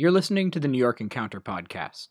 You're 0.00 0.12
listening 0.12 0.52
to 0.52 0.60
the 0.60 0.68
New 0.68 0.78
York 0.78 1.00
Encounter 1.00 1.40
podcast. 1.40 2.10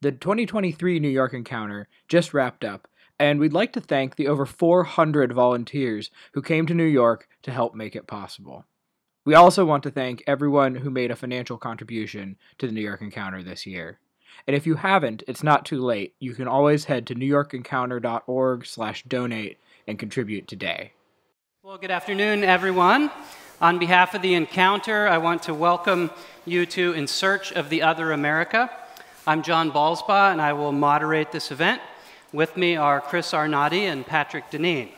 The 0.00 0.12
2023 0.12 1.00
New 1.00 1.08
York 1.08 1.34
Encounter 1.34 1.88
just 2.06 2.32
wrapped 2.32 2.64
up, 2.64 2.86
and 3.18 3.40
we'd 3.40 3.52
like 3.52 3.72
to 3.72 3.80
thank 3.80 4.14
the 4.14 4.28
over 4.28 4.46
400 4.46 5.32
volunteers 5.32 6.12
who 6.34 6.40
came 6.40 6.66
to 6.66 6.74
New 6.74 6.84
York 6.84 7.26
to 7.42 7.50
help 7.50 7.74
make 7.74 7.96
it 7.96 8.06
possible. 8.06 8.64
We 9.24 9.34
also 9.34 9.64
want 9.64 9.82
to 9.82 9.90
thank 9.90 10.22
everyone 10.24 10.76
who 10.76 10.88
made 10.88 11.10
a 11.10 11.16
financial 11.16 11.58
contribution 11.58 12.36
to 12.58 12.68
the 12.68 12.72
New 12.72 12.80
York 12.80 13.02
Encounter 13.02 13.42
this 13.42 13.66
year. 13.66 13.98
And 14.46 14.54
if 14.54 14.64
you 14.64 14.76
haven't, 14.76 15.24
it's 15.26 15.42
not 15.42 15.66
too 15.66 15.80
late. 15.80 16.14
You 16.20 16.32
can 16.32 16.46
always 16.46 16.84
head 16.84 17.08
to 17.08 17.16
newyorkencounter.org/donate 17.16 19.58
and 19.88 19.98
contribute 19.98 20.46
today. 20.46 20.92
Well, 21.64 21.78
good 21.78 21.90
afternoon, 21.90 22.44
everyone. 22.44 23.10
On 23.62 23.78
behalf 23.78 24.16
of 24.16 24.22
the 24.22 24.34
Encounter, 24.34 25.06
I 25.06 25.18
want 25.18 25.44
to 25.44 25.54
welcome 25.54 26.10
you 26.44 26.66
to 26.66 26.94
In 26.94 27.06
Search 27.06 27.52
of 27.52 27.70
the 27.70 27.82
Other 27.82 28.10
America. 28.10 28.68
I'm 29.24 29.44
Jon 29.44 29.70
Balsbaugh, 29.70 30.32
and 30.32 30.42
I 30.42 30.52
will 30.52 30.72
moderate 30.72 31.30
this 31.30 31.52
event. 31.52 31.80
With 32.32 32.56
me 32.56 32.74
are 32.74 33.00
Chris 33.00 33.32
Arnade 33.32 33.88
and 33.88 34.04
Patrick 34.04 34.50
Deneen. 34.50 34.88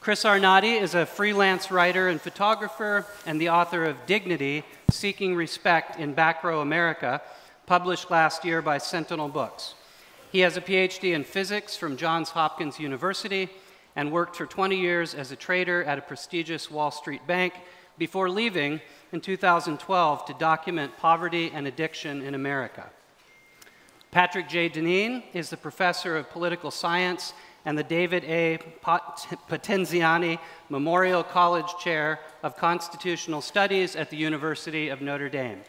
Chris 0.00 0.24
Arnade 0.24 0.80
is 0.80 0.94
a 0.94 1.04
freelance 1.04 1.70
writer 1.70 2.08
and 2.08 2.18
photographer 2.18 3.04
and 3.26 3.38
the 3.38 3.50
author 3.50 3.84
of 3.84 4.06
Dignity 4.06 4.64
Seeking 4.88 5.36
Respect 5.36 6.00
in 6.00 6.14
Back 6.14 6.44
Row 6.44 6.62
America, 6.62 7.20
published 7.66 8.10
last 8.10 8.46
year 8.46 8.62
by 8.62 8.78
Sentinel 8.78 9.28
Books. 9.28 9.74
He 10.32 10.40
has 10.40 10.56
a 10.56 10.62
PhD 10.62 11.12
in 11.12 11.24
physics 11.24 11.76
from 11.76 11.98
Johns 11.98 12.30
Hopkins 12.30 12.80
University 12.80 13.50
and 13.96 14.10
worked 14.10 14.36
for 14.36 14.46
20 14.46 14.76
years 14.76 15.14
as 15.14 15.32
a 15.32 15.36
trader 15.36 15.84
at 15.84 15.98
a 15.98 16.02
prestigious 16.02 16.70
Wall 16.70 16.90
Street 16.90 17.26
bank 17.26 17.54
before 17.98 18.28
leaving 18.28 18.80
in 19.12 19.20
2012 19.20 20.24
to 20.26 20.34
document 20.34 20.96
poverty 20.96 21.50
and 21.54 21.66
addiction 21.66 22.22
in 22.22 22.34
America. 22.34 22.90
Patrick 24.10 24.48
J. 24.48 24.68
Deneen 24.68 25.22
is 25.32 25.50
the 25.50 25.56
professor 25.56 26.16
of 26.16 26.30
political 26.30 26.70
science 26.70 27.32
and 27.64 27.78
the 27.78 27.82
David 27.82 28.24
A. 28.24 28.58
Potenziani 29.48 30.38
Memorial 30.68 31.24
College 31.24 31.72
Chair 31.80 32.20
of 32.42 32.56
Constitutional 32.56 33.40
Studies 33.40 33.96
at 33.96 34.10
the 34.10 34.16
University 34.16 34.88
of 34.88 35.00
Notre 35.00 35.28
Dame. 35.28 35.60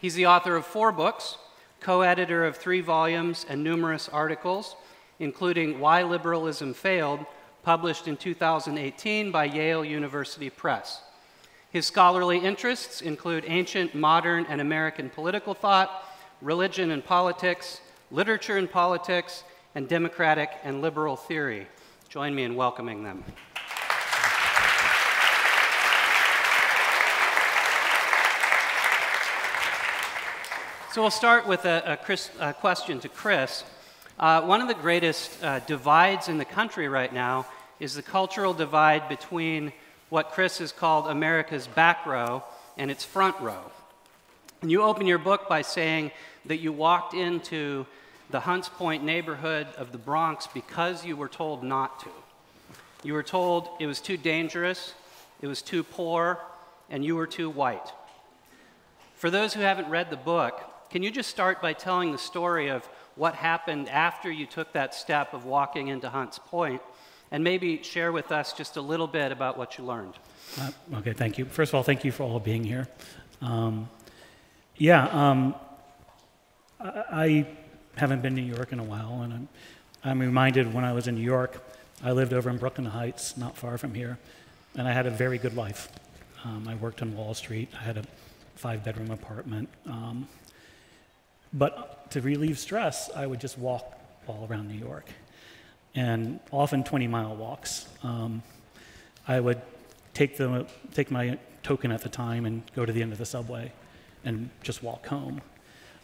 He's 0.00 0.14
the 0.14 0.26
author 0.26 0.56
of 0.56 0.64
four 0.64 0.92
books, 0.92 1.38
co 1.80 2.02
editor 2.02 2.44
of 2.44 2.56
three 2.56 2.80
volumes 2.80 3.44
and 3.48 3.64
numerous 3.64 4.08
articles, 4.08 4.76
including 5.18 5.80
Why 5.80 6.02
Liberalism 6.02 6.72
Failed 6.72 7.26
published 7.64 8.06
in 8.06 8.16
2018 8.16 9.32
by 9.32 9.46
Yale 9.46 9.84
University 9.84 10.50
Press. 10.50 11.00
His 11.70 11.86
scholarly 11.86 12.38
interests 12.38 13.00
include 13.00 13.44
ancient, 13.48 13.94
modern, 13.94 14.46
and 14.48 14.60
American 14.60 15.08
political 15.10 15.54
thought, 15.54 16.04
religion 16.40 16.90
and 16.90 17.04
politics, 17.04 17.80
literature 18.10 18.58
and 18.58 18.70
politics, 18.70 19.42
and 19.74 19.88
democratic 19.88 20.50
and 20.62 20.82
liberal 20.82 21.16
theory. 21.16 21.66
Join 22.08 22.34
me 22.34 22.44
in 22.44 22.54
welcoming 22.54 23.02
them. 23.02 23.24
So 30.92 31.02
we'll 31.02 31.10
start 31.10 31.48
with 31.48 31.64
a, 31.64 31.82
a, 31.84 31.96
Chris, 31.96 32.30
a 32.38 32.52
question 32.52 33.00
to 33.00 33.08
Chris. 33.08 33.64
Uh, 34.18 34.42
one 34.42 34.60
of 34.60 34.68
the 34.68 34.74
greatest 34.74 35.42
uh, 35.42 35.58
divides 35.60 36.28
in 36.28 36.38
the 36.38 36.44
country 36.44 36.86
right 36.86 37.12
now 37.12 37.44
is 37.80 37.94
the 37.94 38.02
cultural 38.02 38.54
divide 38.54 39.08
between 39.08 39.72
what 40.08 40.30
Chris 40.30 40.58
has 40.58 40.70
called 40.70 41.08
America's 41.08 41.66
back 41.66 42.06
row 42.06 42.44
and 42.78 42.92
its 42.92 43.04
front 43.04 43.38
row. 43.40 43.72
And 44.62 44.70
you 44.70 44.82
open 44.82 45.08
your 45.08 45.18
book 45.18 45.48
by 45.48 45.62
saying 45.62 46.12
that 46.46 46.58
you 46.58 46.72
walked 46.72 47.12
into 47.12 47.86
the 48.30 48.38
Hunts 48.38 48.68
Point 48.68 49.02
neighborhood 49.02 49.66
of 49.76 49.90
the 49.90 49.98
Bronx 49.98 50.46
because 50.46 51.04
you 51.04 51.16
were 51.16 51.28
told 51.28 51.64
not 51.64 51.98
to. 52.00 52.10
You 53.02 53.14
were 53.14 53.24
told 53.24 53.68
it 53.80 53.86
was 53.86 54.00
too 54.00 54.16
dangerous, 54.16 54.94
it 55.42 55.48
was 55.48 55.60
too 55.60 55.82
poor, 55.82 56.38
and 56.88 57.04
you 57.04 57.16
were 57.16 57.26
too 57.26 57.50
white. 57.50 57.92
For 59.16 59.28
those 59.28 59.54
who 59.54 59.60
haven't 59.60 59.90
read 59.90 60.10
the 60.10 60.16
book, 60.16 60.60
can 60.90 61.02
you 61.02 61.10
just 61.10 61.30
start 61.30 61.60
by 61.60 61.72
telling 61.72 62.12
the 62.12 62.18
story 62.18 62.68
of 62.68 62.88
what 63.16 63.34
happened 63.34 63.88
after 63.88 64.30
you 64.30 64.46
took 64.46 64.72
that 64.72 64.94
step 64.94 65.34
of 65.34 65.44
walking 65.44 65.88
into 65.88 66.08
Hunts 66.08 66.38
Point 66.38 66.82
and 67.30 67.42
maybe 67.42 67.82
share 67.82 68.12
with 68.12 68.32
us 68.32 68.52
just 68.52 68.76
a 68.76 68.80
little 68.80 69.06
bit 69.06 69.32
about 69.32 69.56
what 69.56 69.78
you 69.78 69.84
learned. 69.84 70.14
Uh, 70.60 70.70
okay, 70.96 71.12
thank 71.12 71.38
you. 71.38 71.44
First 71.44 71.70
of 71.70 71.74
all, 71.76 71.82
thank 71.82 72.04
you 72.04 72.12
for 72.12 72.22
all 72.22 72.38
being 72.38 72.64
here. 72.64 72.88
Um, 73.40 73.88
yeah, 74.76 75.08
um, 75.08 75.54
I, 76.80 77.02
I, 77.10 77.46
haven't 77.96 78.22
been 78.22 78.34
to 78.34 78.42
New 78.42 78.54
York 78.54 78.72
in 78.72 78.80
a 78.80 78.84
while, 78.84 79.22
and 79.22 79.32
I'm, 79.32 79.48
I'm, 80.02 80.18
reminded 80.18 80.74
when 80.74 80.84
I 80.84 80.92
was 80.92 81.06
in 81.06 81.14
New 81.14 81.20
York, 81.20 81.62
I 82.02 82.10
lived 82.10 82.32
over 82.32 82.50
in 82.50 82.56
Brooklyn 82.56 82.86
Heights, 82.86 83.36
not 83.36 83.56
far 83.56 83.78
from 83.78 83.94
here, 83.94 84.18
and 84.76 84.88
I 84.88 84.92
had 84.92 85.06
a 85.06 85.10
very 85.10 85.38
good 85.38 85.54
life. 85.54 85.88
Um, 86.44 86.66
I 86.66 86.74
worked 86.74 87.02
on 87.02 87.16
Wall 87.16 87.34
Street, 87.34 87.68
I 87.78 87.84
had 87.84 87.98
a 87.98 88.02
five 88.56 88.84
bedroom 88.84 89.12
apartment. 89.12 89.68
Um, 89.86 90.26
but 91.54 92.10
to 92.10 92.20
relieve 92.20 92.58
stress, 92.58 93.08
I 93.14 93.26
would 93.26 93.40
just 93.40 93.56
walk 93.56 93.98
all 94.26 94.46
around 94.50 94.68
New 94.68 94.78
York 94.78 95.06
and 95.94 96.40
often 96.50 96.82
20 96.82 97.06
mile 97.06 97.36
walks. 97.36 97.86
Um, 98.02 98.42
I 99.28 99.38
would 99.40 99.62
take, 100.12 100.36
the, 100.36 100.66
take 100.92 101.10
my 101.10 101.38
token 101.62 101.92
at 101.92 102.02
the 102.02 102.08
time 102.08 102.44
and 102.44 102.62
go 102.74 102.84
to 102.84 102.92
the 102.92 103.00
end 103.00 103.12
of 103.12 103.18
the 103.18 103.26
subway 103.26 103.72
and 104.24 104.50
just 104.62 104.82
walk 104.82 105.06
home. 105.06 105.40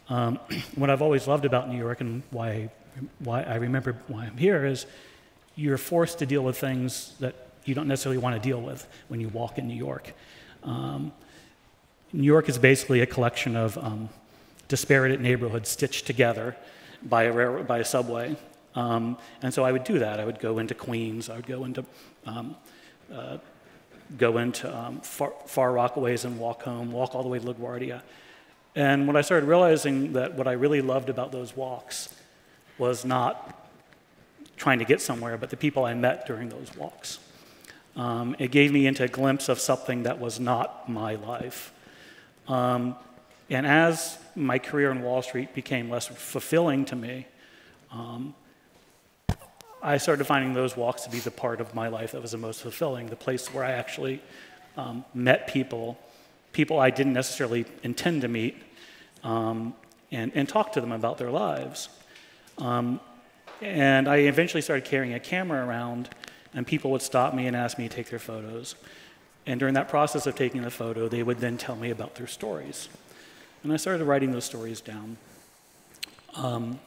Um, 0.09 0.39
what 0.75 0.89
I've 0.89 1.01
always 1.01 1.27
loved 1.27 1.45
about 1.45 1.69
New 1.69 1.77
York 1.77 1.99
and 2.01 2.23
why, 2.31 2.69
why 3.19 3.43
I 3.43 3.55
remember 3.55 3.97
why 4.07 4.25
I'm 4.25 4.37
here 4.37 4.65
is 4.65 4.85
you're 5.55 5.77
forced 5.77 6.19
to 6.19 6.25
deal 6.25 6.43
with 6.43 6.57
things 6.57 7.13
that 7.19 7.35
you 7.65 7.75
don't 7.75 7.87
necessarily 7.87 8.17
want 8.17 8.41
to 8.41 8.41
deal 8.41 8.61
with 8.61 8.87
when 9.09 9.19
you 9.19 9.27
walk 9.27 9.57
in 9.57 9.67
New 9.67 9.75
York. 9.75 10.13
Um, 10.63 11.11
New 12.13 12.25
York 12.25 12.49
is 12.49 12.57
basically 12.57 13.01
a 13.01 13.05
collection 13.05 13.55
of 13.55 13.77
um, 13.77 14.09
disparate 14.71 15.19
neighborhoods 15.19 15.67
stitched 15.67 16.07
together 16.07 16.55
by 17.03 17.23
a, 17.23 17.63
by 17.63 17.79
a 17.79 17.85
subway. 17.85 18.37
Um, 18.73 19.17
and 19.41 19.53
so 19.53 19.65
I 19.65 19.71
would 19.73 19.83
do 19.83 19.99
that. 19.99 20.17
I 20.21 20.23
would 20.23 20.39
go 20.39 20.59
into 20.59 20.73
Queens. 20.73 21.29
I 21.29 21.35
would 21.35 21.45
go 21.45 21.65
into 21.65 21.83
um, 22.25 22.55
uh, 23.13 23.37
go 24.17 24.37
into 24.37 24.73
um, 24.73 25.01
far, 25.01 25.33
far, 25.45 25.71
Rockaways 25.71 26.23
and 26.23 26.39
walk 26.39 26.63
home, 26.63 26.91
walk 26.93 27.13
all 27.15 27.23
the 27.23 27.27
way 27.27 27.39
to 27.39 27.45
LaGuardia. 27.45 28.01
And 28.73 29.07
when 29.07 29.17
I 29.17 29.21
started 29.21 29.45
realizing 29.45 30.13
that 30.13 30.35
what 30.35 30.47
I 30.47 30.53
really 30.53 30.81
loved 30.81 31.09
about 31.09 31.33
those 31.33 31.55
walks 31.55 32.13
was 32.77 33.03
not 33.03 33.69
trying 34.55 34.79
to 34.79 34.85
get 34.85 35.01
somewhere, 35.01 35.37
but 35.37 35.49
the 35.49 35.57
people 35.57 35.83
I 35.83 35.93
met 35.93 36.25
during 36.27 36.47
those 36.47 36.73
walks. 36.77 37.19
Um, 37.97 38.35
it 38.39 38.51
gave 38.51 38.71
me 38.71 38.87
into 38.87 39.03
a 39.03 39.09
glimpse 39.09 39.49
of 39.49 39.59
something 39.59 40.03
that 40.03 40.19
was 40.19 40.39
not 40.39 40.87
my 40.87 41.15
life. 41.15 41.73
Um, 42.47 42.95
and 43.49 43.65
as 43.65 44.17
my 44.35 44.59
career 44.59 44.91
in 44.91 45.01
Wall 45.01 45.21
Street 45.21 45.53
became 45.53 45.89
less 45.89 46.07
fulfilling 46.07 46.85
to 46.85 46.95
me, 46.95 47.27
um, 47.91 48.33
I 49.83 49.97
started 49.97 50.25
finding 50.25 50.53
those 50.53 50.77
walks 50.77 51.03
to 51.03 51.09
be 51.09 51.19
the 51.19 51.31
part 51.31 51.59
of 51.59 51.73
my 51.73 51.87
life 51.87 52.11
that 52.11 52.21
was 52.21 52.31
the 52.31 52.37
most 52.37 52.61
fulfilling, 52.61 53.07
the 53.07 53.15
place 53.15 53.51
where 53.53 53.63
I 53.63 53.71
actually 53.71 54.21
um, 54.77 55.03
met 55.13 55.47
people, 55.47 55.97
people 56.53 56.79
I 56.79 56.91
didn't 56.91 57.13
necessarily 57.13 57.65
intend 57.81 58.21
to 58.21 58.27
meet, 58.27 58.55
um, 59.23 59.73
and, 60.11 60.31
and 60.35 60.47
talk 60.47 60.73
to 60.73 60.81
them 60.81 60.91
about 60.91 61.17
their 61.17 61.31
lives. 61.31 61.89
Um, 62.59 62.99
and 63.61 64.07
I 64.07 64.17
eventually 64.17 64.61
started 64.61 64.85
carrying 64.85 65.13
a 65.13 65.19
camera 65.19 65.65
around, 65.65 66.09
and 66.53 66.65
people 66.65 66.91
would 66.91 67.01
stop 67.01 67.33
me 67.33 67.47
and 67.47 67.55
ask 67.55 67.79
me 67.79 67.89
to 67.89 67.95
take 67.95 68.09
their 68.09 68.19
photos. 68.19 68.75
And 69.47 69.59
during 69.59 69.73
that 69.73 69.89
process 69.89 70.27
of 70.27 70.35
taking 70.35 70.61
the 70.61 70.71
photo, 70.71 71.07
they 71.07 71.23
would 71.23 71.39
then 71.39 71.57
tell 71.57 71.75
me 71.75 71.89
about 71.89 72.15
their 72.15 72.27
stories. 72.27 72.87
And 73.63 73.71
I 73.71 73.77
started 73.77 74.03
writing 74.05 74.31
those 74.31 74.45
stories 74.45 74.81
down. 74.81 75.17
Um, 76.35 76.79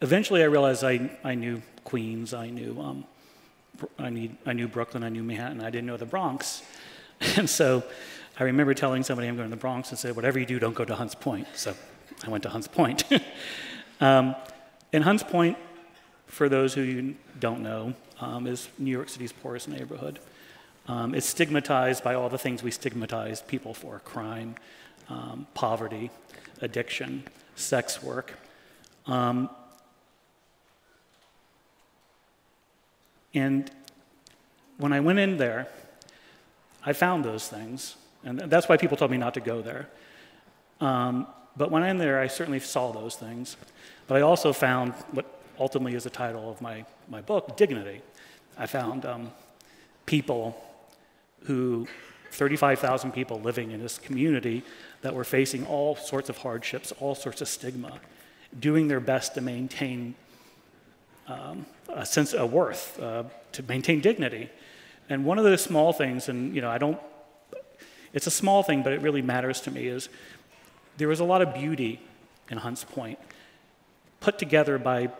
eventually, 0.00 0.42
I 0.42 0.46
realized 0.46 0.84
I, 0.84 1.10
I 1.22 1.34
knew 1.34 1.62
Queens, 1.84 2.32
I 2.32 2.48
knew, 2.48 2.80
um, 2.80 3.04
I, 3.98 4.08
need, 4.08 4.36
I 4.46 4.52
knew 4.52 4.68
Brooklyn, 4.68 5.02
I 5.02 5.10
knew 5.10 5.22
Manhattan, 5.22 5.60
I 5.60 5.70
didn't 5.70 5.86
know 5.86 5.96
the 5.96 6.06
Bronx. 6.06 6.62
And 7.38 7.48
so 7.48 7.82
I 8.38 8.44
remember 8.44 8.74
telling 8.74 9.02
somebody 9.02 9.26
I'm 9.26 9.36
going 9.36 9.48
to 9.48 9.56
the 9.56 9.58
Bronx 9.58 9.88
and 9.88 9.98
said, 9.98 10.14
whatever 10.16 10.38
you 10.38 10.44
do, 10.44 10.58
don't 10.58 10.74
go 10.74 10.84
to 10.84 10.94
Hunts 10.94 11.14
Point. 11.14 11.48
So 11.54 11.74
I 12.26 12.28
went 12.28 12.42
to 12.42 12.50
Hunts 12.50 12.68
Point. 12.68 13.04
um, 14.02 14.36
and 14.92 15.02
Hunts 15.02 15.22
Point, 15.22 15.56
for 16.26 16.50
those 16.50 16.74
who 16.74 17.14
don't 17.40 17.62
know, 17.62 17.94
um, 18.20 18.46
is 18.46 18.68
New 18.78 18.90
York 18.90 19.08
City's 19.08 19.32
poorest 19.32 19.66
neighborhood. 19.66 20.18
Um, 20.88 21.14
it's 21.14 21.26
stigmatized 21.26 22.04
by 22.04 22.14
all 22.14 22.28
the 22.28 22.36
things 22.36 22.62
we 22.62 22.70
stigmatize 22.70 23.40
people 23.40 23.72
for 23.72 23.98
crime, 24.00 24.56
um, 25.08 25.46
poverty, 25.54 26.10
addiction, 26.60 27.24
sex 27.54 28.02
work. 28.02 28.34
Um, 29.06 29.50
And 33.36 33.70
when 34.78 34.94
I 34.94 35.00
went 35.00 35.18
in 35.18 35.36
there, 35.36 35.68
I 36.84 36.94
found 36.94 37.22
those 37.22 37.48
things. 37.48 37.96
And 38.24 38.38
that's 38.38 38.66
why 38.66 38.78
people 38.78 38.96
told 38.96 39.10
me 39.10 39.18
not 39.18 39.34
to 39.34 39.40
go 39.40 39.60
there. 39.60 39.88
Um, 40.80 41.26
but 41.54 41.70
when 41.70 41.82
I'm 41.82 41.98
there, 41.98 42.18
I 42.18 42.28
certainly 42.28 42.60
saw 42.60 42.92
those 42.92 43.14
things. 43.14 43.58
But 44.06 44.16
I 44.16 44.22
also 44.22 44.54
found 44.54 44.94
what 45.12 45.26
ultimately 45.58 45.94
is 45.94 46.04
the 46.04 46.10
title 46.10 46.50
of 46.50 46.62
my, 46.62 46.86
my 47.10 47.20
book, 47.20 47.58
Dignity. 47.58 48.00
I 48.56 48.66
found 48.66 49.04
um, 49.04 49.30
people 50.06 50.56
who, 51.42 51.86
35,000 52.36 53.12
people 53.12 53.40
living 53.40 53.70
in 53.70 53.80
this 53.80 53.98
community 53.98 54.62
that 55.00 55.14
were 55.14 55.24
facing 55.24 55.64
all 55.66 55.96
sorts 55.96 56.28
of 56.28 56.38
hardships, 56.38 56.92
all 57.00 57.14
sorts 57.14 57.40
of 57.40 57.48
stigma, 57.48 57.98
doing 58.58 58.88
their 58.88 59.00
best 59.00 59.34
to 59.34 59.40
maintain 59.40 60.14
um, 61.28 61.64
a 61.88 62.04
sense 62.04 62.34
of 62.34 62.52
worth, 62.52 63.00
uh, 63.00 63.24
to 63.52 63.62
maintain 63.62 64.00
dignity. 64.00 64.50
And 65.08 65.24
one 65.24 65.38
of 65.38 65.44
the 65.44 65.56
small 65.56 65.92
things, 65.94 66.28
and 66.28 66.54
you 66.54 66.60
know, 66.60 66.70
I 66.70 66.78
don't, 66.78 66.98
it's 68.12 68.26
a 68.26 68.30
small 68.30 68.62
thing, 68.62 68.82
but 68.82 68.92
it 68.92 69.00
really 69.00 69.22
matters 69.22 69.62
to 69.62 69.70
me, 69.70 69.86
is 69.86 70.10
there 70.98 71.08
was 71.08 71.20
a 71.20 71.24
lot 71.24 71.40
of 71.40 71.54
beauty 71.54 72.00
in 72.50 72.58
Hunts 72.58 72.84
Point 72.84 73.18
put 74.20 74.38
together 74.38 74.78
by, 74.78 75.10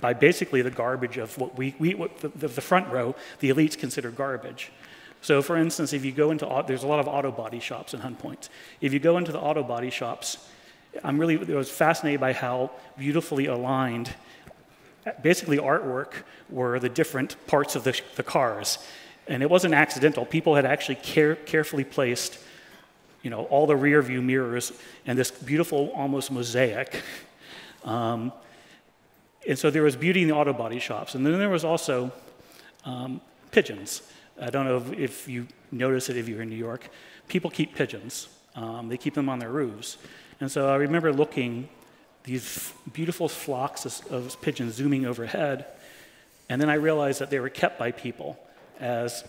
by 0.00 0.12
basically 0.12 0.62
the 0.62 0.70
garbage 0.70 1.18
of 1.18 1.38
what 1.38 1.56
we, 1.56 1.74
we 1.78 1.94
what 1.94 2.18
the, 2.18 2.28
the 2.28 2.60
front 2.60 2.88
row, 2.88 3.14
the 3.38 3.50
elites 3.50 3.78
consider 3.78 4.10
garbage. 4.10 4.72
So, 5.22 5.42
for 5.42 5.56
instance, 5.56 5.92
if 5.92 6.04
you 6.04 6.12
go 6.12 6.30
into, 6.30 6.64
there's 6.66 6.82
a 6.82 6.86
lot 6.86 7.00
of 7.00 7.08
auto 7.08 7.30
body 7.30 7.60
shops 7.60 7.92
in 7.92 8.00
Hunt 8.00 8.18
Point. 8.18 8.48
If 8.80 8.92
you 8.92 8.98
go 8.98 9.18
into 9.18 9.32
the 9.32 9.40
auto 9.40 9.62
body 9.62 9.90
shops, 9.90 10.38
I'm 11.04 11.18
really 11.18 11.38
I 11.38 11.56
was 11.56 11.70
fascinated 11.70 12.20
by 12.20 12.32
how 12.32 12.70
beautifully 12.98 13.46
aligned, 13.46 14.14
basically 15.22 15.58
artwork, 15.58 16.12
were 16.48 16.78
the 16.78 16.88
different 16.88 17.36
parts 17.46 17.76
of 17.76 17.84
the, 17.84 18.00
the 18.16 18.22
cars. 18.22 18.78
And 19.28 19.42
it 19.42 19.50
wasn't 19.50 19.74
accidental. 19.74 20.24
People 20.24 20.56
had 20.56 20.64
actually 20.64 20.96
care, 20.96 21.36
carefully 21.36 21.84
placed, 21.84 22.38
you 23.22 23.30
know, 23.30 23.44
all 23.44 23.66
the 23.66 23.76
rear 23.76 24.02
view 24.02 24.22
mirrors 24.22 24.72
and 25.06 25.18
this 25.18 25.30
beautiful, 25.30 25.90
almost 25.94 26.30
mosaic. 26.30 27.02
Um, 27.84 28.32
and 29.46 29.58
so 29.58 29.70
there 29.70 29.82
was 29.82 29.96
beauty 29.96 30.22
in 30.22 30.28
the 30.28 30.34
auto 30.34 30.52
body 30.52 30.78
shops. 30.78 31.14
And 31.14 31.24
then 31.24 31.38
there 31.38 31.48
was 31.48 31.64
also 31.64 32.12
um, 32.84 33.20
pigeons. 33.52 34.02
I 34.40 34.50
don't 34.50 34.64
know 34.64 34.84
if, 34.96 35.28
you 35.28 35.46
notice 35.70 36.08
it 36.08 36.16
if 36.16 36.28
you're 36.28 36.42
in 36.42 36.48
New 36.48 36.56
York. 36.56 36.88
People 37.28 37.50
keep 37.50 37.74
pigeons. 37.74 38.28
Um, 38.56 38.88
they 38.88 38.96
keep 38.96 39.14
them 39.14 39.28
on 39.28 39.38
their 39.38 39.50
roofs. 39.50 39.98
And 40.40 40.50
so 40.50 40.68
I 40.68 40.76
remember 40.76 41.12
looking, 41.12 41.68
these 42.24 42.72
beautiful 42.92 43.28
flocks 43.28 43.84
of, 43.84 44.12
of 44.12 44.40
pigeons 44.40 44.74
zooming 44.74 45.04
overhead, 45.06 45.66
and 46.48 46.60
then 46.60 46.68
I 46.68 46.74
realized 46.74 47.20
that 47.20 47.30
they 47.30 47.38
were 47.38 47.48
kept 47.48 47.78
by 47.78 47.92
people 47.92 48.38
as 48.80 49.24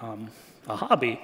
um, 0.00 0.28
a 0.68 0.76
hobby. 0.76 1.20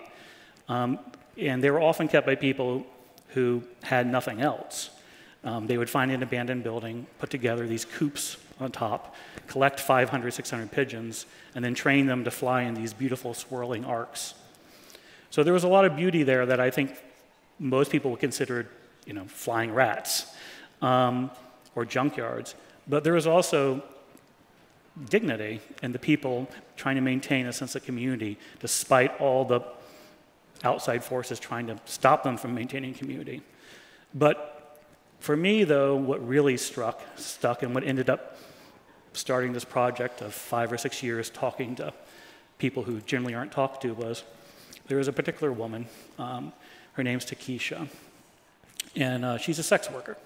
Um, 0.68 0.98
and 1.38 1.62
they 1.62 1.70
were 1.70 1.80
often 1.80 2.08
kept 2.08 2.26
by 2.26 2.34
people 2.34 2.86
who 3.28 3.62
had 3.82 4.06
nothing 4.06 4.40
else. 4.40 4.90
Um, 5.44 5.66
they 5.66 5.78
would 5.78 5.90
find 5.90 6.10
an 6.10 6.22
abandoned 6.22 6.64
building, 6.64 7.06
put 7.18 7.30
together 7.30 7.66
these 7.66 7.84
coops 7.84 8.38
on 8.60 8.72
top, 8.72 9.14
collect 9.46 9.80
500, 9.80 10.32
600 10.32 10.70
pigeons, 10.70 11.26
and 11.54 11.64
then 11.64 11.74
train 11.74 12.06
them 12.06 12.24
to 12.24 12.30
fly 12.30 12.62
in 12.62 12.74
these 12.74 12.92
beautiful 12.92 13.34
swirling 13.34 13.84
arcs. 13.84 14.34
So 15.30 15.42
there 15.42 15.52
was 15.52 15.64
a 15.64 15.68
lot 15.68 15.84
of 15.84 15.96
beauty 15.96 16.22
there 16.22 16.46
that 16.46 16.60
I 16.60 16.70
think 16.70 16.96
most 17.58 17.90
people 17.90 18.10
would 18.12 18.20
consider 18.20 18.68
you 19.04 19.12
know, 19.12 19.24
flying 19.26 19.72
rats 19.72 20.26
um, 20.82 21.30
or 21.74 21.84
junkyards. 21.84 22.54
But 22.88 23.04
there 23.04 23.12
was 23.12 23.26
also 23.26 23.82
dignity 25.10 25.60
in 25.82 25.92
the 25.92 25.98
people 25.98 26.48
trying 26.76 26.96
to 26.96 27.02
maintain 27.02 27.46
a 27.46 27.52
sense 27.52 27.74
of 27.74 27.84
community 27.84 28.38
despite 28.60 29.20
all 29.20 29.44
the 29.44 29.60
outside 30.64 31.04
forces 31.04 31.38
trying 31.38 31.66
to 31.66 31.78
stop 31.84 32.22
them 32.22 32.36
from 32.36 32.54
maintaining 32.54 32.94
community. 32.94 33.42
But 34.14 34.55
for 35.26 35.36
me, 35.36 35.64
though, 35.64 35.96
what 35.96 36.24
really 36.24 36.56
struck, 36.56 37.02
stuck, 37.16 37.64
and 37.64 37.74
what 37.74 37.82
ended 37.82 38.08
up 38.08 38.36
starting 39.12 39.52
this 39.52 39.64
project 39.64 40.20
of 40.20 40.32
five 40.32 40.72
or 40.72 40.78
six 40.78 41.02
years 41.02 41.30
talking 41.30 41.74
to 41.74 41.92
people 42.58 42.84
who 42.84 43.00
generally 43.00 43.34
aren't 43.34 43.50
talked 43.50 43.82
to 43.82 43.92
was 43.92 44.22
there 44.86 44.98
was 44.98 45.08
a 45.08 45.12
particular 45.12 45.52
woman. 45.52 45.86
Um, 46.16 46.52
her 46.92 47.02
name's 47.02 47.24
Takeesha 47.26 47.88
and 48.94 49.24
uh, 49.24 49.36
she's 49.36 49.58
a 49.58 49.64
sex 49.64 49.90
worker. 49.90 50.16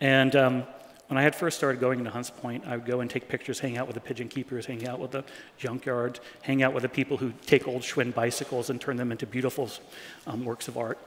And 0.00 0.34
um, 0.34 0.62
when 1.08 1.18
I 1.18 1.22
had 1.22 1.34
first 1.34 1.58
started 1.58 1.78
going 1.78 1.98
into 1.98 2.10
Hunts 2.10 2.30
Point, 2.30 2.64
I 2.66 2.78
would 2.78 2.86
go 2.86 3.00
and 3.00 3.10
take 3.10 3.28
pictures, 3.28 3.60
hang 3.60 3.76
out 3.76 3.86
with 3.86 3.96
the 3.96 4.00
pigeon 4.00 4.28
keepers, 4.28 4.64
hang 4.64 4.88
out 4.88 4.98
with 4.98 5.10
the 5.10 5.24
junkyard, 5.58 6.20
hang 6.40 6.62
out 6.62 6.72
with 6.72 6.84
the 6.84 6.88
people 6.88 7.18
who 7.18 7.34
take 7.44 7.68
old 7.68 7.82
Schwinn 7.82 8.14
bicycles 8.14 8.70
and 8.70 8.80
turn 8.80 8.96
them 8.96 9.12
into 9.12 9.26
beautiful 9.26 9.68
um, 10.26 10.46
works 10.46 10.68
of 10.68 10.78
art. 10.78 10.98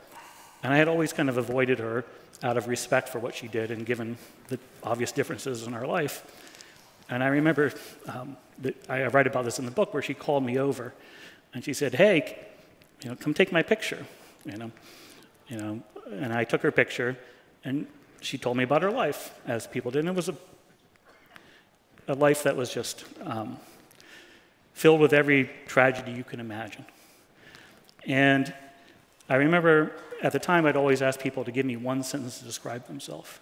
And 0.64 0.74
I 0.74 0.78
had 0.78 0.88
always 0.88 1.14
kind 1.14 1.30
of 1.30 1.38
avoided 1.38 1.80
her 1.80 2.06
out 2.42 2.58
of 2.58 2.68
respect 2.68 3.10
for 3.10 3.20
what 3.20 3.36
she 3.36 3.48
did 3.48 3.70
and 3.70 3.86
given 3.86 4.18
the 4.48 4.60
obvious 4.82 5.12
differences 5.12 5.68
in 5.68 5.74
our 5.74 5.86
life. 5.86 6.24
And 7.10 7.24
I 7.24 7.28
remember 7.28 7.74
um, 8.08 8.38
that 8.60 8.76
I 8.90 9.06
write 9.08 9.28
about 9.28 9.46
this 9.46 9.60
in 9.60 9.66
the 9.66 9.72
book 9.72 9.94
where 9.94 10.02
she 10.02 10.14
called 10.14 10.44
me 10.44 10.58
over 10.58 10.94
and 11.54 11.64
she 11.64 11.74
said, 11.74 11.94
"Hey, 11.94 12.38
you 13.04 13.10
know, 13.10 13.16
come 13.16 13.34
take 13.34 13.52
my 13.52 13.62
picture." 13.62 14.06
You 14.46 14.58
know, 14.58 14.72
you 15.48 15.58
know, 15.58 15.84
and 16.12 16.34
I 16.34 16.44
took 16.44 16.62
her 16.62 16.72
picture, 16.72 17.18
and 17.64 17.88
she 18.22 18.38
told 18.38 18.58
me 18.58 18.64
about 18.64 18.82
her 18.82 18.92
life, 18.92 19.40
as 19.46 19.68
people 19.68 19.92
did. 19.92 20.00
And 20.00 20.10
it 20.10 20.16
was 20.16 20.30
a, 20.30 20.36
a 22.08 22.16
life 22.16 22.44
that 22.44 22.56
was 22.56 22.74
just 22.74 23.06
um, 23.24 23.58
filled 24.74 25.00
with 25.00 25.14
every 25.14 25.50
tragedy 25.68 26.12
you 26.12 26.24
can 26.24 26.40
imagine. 26.40 26.86
And 28.06 28.54
I 29.30 29.36
remember 29.36 29.94
at 30.24 30.32
the 30.32 30.40
time 30.40 30.66
I'd 30.66 30.78
always 30.78 31.02
ask 31.02 31.20
people 31.20 31.44
to 31.44 31.52
give 31.52 31.66
me 31.66 31.76
one 31.76 32.02
sentence 32.02 32.40
to 32.40 32.46
describe 32.46 32.88
themselves. 32.88 33.40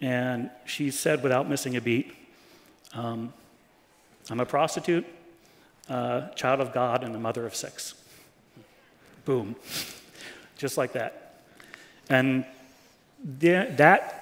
And 0.00 0.50
she 0.64 0.90
said, 0.90 1.22
without 1.22 1.48
missing 1.48 1.76
a 1.76 1.80
beat, 1.80 2.14
um, 2.94 3.32
I'm 4.30 4.40
a 4.40 4.46
prostitute, 4.46 5.04
child 5.88 6.60
of 6.60 6.72
God, 6.72 7.04
and 7.04 7.14
a 7.14 7.18
mother 7.18 7.44
of 7.44 7.54
six. 7.54 7.94
Boom. 9.24 9.56
Just 10.56 10.78
like 10.78 10.92
that. 10.92 11.42
And 12.08 12.44
that 13.24 14.18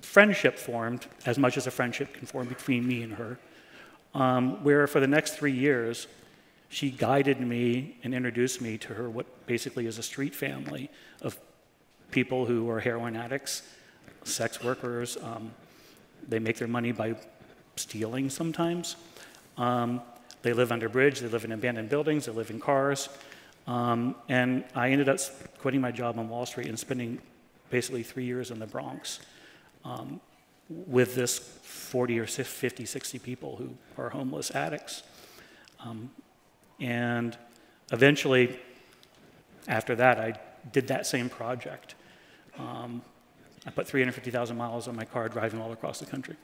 friendship 0.00 0.58
formed 0.58 1.06
as 1.26 1.38
much 1.38 1.56
as 1.56 1.66
a 1.66 1.70
friendship 1.70 2.14
can 2.14 2.26
form 2.26 2.48
between 2.48 2.86
me 2.86 3.02
and 3.02 3.12
her, 3.14 3.38
um, 4.14 4.64
where 4.64 4.86
for 4.86 4.98
the 4.98 5.06
next 5.06 5.36
three 5.36 5.52
years, 5.52 6.08
she 6.76 6.90
guided 6.90 7.40
me 7.40 7.96
and 8.04 8.14
introduced 8.14 8.60
me 8.60 8.76
to 8.76 8.92
her, 8.92 9.08
what 9.08 9.46
basically 9.46 9.86
is 9.86 9.96
a 9.96 10.02
street 10.02 10.34
family 10.34 10.90
of 11.22 11.40
people 12.10 12.44
who 12.44 12.68
are 12.68 12.80
heroin 12.80 13.16
addicts, 13.16 13.62
sex 14.24 14.62
workers. 14.62 15.16
Um, 15.22 15.52
they 16.28 16.38
make 16.38 16.58
their 16.58 16.68
money 16.68 16.92
by 16.92 17.14
stealing 17.76 18.28
sometimes. 18.28 18.96
Um, 19.56 20.02
they 20.42 20.52
live 20.52 20.70
under 20.70 20.90
bridge, 20.90 21.20
they 21.20 21.28
live 21.28 21.46
in 21.46 21.52
abandoned 21.52 21.88
buildings, 21.88 22.26
they 22.26 22.32
live 22.32 22.50
in 22.50 22.60
cars. 22.60 23.08
Um, 23.66 24.14
and 24.28 24.62
I 24.74 24.90
ended 24.90 25.08
up 25.08 25.18
quitting 25.56 25.80
my 25.80 25.92
job 25.92 26.18
on 26.18 26.28
Wall 26.28 26.44
Street 26.44 26.66
and 26.66 26.78
spending 26.78 27.18
basically 27.70 28.02
three 28.02 28.26
years 28.26 28.50
in 28.50 28.58
the 28.58 28.66
Bronx 28.66 29.20
um, 29.82 30.20
with 30.68 31.14
this 31.14 31.38
40 31.38 32.20
or 32.20 32.26
50, 32.26 32.84
60 32.84 33.18
people 33.20 33.56
who 33.56 33.70
are 33.96 34.10
homeless 34.10 34.54
addicts. 34.54 35.04
Um, 35.80 36.10
and 36.80 37.36
eventually, 37.92 38.58
after 39.68 39.94
that, 39.96 40.18
I 40.18 40.38
did 40.72 40.88
that 40.88 41.06
same 41.06 41.28
project. 41.28 41.94
Um, 42.58 43.02
I 43.66 43.70
put 43.70 43.86
350,000 43.86 44.56
miles 44.56 44.88
on 44.88 44.96
my 44.96 45.04
car 45.04 45.28
driving 45.28 45.60
all 45.60 45.72
across 45.72 45.98
the 45.98 46.06
country. 46.06 46.36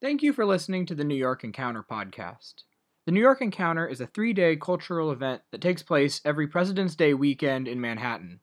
Thank 0.00 0.22
you 0.22 0.32
for 0.32 0.44
listening 0.44 0.86
to 0.86 0.96
the 0.96 1.04
New 1.04 1.14
York 1.14 1.44
Encounter 1.44 1.84
podcast. 1.88 2.64
The 3.06 3.12
New 3.12 3.20
York 3.20 3.40
Encounter 3.40 3.86
is 3.86 4.00
a 4.00 4.06
three 4.06 4.32
day 4.32 4.56
cultural 4.56 5.12
event 5.12 5.42
that 5.50 5.60
takes 5.60 5.82
place 5.82 6.20
every 6.24 6.46
President's 6.46 6.96
Day 6.96 7.14
weekend 7.14 7.68
in 7.68 7.80
Manhattan. 7.80 8.40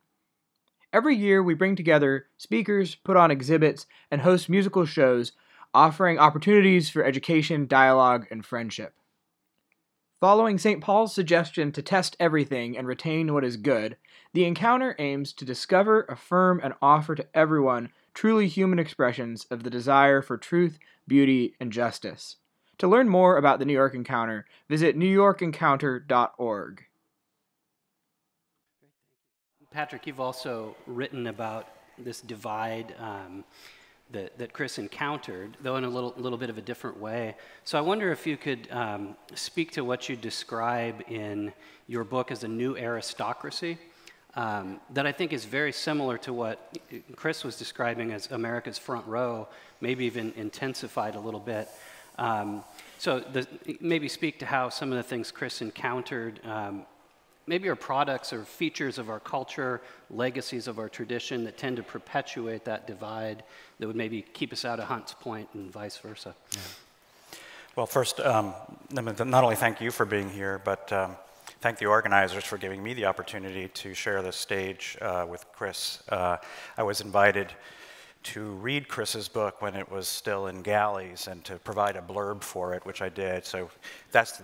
Every 0.92 1.16
year, 1.16 1.44
we 1.44 1.54
bring 1.54 1.76
together 1.76 2.28
speakers, 2.38 2.96
put 2.96 3.16
on 3.16 3.30
exhibits, 3.30 3.86
and 4.10 4.22
host 4.22 4.50
musical 4.50 4.86
shows 4.86 5.34
offering 5.74 6.20
opportunities 6.20 6.90
for 6.90 7.04
education, 7.04 7.68
dialogue, 7.68 8.28
and 8.32 8.46
friendship. 8.46 8.94
Following 10.20 10.58
St. 10.58 10.82
Paul's 10.82 11.16
suggestion 11.16 11.72
to 11.72 11.82
test 11.82 12.18
everything 12.20 12.78
and 12.78 12.86
retain 12.86 13.34
what 13.34 13.46
is 13.46 13.56
good, 13.56 13.96
the 14.34 14.44
encounter 14.44 14.96
aims 15.00 15.32
to 15.34 15.46
discover, 15.46 16.02
affirm, 16.10 16.60
and 16.62 16.74
offer 16.82 17.16
to 17.16 17.26
everyone 17.34 17.90
truly 18.14 18.48
human 18.48 18.80
expressions 18.80 19.46
of 19.46 19.64
the 19.64 19.70
desire 19.70 20.22
for 20.22 20.38
truth, 20.38 20.78
beauty, 21.08 21.56
and 21.60 21.72
justice. 21.72 22.36
To 22.80 22.88
learn 22.88 23.08
more 23.08 23.38
about 23.38 23.60
the 23.60 23.66
New 23.66 23.74
York 23.74 23.94
Encounter, 23.94 24.46
visit 24.68 24.98
newyorkencounter.org. 24.98 26.84
Patrick, 29.72 30.08
you've 30.08 30.20
also 30.20 30.76
written 30.86 31.28
about 31.28 31.68
this 31.98 32.22
divide 32.22 32.96
um, 33.00 33.44
that, 34.12 34.38
that 34.38 34.54
Chris 34.54 34.80
encountered, 34.80 35.58
though 35.62 35.76
in 35.76 35.84
a 35.84 35.90
little, 35.90 36.14
little 36.18 36.38
bit 36.38 36.50
of 36.50 36.58
a 36.58 36.62
different 36.62 37.00
way. 37.00 37.36
So 37.64 37.78
I 37.78 37.82
wonder 37.82 38.12
if 38.12 38.26
you 38.26 38.38
could 38.38 38.68
um, 38.72 39.16
speak 39.36 39.72
to 39.74 39.84
what 39.84 40.10
you 40.10 40.16
describe 40.16 41.04
in 41.08 41.54
your 41.88 42.04
book 42.04 42.32
as 42.32 42.44
a 42.44 42.48
new 42.48 42.76
aristocracy. 42.76 43.78
Um, 44.36 44.80
that 44.92 45.08
I 45.08 45.12
think 45.12 45.34
is 45.34 45.46
very 45.46 45.72
similar 45.72 46.18
to 46.20 46.32
what 46.32 46.78
Chris 47.16 47.44
was 47.44 47.58
describing 47.58 48.12
as 48.12 48.30
America's 48.32 48.78
front 48.78 49.06
row, 49.08 49.48
maybe 49.82 50.06
even 50.06 50.34
intensified 50.36 51.16
a 51.16 51.20
little 51.20 51.40
bit. 51.40 51.68
Um, 52.20 52.64
so 53.00 53.20
the, 53.20 53.48
maybe 53.80 54.08
speak 54.08 54.40
to 54.40 54.46
how 54.46 54.70
some 54.70 54.92
of 54.92 54.98
the 54.98 55.04
things 55.04 55.32
Chris 55.32 55.62
encountered 55.62 56.40
um, 56.46 56.86
maybe 57.50 57.68
are 57.68 57.76
products 57.76 58.32
or 58.32 58.44
features 58.44 59.00
of 59.00 59.10
our 59.10 59.20
culture, 59.20 59.82
legacies 60.12 60.68
of 60.68 60.78
our 60.78 60.88
tradition 60.88 61.44
that 61.44 61.58
tend 61.58 61.76
to 61.78 61.84
perpetuate 61.84 62.64
that 62.64 62.86
divide 62.86 63.44
that 63.80 63.88
would 63.88 63.96
maybe 63.96 64.22
keep 64.22 64.54
us 64.54 64.64
out 64.64 64.80
of 64.80 64.86
Hunts 64.86 65.16
Point 65.16 65.50
and 65.56 65.72
vice 65.72 65.98
versa. 65.98 66.36
Yeah. 66.52 66.60
Well, 67.76 67.88
first, 67.88 68.20
um, 68.20 68.54
not 68.92 69.44
only 69.44 69.56
thank 69.56 69.82
you 69.82 69.90
for 69.90 70.06
being 70.06 70.30
here, 70.30 70.62
but 70.64 70.94
um, 70.94 71.16
thank 71.60 71.80
the 71.80 71.88
organizers 71.88 72.44
for 72.44 72.58
giving 72.58 72.84
me 72.84 72.94
the 72.94 73.06
opportunity 73.06 73.68
to 73.70 73.96
share 73.96 74.22
the 74.22 74.32
stage 74.32 74.96
uh, 75.02 75.26
with 75.28 75.44
Chris. 75.52 76.04
Uh, 76.10 76.38
I 76.78 76.84
was 76.84 77.02
invited 77.02 77.52
to 78.22 78.52
read 78.56 78.88
Chris's 78.88 79.28
book 79.28 79.62
when 79.62 79.76
it 79.76 79.90
was 79.90 80.08
still 80.08 80.48
in 80.48 80.62
galleys 80.62 81.28
and 81.28 81.44
to 81.46 81.56
provide 81.56 81.96
a 81.96 82.02
blurb 82.02 82.44
for 82.44 82.76
it, 82.76 82.86
which 82.86 83.02
I 83.02 83.10
did. 83.10 83.44
So 83.46 83.72
that's 84.12 84.42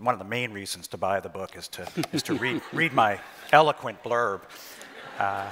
one 0.00 0.14
of 0.14 0.18
the 0.18 0.24
main 0.24 0.52
reasons 0.52 0.86
to 0.88 0.96
buy 0.96 1.20
the 1.20 1.28
book 1.28 1.56
is 1.56 1.68
to, 1.68 1.86
is 2.12 2.22
to 2.24 2.34
read, 2.34 2.62
read 2.72 2.92
my 2.92 3.18
eloquent 3.52 4.02
blurb. 4.02 4.42
Uh, 5.18 5.48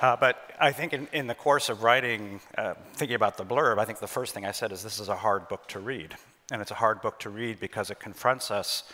uh, 0.00 0.16
but 0.16 0.50
I 0.60 0.72
think 0.72 0.92
in, 0.92 1.08
in, 1.12 1.26
the 1.26 1.34
course 1.34 1.68
of 1.68 1.82
writing, 1.82 2.40
uh, 2.56 2.74
thinking 2.94 3.16
about 3.16 3.36
the 3.36 3.44
blurb, 3.44 3.78
I 3.78 3.84
think 3.84 3.98
the 3.98 4.06
first 4.06 4.34
thing 4.34 4.44
I 4.44 4.52
said 4.52 4.72
is 4.72 4.82
this 4.82 5.00
is 5.00 5.08
a 5.08 5.16
hard 5.16 5.48
book 5.48 5.66
to 5.68 5.80
read. 5.80 6.16
And 6.50 6.62
it's 6.62 6.70
a 6.70 6.74
hard 6.74 7.02
book 7.02 7.18
to 7.20 7.30
read 7.30 7.60
because 7.60 7.90
it 7.90 7.98
confronts 7.98 8.50
us 8.50 8.84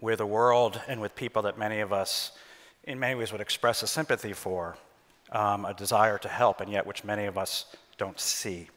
with 0.00 0.20
a 0.20 0.26
world 0.26 0.80
and 0.88 1.00
with 1.00 1.14
people 1.14 1.42
that 1.42 1.58
many 1.58 1.80
of 1.80 1.92
us, 1.92 2.32
in 2.84 2.98
many 2.98 3.14
ways, 3.14 3.32
would 3.32 3.40
express 3.40 3.82
a 3.82 3.86
sympathy 3.86 4.32
for, 4.32 4.76
um, 5.32 5.64
a 5.64 5.74
desire 5.74 6.18
to 6.18 6.28
help, 6.28 6.60
and 6.60 6.72
yet 6.72 6.86
which 6.86 7.04
many 7.04 7.26
of 7.26 7.38
us 7.38 7.66
don't 7.96 8.18
see, 8.18 8.68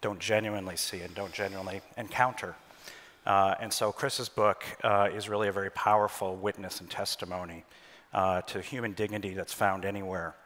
don't 0.00 0.20
genuinely 0.20 0.76
see, 0.76 1.00
and 1.00 1.14
don't 1.14 1.32
genuinely 1.32 1.80
encounter. 1.96 2.54
Uh, 3.26 3.56
and 3.58 3.72
so 3.72 3.90
Chris's 3.90 4.28
book 4.28 4.64
uh, 4.84 5.08
is 5.12 5.28
really 5.28 5.48
a 5.48 5.52
very 5.52 5.70
powerful 5.70 6.36
witness 6.36 6.80
and 6.80 6.88
testimony 6.88 7.64
uh, 8.14 8.40
to 8.42 8.60
human 8.60 8.92
dignity 8.92 9.34
that's 9.34 9.52
found 9.52 9.84
anywhere 9.84 10.36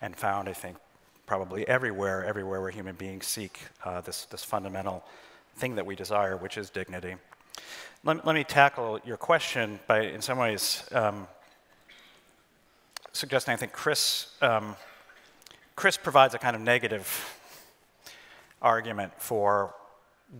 and 0.00 0.16
found, 0.16 0.48
I 0.48 0.54
think, 0.54 0.78
probably 1.26 1.68
everywhere, 1.68 2.24
everywhere 2.24 2.62
where 2.62 2.70
human 2.70 2.94
beings 2.94 3.26
seek 3.26 3.60
uh, 3.84 4.00
this, 4.00 4.24
this 4.24 4.42
fundamental 4.42 5.04
thing 5.56 5.74
that 5.74 5.84
we 5.84 5.94
desire, 5.94 6.38
which 6.38 6.56
is 6.56 6.70
dignity. 6.70 7.16
Let, 8.04 8.26
let 8.26 8.34
me 8.34 8.42
tackle 8.42 9.00
your 9.04 9.18
question 9.18 9.78
by, 9.86 10.04
in 10.04 10.22
some 10.22 10.38
ways, 10.38 10.88
um, 10.92 11.28
suggesting 13.12 13.52
I 13.52 13.56
think 13.58 13.72
Chris, 13.72 14.28
um, 14.40 14.76
Chris 15.76 15.98
provides 15.98 16.34
a 16.34 16.38
kind 16.38 16.56
of 16.56 16.62
negative 16.62 17.38
argument 18.62 19.12
for 19.18 19.74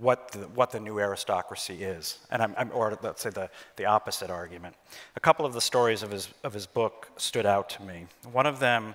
what 0.00 0.32
the, 0.32 0.40
what 0.48 0.70
the 0.70 0.80
new 0.80 0.98
aristocracy 0.98 1.84
is, 1.84 2.18
and 2.30 2.42
I'm, 2.42 2.54
I'm, 2.56 2.70
or 2.72 2.98
let's 3.02 3.22
say 3.22 3.30
the, 3.30 3.48
the 3.76 3.84
opposite 3.84 4.30
argument. 4.30 4.74
A 5.16 5.20
couple 5.20 5.46
of 5.46 5.52
the 5.52 5.60
stories 5.60 6.02
of 6.02 6.10
his, 6.10 6.28
of 6.42 6.52
his 6.52 6.66
book 6.66 7.10
stood 7.16 7.46
out 7.46 7.68
to 7.70 7.82
me. 7.82 8.06
One 8.32 8.46
of 8.46 8.58
them 8.58 8.94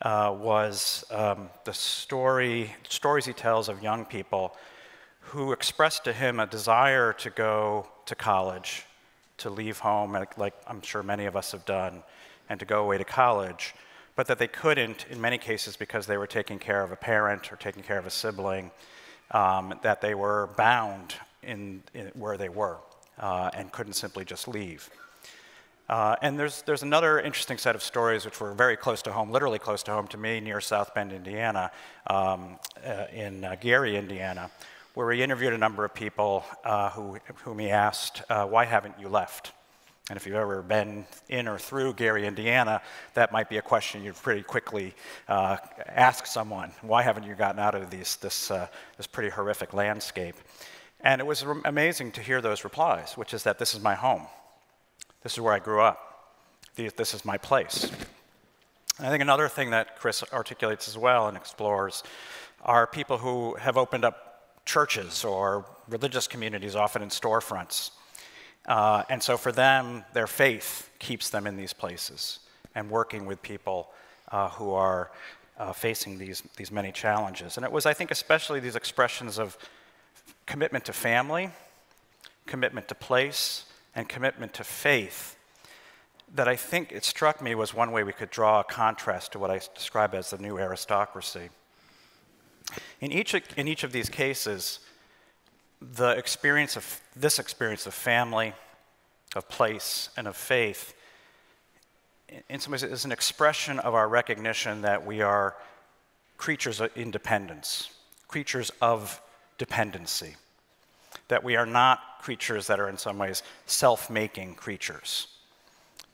uh, 0.00 0.34
was 0.36 1.04
um, 1.10 1.48
the 1.64 1.72
story, 1.72 2.74
stories 2.88 3.24
he 3.24 3.32
tells 3.32 3.68
of 3.68 3.82
young 3.82 4.04
people 4.04 4.56
who 5.20 5.52
expressed 5.52 6.04
to 6.04 6.12
him 6.12 6.40
a 6.40 6.46
desire 6.46 7.12
to 7.12 7.30
go 7.30 7.86
to 8.06 8.14
college, 8.14 8.84
to 9.38 9.48
leave 9.48 9.78
home, 9.78 10.12
like, 10.12 10.36
like 10.36 10.54
I'm 10.66 10.82
sure 10.82 11.02
many 11.02 11.26
of 11.26 11.36
us 11.36 11.52
have 11.52 11.64
done, 11.64 12.02
and 12.48 12.58
to 12.58 12.66
go 12.66 12.82
away 12.82 12.98
to 12.98 13.04
college, 13.04 13.74
but 14.16 14.26
that 14.26 14.38
they 14.38 14.48
couldn't 14.48 15.06
in 15.08 15.20
many 15.20 15.38
cases 15.38 15.76
because 15.76 16.06
they 16.06 16.16
were 16.16 16.26
taking 16.26 16.58
care 16.58 16.82
of 16.82 16.90
a 16.90 16.96
parent 16.96 17.52
or 17.52 17.56
taking 17.56 17.82
care 17.82 17.98
of 17.98 18.06
a 18.06 18.10
sibling 18.10 18.72
um, 19.32 19.74
that 19.82 20.00
they 20.00 20.14
were 20.14 20.50
bound 20.56 21.14
in, 21.42 21.82
in 21.94 22.06
where 22.14 22.36
they 22.36 22.48
were 22.48 22.78
uh, 23.18 23.50
and 23.54 23.72
couldn't 23.72 23.94
simply 23.94 24.24
just 24.24 24.48
leave. 24.48 24.90
Uh, 25.88 26.16
and 26.22 26.38
there's, 26.38 26.62
there's 26.62 26.82
another 26.82 27.20
interesting 27.20 27.58
set 27.58 27.74
of 27.74 27.82
stories 27.82 28.24
which 28.24 28.40
were 28.40 28.54
very 28.54 28.76
close 28.76 29.02
to 29.02 29.12
home, 29.12 29.30
literally 29.30 29.58
close 29.58 29.82
to 29.82 29.90
home 29.90 30.06
to 30.08 30.16
me, 30.16 30.40
near 30.40 30.60
South 30.60 30.94
Bend, 30.94 31.12
Indiana, 31.12 31.70
um, 32.06 32.58
uh, 32.86 33.06
in 33.12 33.44
uh, 33.44 33.56
Gary, 33.60 33.96
Indiana, 33.96 34.50
where 34.94 35.10
he 35.12 35.22
interviewed 35.22 35.52
a 35.52 35.58
number 35.58 35.84
of 35.84 35.92
people 35.92 36.44
uh, 36.64 36.90
who, 36.90 37.18
whom 37.44 37.58
he 37.58 37.68
asked, 37.68 38.22
uh, 38.30 38.46
Why 38.46 38.64
haven't 38.64 38.94
you 38.98 39.08
left? 39.08 39.52
And 40.12 40.18
if 40.18 40.26
you've 40.26 40.36
ever 40.36 40.60
been 40.60 41.06
in 41.30 41.48
or 41.48 41.58
through 41.58 41.94
Gary, 41.94 42.26
Indiana, 42.26 42.82
that 43.14 43.32
might 43.32 43.48
be 43.48 43.56
a 43.56 43.62
question 43.62 44.02
you'd 44.04 44.14
pretty 44.14 44.42
quickly 44.42 44.92
uh, 45.26 45.56
ask 45.86 46.26
someone. 46.26 46.70
Why 46.82 47.00
haven't 47.00 47.24
you 47.24 47.34
gotten 47.34 47.58
out 47.58 47.74
of 47.74 47.88
these, 47.88 48.16
this, 48.16 48.50
uh, 48.50 48.66
this 48.98 49.06
pretty 49.06 49.30
horrific 49.30 49.72
landscape? 49.72 50.34
And 51.00 51.18
it 51.18 51.24
was 51.26 51.46
amazing 51.64 52.12
to 52.12 52.20
hear 52.20 52.42
those 52.42 52.62
replies, 52.62 53.14
which 53.16 53.32
is 53.32 53.44
that 53.44 53.58
this 53.58 53.74
is 53.74 53.80
my 53.80 53.94
home. 53.94 54.26
This 55.22 55.32
is 55.32 55.40
where 55.40 55.54
I 55.54 55.60
grew 55.60 55.80
up. 55.80 56.34
This 56.76 57.14
is 57.14 57.24
my 57.24 57.38
place. 57.38 57.90
I 59.00 59.08
think 59.08 59.22
another 59.22 59.48
thing 59.48 59.70
that 59.70 59.98
Chris 59.98 60.22
articulates 60.30 60.88
as 60.88 60.98
well 60.98 61.28
and 61.28 61.38
explores 61.38 62.02
are 62.60 62.86
people 62.86 63.16
who 63.16 63.54
have 63.54 63.78
opened 63.78 64.04
up 64.04 64.60
churches 64.66 65.24
or 65.24 65.64
religious 65.88 66.28
communities, 66.28 66.76
often 66.76 67.00
in 67.00 67.08
storefronts 67.08 67.92
uh, 68.66 69.02
and 69.08 69.22
so 69.22 69.36
for 69.36 69.52
them, 69.52 70.04
their 70.12 70.26
faith 70.26 70.90
keeps 70.98 71.30
them 71.30 71.46
in 71.46 71.56
these 71.56 71.72
places 71.72 72.38
and 72.74 72.90
working 72.90 73.26
with 73.26 73.42
people 73.42 73.90
uh, 74.30 74.48
who 74.50 74.72
are 74.72 75.10
uh, 75.58 75.72
facing 75.72 76.18
these, 76.18 76.42
these 76.56 76.70
many 76.70 76.92
challenges. 76.92 77.56
And 77.56 77.66
it 77.66 77.72
was, 77.72 77.86
I 77.86 77.92
think, 77.92 78.10
especially 78.10 78.60
these 78.60 78.76
expressions 78.76 79.38
of 79.38 79.58
commitment 80.46 80.84
to 80.86 80.92
family, 80.92 81.50
commitment 82.46 82.88
to 82.88 82.94
place, 82.94 83.64
and 83.94 84.08
commitment 84.08 84.54
to 84.54 84.64
faith 84.64 85.36
that 86.34 86.48
I 86.48 86.56
think 86.56 86.92
it 86.92 87.04
struck 87.04 87.42
me 87.42 87.54
was 87.54 87.74
one 87.74 87.92
way 87.92 88.04
we 88.04 88.12
could 88.12 88.30
draw 88.30 88.60
a 88.60 88.64
contrast 88.64 89.32
to 89.32 89.38
what 89.38 89.50
I 89.50 89.60
describe 89.74 90.14
as 90.14 90.30
the 90.30 90.38
new 90.38 90.58
aristocracy. 90.58 91.50
In 93.00 93.12
each, 93.12 93.34
in 93.34 93.68
each 93.68 93.84
of 93.84 93.92
these 93.92 94.08
cases, 94.08 94.80
the 95.90 96.10
experience 96.10 96.76
of 96.76 97.00
this 97.16 97.38
experience 97.38 97.86
of 97.86 97.94
family, 97.94 98.52
of 99.34 99.48
place, 99.48 100.10
and 100.16 100.28
of 100.28 100.36
faith, 100.36 100.94
in 102.48 102.60
some 102.60 102.72
ways, 102.72 102.82
is 102.82 103.04
an 103.04 103.12
expression 103.12 103.78
of 103.80 103.94
our 103.94 104.08
recognition 104.08 104.82
that 104.82 105.04
we 105.04 105.20
are 105.20 105.56
creatures 106.36 106.80
of 106.80 106.90
independence, 106.96 107.90
creatures 108.28 108.70
of 108.80 109.20
dependency, 109.58 110.36
that 111.28 111.44
we 111.44 111.56
are 111.56 111.66
not 111.66 112.00
creatures 112.20 112.66
that 112.68 112.80
are 112.80 112.88
in 112.88 112.96
some 112.96 113.18
ways 113.18 113.42
self 113.66 114.08
making 114.08 114.54
creatures, 114.54 115.26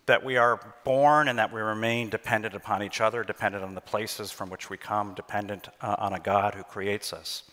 that 0.06 0.25
we 0.25 0.37
are 0.37 0.75
born 0.84 1.28
and 1.28 1.38
that 1.38 1.52
we 1.52 1.60
remain 1.60 2.08
dependent 2.08 2.54
upon 2.54 2.82
each 2.82 3.00
other, 3.00 3.22
dependent 3.22 3.62
on 3.62 3.75
the 3.75 3.80
places 3.80 4.32
from 4.32 4.50
which 4.50 4.70
we 4.70 4.76
come, 4.76 5.14
dependent 5.14 5.68
uh, 5.80 5.94
on 5.98 6.14
a 6.14 6.20
God 6.20 6.54
who 6.54 6.62
creates 6.64 7.12
us. 7.12 7.44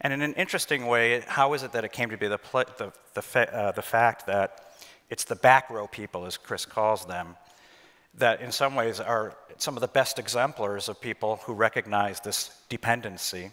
And 0.00 0.12
in 0.12 0.22
an 0.22 0.34
interesting 0.34 0.86
way, 0.86 1.22
how 1.26 1.54
is 1.54 1.62
it 1.62 1.72
that 1.72 1.84
it 1.84 1.92
came 1.92 2.10
to 2.10 2.16
be 2.16 2.28
the, 2.28 2.38
the, 2.52 2.92
the, 3.14 3.56
uh, 3.56 3.72
the 3.72 3.82
fact 3.82 4.26
that 4.26 4.74
it's 5.08 5.24
the 5.24 5.36
back 5.36 5.70
row 5.70 5.86
people, 5.86 6.26
as 6.26 6.36
Chris 6.36 6.66
calls 6.66 7.06
them, 7.06 7.36
that 8.18 8.40
in 8.40 8.50
some 8.52 8.74
ways 8.74 9.00
are 9.00 9.34
some 9.58 9.76
of 9.76 9.80
the 9.80 9.88
best 9.88 10.18
exemplars 10.18 10.88
of 10.88 11.00
people 11.00 11.36
who 11.44 11.54
recognize 11.54 12.20
this 12.20 12.50
dependency. 12.68 13.50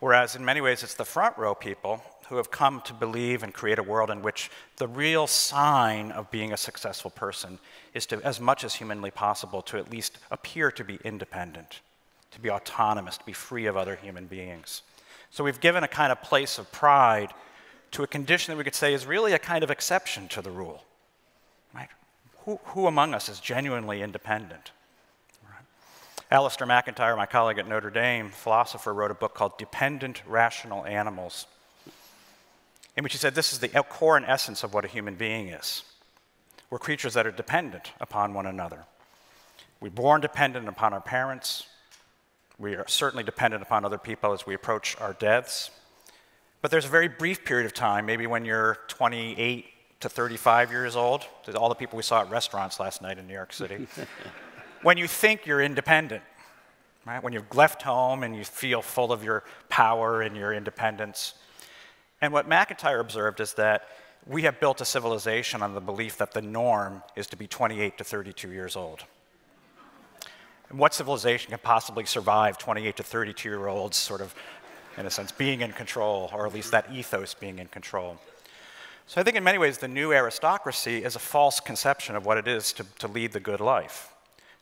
Whereas 0.00 0.36
in 0.36 0.44
many 0.44 0.60
ways, 0.60 0.82
it's 0.82 0.94
the 0.94 1.04
front 1.04 1.38
row 1.38 1.54
people 1.54 2.02
who 2.28 2.36
have 2.36 2.50
come 2.50 2.80
to 2.82 2.92
believe 2.92 3.42
and 3.42 3.54
create 3.54 3.78
a 3.78 3.82
world 3.82 4.10
in 4.10 4.20
which 4.20 4.50
the 4.78 4.88
real 4.88 5.26
sign 5.26 6.10
of 6.10 6.30
being 6.30 6.52
a 6.52 6.56
successful 6.56 7.10
person 7.10 7.58
is 7.94 8.04
to, 8.06 8.20
as 8.22 8.40
much 8.40 8.64
as 8.64 8.74
humanly 8.74 9.10
possible, 9.10 9.62
to 9.62 9.78
at 9.78 9.90
least 9.90 10.18
appear 10.30 10.70
to 10.72 10.84
be 10.84 10.98
independent, 11.04 11.80
to 12.32 12.40
be 12.40 12.50
autonomous, 12.50 13.16
to 13.16 13.24
be 13.24 13.32
free 13.32 13.66
of 13.66 13.76
other 13.76 13.96
human 13.96 14.26
beings. 14.26 14.82
So 15.30 15.44
we've 15.44 15.60
given 15.60 15.84
a 15.84 15.88
kind 15.88 16.12
of 16.12 16.22
place 16.22 16.58
of 16.58 16.70
pride 16.72 17.32
to 17.92 18.02
a 18.02 18.06
condition 18.06 18.52
that 18.52 18.58
we 18.58 18.64
could 18.64 18.74
say 18.74 18.94
is 18.94 19.06
really 19.06 19.32
a 19.32 19.38
kind 19.38 19.64
of 19.64 19.70
exception 19.70 20.28
to 20.28 20.42
the 20.42 20.50
rule. 20.50 20.84
Right? 21.74 21.88
Who, 22.44 22.58
who 22.64 22.86
among 22.86 23.14
us 23.14 23.28
is 23.28 23.40
genuinely 23.40 24.02
independent? 24.02 24.72
Right? 25.44 25.64
Alasdair 26.30 26.66
MacIntyre, 26.66 27.16
my 27.16 27.26
colleague 27.26 27.58
at 27.58 27.68
Notre 27.68 27.90
Dame, 27.90 28.30
philosopher, 28.30 28.92
wrote 28.92 29.10
a 29.10 29.14
book 29.14 29.34
called 29.34 29.58
Dependent 29.58 30.22
Rational 30.26 30.84
Animals, 30.84 31.46
in 32.96 33.02
which 33.02 33.12
he 33.12 33.18
said 33.18 33.34
this 33.34 33.52
is 33.52 33.58
the 33.58 33.68
core 33.68 34.16
and 34.16 34.26
essence 34.26 34.62
of 34.62 34.74
what 34.74 34.84
a 34.84 34.88
human 34.88 35.14
being 35.14 35.48
is. 35.48 35.82
We're 36.70 36.78
creatures 36.78 37.14
that 37.14 37.26
are 37.26 37.32
dependent 37.32 37.92
upon 38.00 38.34
one 38.34 38.46
another. 38.46 38.84
We're 39.80 39.90
born 39.90 40.20
dependent 40.20 40.68
upon 40.68 40.92
our 40.92 41.00
parents, 41.00 41.66
We 42.58 42.74
are 42.74 42.88
certainly 42.88 43.22
dependent 43.22 43.62
upon 43.62 43.84
other 43.84 43.98
people 43.98 44.32
as 44.32 44.46
we 44.46 44.54
approach 44.54 44.96
our 44.98 45.12
deaths. 45.12 45.70
But 46.62 46.70
there's 46.70 46.86
a 46.86 46.88
very 46.88 47.08
brief 47.08 47.44
period 47.44 47.66
of 47.66 47.74
time, 47.74 48.06
maybe 48.06 48.26
when 48.26 48.44
you're 48.44 48.78
28 48.88 49.66
to 50.00 50.08
35 50.08 50.70
years 50.70 50.96
old, 50.96 51.24
to 51.44 51.58
all 51.58 51.68
the 51.68 51.74
people 51.74 51.96
we 51.96 52.02
saw 52.02 52.22
at 52.22 52.30
restaurants 52.30 52.80
last 52.80 53.02
night 53.02 53.18
in 53.18 53.26
New 53.26 53.34
York 53.34 53.52
City, 53.52 53.86
when 54.82 54.96
you 54.96 55.06
think 55.06 55.46
you're 55.46 55.60
independent, 55.60 56.22
right? 57.06 57.22
When 57.22 57.32
you've 57.32 57.54
left 57.54 57.82
home 57.82 58.22
and 58.22 58.34
you 58.34 58.44
feel 58.44 58.82
full 58.82 59.12
of 59.12 59.22
your 59.22 59.44
power 59.68 60.22
and 60.22 60.36
your 60.36 60.52
independence. 60.52 61.34
And 62.20 62.32
what 62.32 62.48
MacIntyre 62.48 63.00
observed 63.00 63.40
is 63.40 63.54
that 63.54 63.88
we 64.26 64.42
have 64.42 64.58
built 64.58 64.80
a 64.80 64.84
civilization 64.84 65.62
on 65.62 65.74
the 65.74 65.80
belief 65.80 66.18
that 66.18 66.32
the 66.32 66.42
norm 66.42 67.02
is 67.14 67.26
to 67.28 67.36
be 67.36 67.46
28 67.46 67.98
to 67.98 68.04
32 68.04 68.50
years 68.50 68.76
old. 68.76 69.04
What 70.70 70.94
civilization 70.94 71.50
can 71.50 71.60
possibly 71.62 72.04
survive 72.04 72.58
28 72.58 72.96
to 72.96 73.02
32 73.02 73.48
year 73.48 73.66
olds, 73.68 73.96
sort 73.96 74.20
of, 74.20 74.34
in 74.96 75.06
a 75.06 75.10
sense, 75.10 75.30
being 75.30 75.60
in 75.60 75.72
control, 75.72 76.30
or 76.32 76.46
at 76.46 76.52
least 76.52 76.72
that 76.72 76.92
ethos 76.92 77.34
being 77.34 77.58
in 77.58 77.68
control? 77.68 78.18
So 79.06 79.20
I 79.20 79.24
think 79.24 79.36
in 79.36 79.44
many 79.44 79.58
ways 79.58 79.78
the 79.78 79.86
new 79.86 80.12
aristocracy 80.12 81.04
is 81.04 81.14
a 81.14 81.20
false 81.20 81.60
conception 81.60 82.16
of 82.16 82.26
what 82.26 82.38
it 82.38 82.48
is 82.48 82.72
to, 82.74 82.86
to 82.98 83.06
lead 83.06 83.32
the 83.32 83.40
good 83.40 83.60
life, 83.60 84.12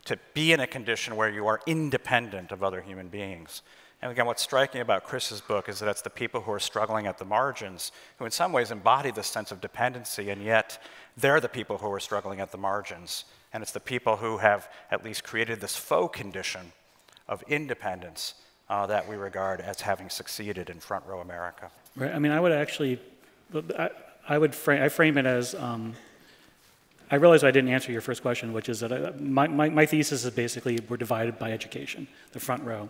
to 0.05 0.19
be 0.35 0.53
in 0.53 0.59
a 0.59 0.67
condition 0.67 1.15
where 1.15 1.29
you 1.29 1.47
are 1.47 1.59
independent 1.65 2.51
of 2.51 2.63
other 2.63 2.81
human 2.81 3.07
beings. 3.07 3.63
And 4.03 4.11
again, 4.11 4.27
what's 4.27 4.43
striking 4.43 4.81
about 4.81 5.03
Chris's 5.03 5.41
book 5.41 5.67
is 5.67 5.79
that 5.79 5.89
it's 5.89 6.03
the 6.03 6.11
people 6.11 6.41
who 6.41 6.51
are 6.51 6.59
struggling 6.59 7.07
at 7.07 7.17
the 7.17 7.25
margins 7.25 7.91
who, 8.19 8.25
in 8.25 8.31
some 8.31 8.51
ways, 8.51 8.69
embody 8.69 9.09
this 9.09 9.25
sense 9.25 9.51
of 9.51 9.61
dependency, 9.61 10.29
and 10.29 10.43
yet 10.43 10.77
they're 11.17 11.39
the 11.39 11.49
people 11.49 11.79
who 11.79 11.91
are 11.91 11.99
struggling 11.99 12.39
at 12.39 12.51
the 12.51 12.57
margins. 12.59 13.25
And 13.55 13.61
it's 13.61 13.71
the 13.71 13.79
people 13.79 14.17
who 14.17 14.39
have 14.39 14.69
at 14.91 15.05
least 15.05 15.23
created 15.23 15.61
this 15.61 15.77
faux 15.77 16.17
condition 16.17 16.73
of 17.29 17.41
independence 17.43 18.33
uh, 18.69 18.85
that 18.87 19.07
we 19.07 19.15
regard 19.15 19.61
as 19.61 19.79
having 19.79 20.09
succeeded 20.09 20.69
in 20.69 20.81
front 20.81 21.05
row 21.05 21.21
America. 21.21 21.71
Right. 21.95 22.13
I 22.13 22.19
mean, 22.19 22.33
I 22.33 22.39
would 22.41 22.51
actually, 22.51 22.99
I, 23.79 23.91
I 24.27 24.37
would 24.37 24.53
frame, 24.53 24.83
I 24.83 24.89
frame 24.89 25.17
it 25.17 25.25
as, 25.25 25.55
um, 25.55 25.93
I 27.09 27.15
realize 27.15 27.45
I 27.45 27.51
didn't 27.51 27.69
answer 27.69 27.93
your 27.93 28.01
first 28.01 28.21
question, 28.21 28.51
which 28.51 28.67
is 28.67 28.81
that 28.81 28.91
I, 28.91 29.11
my, 29.21 29.47
my, 29.47 29.69
my, 29.69 29.85
thesis 29.85 30.25
is 30.25 30.31
basically 30.31 30.77
we're 30.89 30.97
divided 30.97 31.39
by 31.39 31.53
education, 31.53 32.09
the 32.33 32.41
front 32.41 32.61
row, 32.65 32.89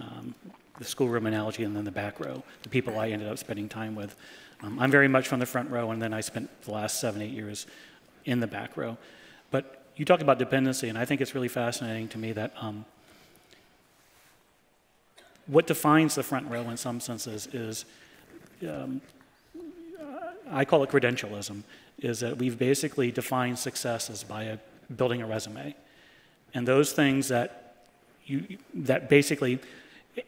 um, 0.00 0.36
the 0.78 0.84
schoolroom 0.84 1.26
analogy, 1.26 1.64
and 1.64 1.74
then 1.74 1.84
the 1.84 1.90
back 1.90 2.20
row, 2.20 2.44
the 2.62 2.68
people 2.68 2.96
I 3.00 3.08
ended 3.08 3.26
up 3.26 3.38
spending 3.38 3.68
time 3.68 3.96
with. 3.96 4.14
Um, 4.62 4.78
I'm 4.78 4.92
very 4.92 5.08
much 5.08 5.26
from 5.26 5.40
the 5.40 5.46
front 5.46 5.68
row, 5.68 5.90
and 5.90 6.00
then 6.00 6.14
I 6.14 6.20
spent 6.20 6.48
the 6.62 6.70
last 6.70 7.00
seven, 7.00 7.22
eight 7.22 7.32
years 7.32 7.66
in 8.24 8.38
the 8.38 8.46
back 8.46 8.76
row. 8.76 8.98
But 9.50 9.82
you 9.96 10.04
talked 10.04 10.22
about 10.22 10.38
dependency, 10.38 10.88
and 10.88 10.98
I 10.98 11.04
think 11.04 11.20
it's 11.20 11.34
really 11.34 11.48
fascinating 11.48 12.08
to 12.08 12.18
me 12.18 12.32
that 12.32 12.52
um, 12.60 12.84
what 15.46 15.66
defines 15.66 16.14
the 16.14 16.22
front 16.22 16.50
row 16.50 16.68
in 16.68 16.76
some 16.76 17.00
senses 17.00 17.48
is 17.52 17.84
um, 18.68 19.00
I 20.50 20.64
call 20.64 20.82
it 20.82 20.90
credentialism, 20.90 21.62
is 21.98 22.20
that 22.20 22.38
we've 22.38 22.58
basically 22.58 23.10
defined 23.10 23.58
success 23.58 24.10
as 24.10 24.22
by 24.22 24.44
a, 24.44 24.58
building 24.94 25.22
a 25.22 25.26
resume. 25.26 25.74
And 26.54 26.66
those 26.66 26.92
things 26.92 27.28
that 27.28 27.76
you, 28.24 28.58
that 28.74 29.08
basically, 29.08 29.58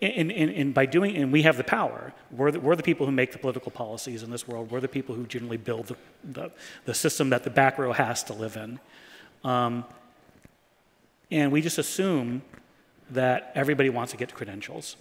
and, 0.03 0.31
and, 0.31 0.51
and 0.51 0.75
by 0.75 0.87
doing, 0.87 1.17
and 1.17 1.33
we 1.33 1.43
have 1.43 1.57
the 1.57 1.65
power, 1.65 2.13
we're 2.31 2.51
the, 2.51 2.61
we're 2.61 2.77
the 2.77 2.83
people 2.83 3.07
who 3.07 3.13
make 3.13 3.33
the 3.33 3.39
political 3.39 3.71
policies 3.71 4.23
in 4.23 4.31
this 4.31 4.47
world, 4.47 4.71
we're 4.71 4.81
the 4.81 4.89
people 4.89 5.15
who 5.15 5.27
generally 5.27 5.57
build 5.57 5.87
the, 5.87 5.97
the, 6.25 6.51
the 6.85 6.95
system 6.95 7.31
that 7.31 7.45
the 7.45 7.51
back 7.51 7.79
row 7.79 7.93
has 7.93 8.23
to 8.25 8.33
live 8.33 8.57
in. 8.57 8.79
Um, 9.45 9.85
and 11.31 11.53
we 11.53 11.61
just 11.61 11.79
assume 11.79 12.43
that 13.11 13.53
everybody 13.55 13.91
wants 13.91 14.13
to 14.13 14.19
get 14.19 14.35
credentials. 14.35 14.97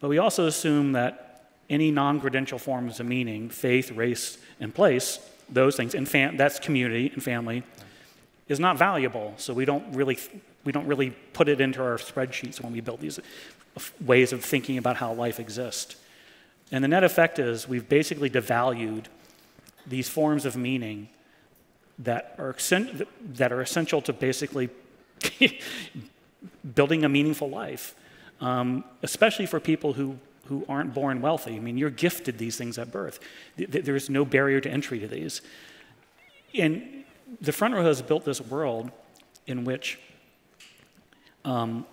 But 0.00 0.08
we 0.08 0.18
also 0.18 0.46
assume 0.46 0.92
that 0.92 1.50
any 1.68 1.90
non-credential 1.90 2.58
forms 2.58 3.00
of 3.00 3.06
meaning, 3.06 3.48
faith, 3.48 3.90
race, 3.92 4.38
and 4.60 4.74
place, 4.74 5.18
those 5.48 5.76
things, 5.76 5.94
and 5.94 6.06
that's 6.38 6.58
community 6.58 7.10
and 7.12 7.22
family, 7.22 7.62
is 8.48 8.60
not 8.60 8.78
valuable. 8.78 9.34
So 9.36 9.52
we 9.52 9.64
don't 9.64 9.94
really 9.94 10.18
we 10.64 10.72
don't 10.72 10.86
really 10.86 11.10
put 11.32 11.48
it 11.48 11.60
into 11.60 11.80
our 11.80 11.96
spreadsheets 11.96 12.60
when 12.60 12.72
we 12.72 12.80
build 12.80 13.00
these 13.00 13.20
ways 14.04 14.32
of 14.32 14.44
thinking 14.44 14.78
about 14.78 14.96
how 14.96 15.12
life 15.12 15.38
exists. 15.38 15.96
And 16.72 16.82
the 16.82 16.88
net 16.88 17.04
effect 17.04 17.38
is 17.38 17.68
we've 17.68 17.88
basically 17.88 18.28
devalued 18.28 19.04
these 19.86 20.08
forms 20.08 20.44
of 20.44 20.56
meaning 20.56 21.08
that 21.98 22.34
are, 22.38 22.54
that 23.34 23.52
are 23.52 23.60
essential 23.60 24.02
to 24.02 24.12
basically 24.12 24.68
building 26.74 27.04
a 27.04 27.08
meaningful 27.08 27.48
life, 27.48 27.94
um, 28.40 28.84
especially 29.02 29.46
for 29.46 29.60
people 29.60 29.94
who 29.94 30.18
who 30.46 30.64
aren't 30.68 30.94
born 30.94 31.20
wealthy. 31.20 31.56
I 31.56 31.58
mean, 31.58 31.76
you're 31.76 31.90
gifted 31.90 32.38
these 32.38 32.56
things 32.56 32.78
at 32.78 32.90
birth. 32.90 33.20
There's 33.56 34.08
no 34.08 34.24
barrier 34.24 34.60
to 34.60 34.70
entry 34.70 34.98
to 35.00 35.08
these. 35.08 35.42
And 36.54 37.04
the 37.40 37.52
front 37.52 37.74
row 37.74 37.84
has 37.84 38.02
built 38.02 38.24
this 38.24 38.40
world 38.40 38.90
in 39.46 39.64
which 39.64 39.98
um, 41.44 41.86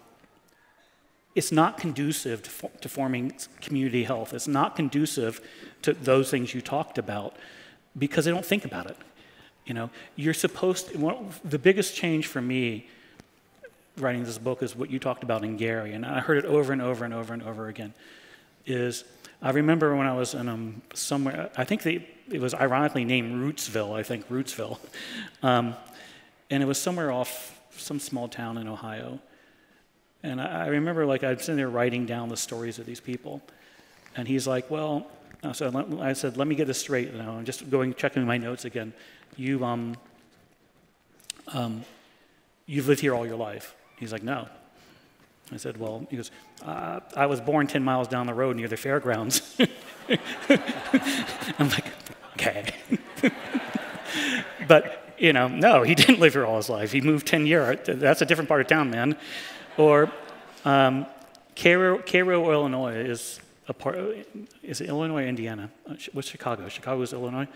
it's 1.35 1.51
not 1.51 1.77
conducive 1.77 2.43
to, 2.43 2.49
for, 2.49 2.69
to, 2.81 2.89
forming 2.89 3.33
community 3.61 4.03
health. 4.03 4.33
It's 4.33 4.47
not 4.47 4.75
conducive 4.75 5.41
to 5.81 5.93
those 5.93 6.31
things 6.31 6.53
you 6.53 6.61
talked 6.61 6.97
about 6.97 7.35
because 7.97 8.25
they 8.25 8.31
don't 8.31 8.45
think 8.45 8.65
about 8.65 8.87
it. 8.87 8.97
You 9.65 9.73
know, 9.73 9.89
you're 10.15 10.34
supposed 10.34 10.89
to, 10.89 11.26
the 11.45 11.60
biggest 11.60 11.95
change 11.95 12.28
for 12.28 12.41
me 12.41 12.88
writing 13.97 14.23
this 14.23 14.38
book 14.38 14.63
is 14.63 14.76
what 14.76 14.89
you 14.89 14.99
talked 14.99 15.23
about 15.23 15.43
in 15.43 15.56
Gary, 15.56 15.93
and 15.93 16.06
I 16.06 16.19
heard 16.19 16.38
it 16.38 16.45
over 16.45 16.73
and 16.73 16.82
over 16.82 17.06
and 17.06 17.13
over 17.13 17.34
and 17.34 17.43
over 17.43 17.67
again 17.67 17.93
is 18.65 19.04
I 19.41 19.52
remember 19.52 19.95
when 19.95 20.08
I 20.08 20.13
was 20.13 20.34
in 20.34 20.47
um, 20.47 20.82
somewhere, 20.93 21.49
I 21.58 21.65
think 21.65 21.84
they, 21.84 22.08
it 22.32 22.39
was 22.39 22.54
ironically 22.54 23.04
named 23.04 23.34
Rootsville, 23.34 23.93
I 23.93 24.04
think, 24.04 24.28
Rootsville. 24.30 24.80
Um, 25.43 25.76
and 26.49 26.63
it 26.63 26.65
was 26.65 26.78
somewhere 26.78 27.12
off 27.12 27.60
some 27.76 27.99
small 27.99 28.30
town 28.30 28.58
in 28.58 28.69
Ohio. 28.69 29.19
And 30.21 30.39
I, 30.39 30.65
I 30.65 30.67
remember 30.67 31.06
like 31.06 31.21
I'd 31.23 31.41
sitting 31.41 31.58
there 31.58 31.69
writing 31.69 32.06
down 32.06 32.30
the 32.30 32.38
stories 32.38 32.80
of 32.80 32.86
these 32.86 33.02
people. 33.02 33.41
And 34.15 34.26
he's 34.26 34.47
like, 34.47 34.71
well, 34.71 35.08
so 35.52 35.99
I 35.99 36.13
said, 36.13 36.38
let 36.38 36.47
me 36.47 36.56
get 36.56 36.67
this 36.67 36.80
straight. 36.80 37.12
You 37.12 37.17
know, 37.17 37.32
I'm 37.32 37.43
just 37.43 37.69
going, 37.69 37.93
checking 37.95 38.23
my 38.23 38.38
notes 38.38 38.63
again. 38.63 38.93
You, 39.38 39.63
um, 39.65 39.96
um, 41.48 41.84
you've 42.65 42.88
lived 42.88 43.02
here 43.02 43.13
all 43.13 43.26
your 43.26 43.36
life. 43.36 43.76
He's 43.98 44.12
like, 44.12 44.24
no. 44.24 44.48
I 45.52 45.58
said, 45.58 45.78
Well, 45.78 46.08
he 46.10 46.15
goes, 46.17 46.32
uh, 46.63 47.02
I 47.15 47.26
was 47.26 47.41
born 47.41 47.67
10 47.67 47.84
miles 47.84 48.08
down 48.08 48.28
the 48.28 48.34
road 48.34 48.56
near 48.56 48.67
the 48.67 48.78
fairgrounds. 48.78 49.58
I'm 51.60 51.69
like, 51.69 51.86
Okay. 52.34 52.74
but, 54.67 55.13
you 55.17 55.34
know, 55.34 55.48
no, 55.48 55.84
he 55.84 55.96
didn't 55.96 56.19
live 56.19 56.34
here 56.34 56.46
all 56.46 56.58
his 56.58 56.69
life. 56.69 56.91
He 56.91 57.02
moved 57.02 57.28
10 57.28 57.46
years. 57.46 57.80
That's 57.86 58.22
a 58.22 58.26
different 58.26 58.48
part 58.48 58.62
of 58.62 58.67
town, 58.67 58.89
man. 58.89 59.15
Or 59.78 60.12
um, 60.65 61.06
Cairo, 61.56 62.00
Cairo, 62.00 62.52
Illinois 62.52 62.96
is 62.96 63.39
a 63.67 63.74
part, 63.74 63.98
is 64.62 64.82
it 64.82 64.89
Illinois, 64.89 65.26
Indiana? 65.26 65.69
Uh, 65.89 65.96
what's 66.12 66.28
Chicago? 66.28 66.67
Chicago 66.67 67.02
is 67.02 67.13
Illinois? 67.13 67.48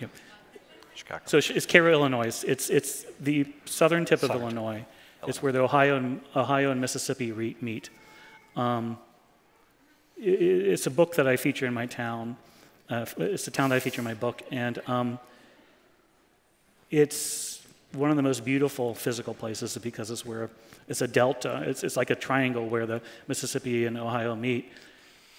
Yeah. 0.00 0.08
Chicago. 0.94 1.22
So 1.26 1.38
it's 1.38 1.66
Cairo, 1.66 1.92
Illinois. 1.92 2.44
It's, 2.44 2.70
it's 2.70 3.04
the 3.20 3.46
southern 3.64 4.04
tip 4.04 4.20
southern. 4.20 4.36
of 4.36 4.42
Illinois. 4.42 4.84
It's 5.26 5.42
where 5.42 5.52
the 5.52 5.60
Ohio 5.60 5.96
and, 5.96 6.20
Ohio 6.34 6.70
and 6.70 6.80
Mississippi 6.80 7.32
re- 7.32 7.56
meet. 7.60 7.90
Um, 8.56 8.98
it, 10.16 10.40
it's 10.40 10.86
a 10.86 10.90
book 10.90 11.14
that 11.16 11.26
I 11.26 11.36
feature 11.36 11.66
in 11.66 11.74
my 11.74 11.86
town. 11.86 12.36
Uh, 12.88 13.06
it's 13.18 13.44
the 13.44 13.50
town 13.50 13.70
that 13.70 13.76
I 13.76 13.80
feature 13.80 14.00
in 14.00 14.04
my 14.04 14.14
book, 14.14 14.42
and 14.50 14.80
um, 14.88 15.18
it's 16.90 17.66
one 17.92 18.10
of 18.10 18.16
the 18.16 18.22
most 18.22 18.44
beautiful 18.44 18.94
physical 18.94 19.34
places 19.34 19.76
because 19.78 20.10
it's 20.10 20.24
where 20.24 20.50
it's 20.88 21.02
a 21.02 21.08
delta. 21.08 21.62
It's, 21.66 21.84
it's 21.84 21.96
like 21.96 22.10
a 22.10 22.14
triangle 22.14 22.66
where 22.66 22.86
the 22.86 23.02
Mississippi 23.26 23.86
and 23.86 23.98
Ohio 23.98 24.34
meet, 24.34 24.72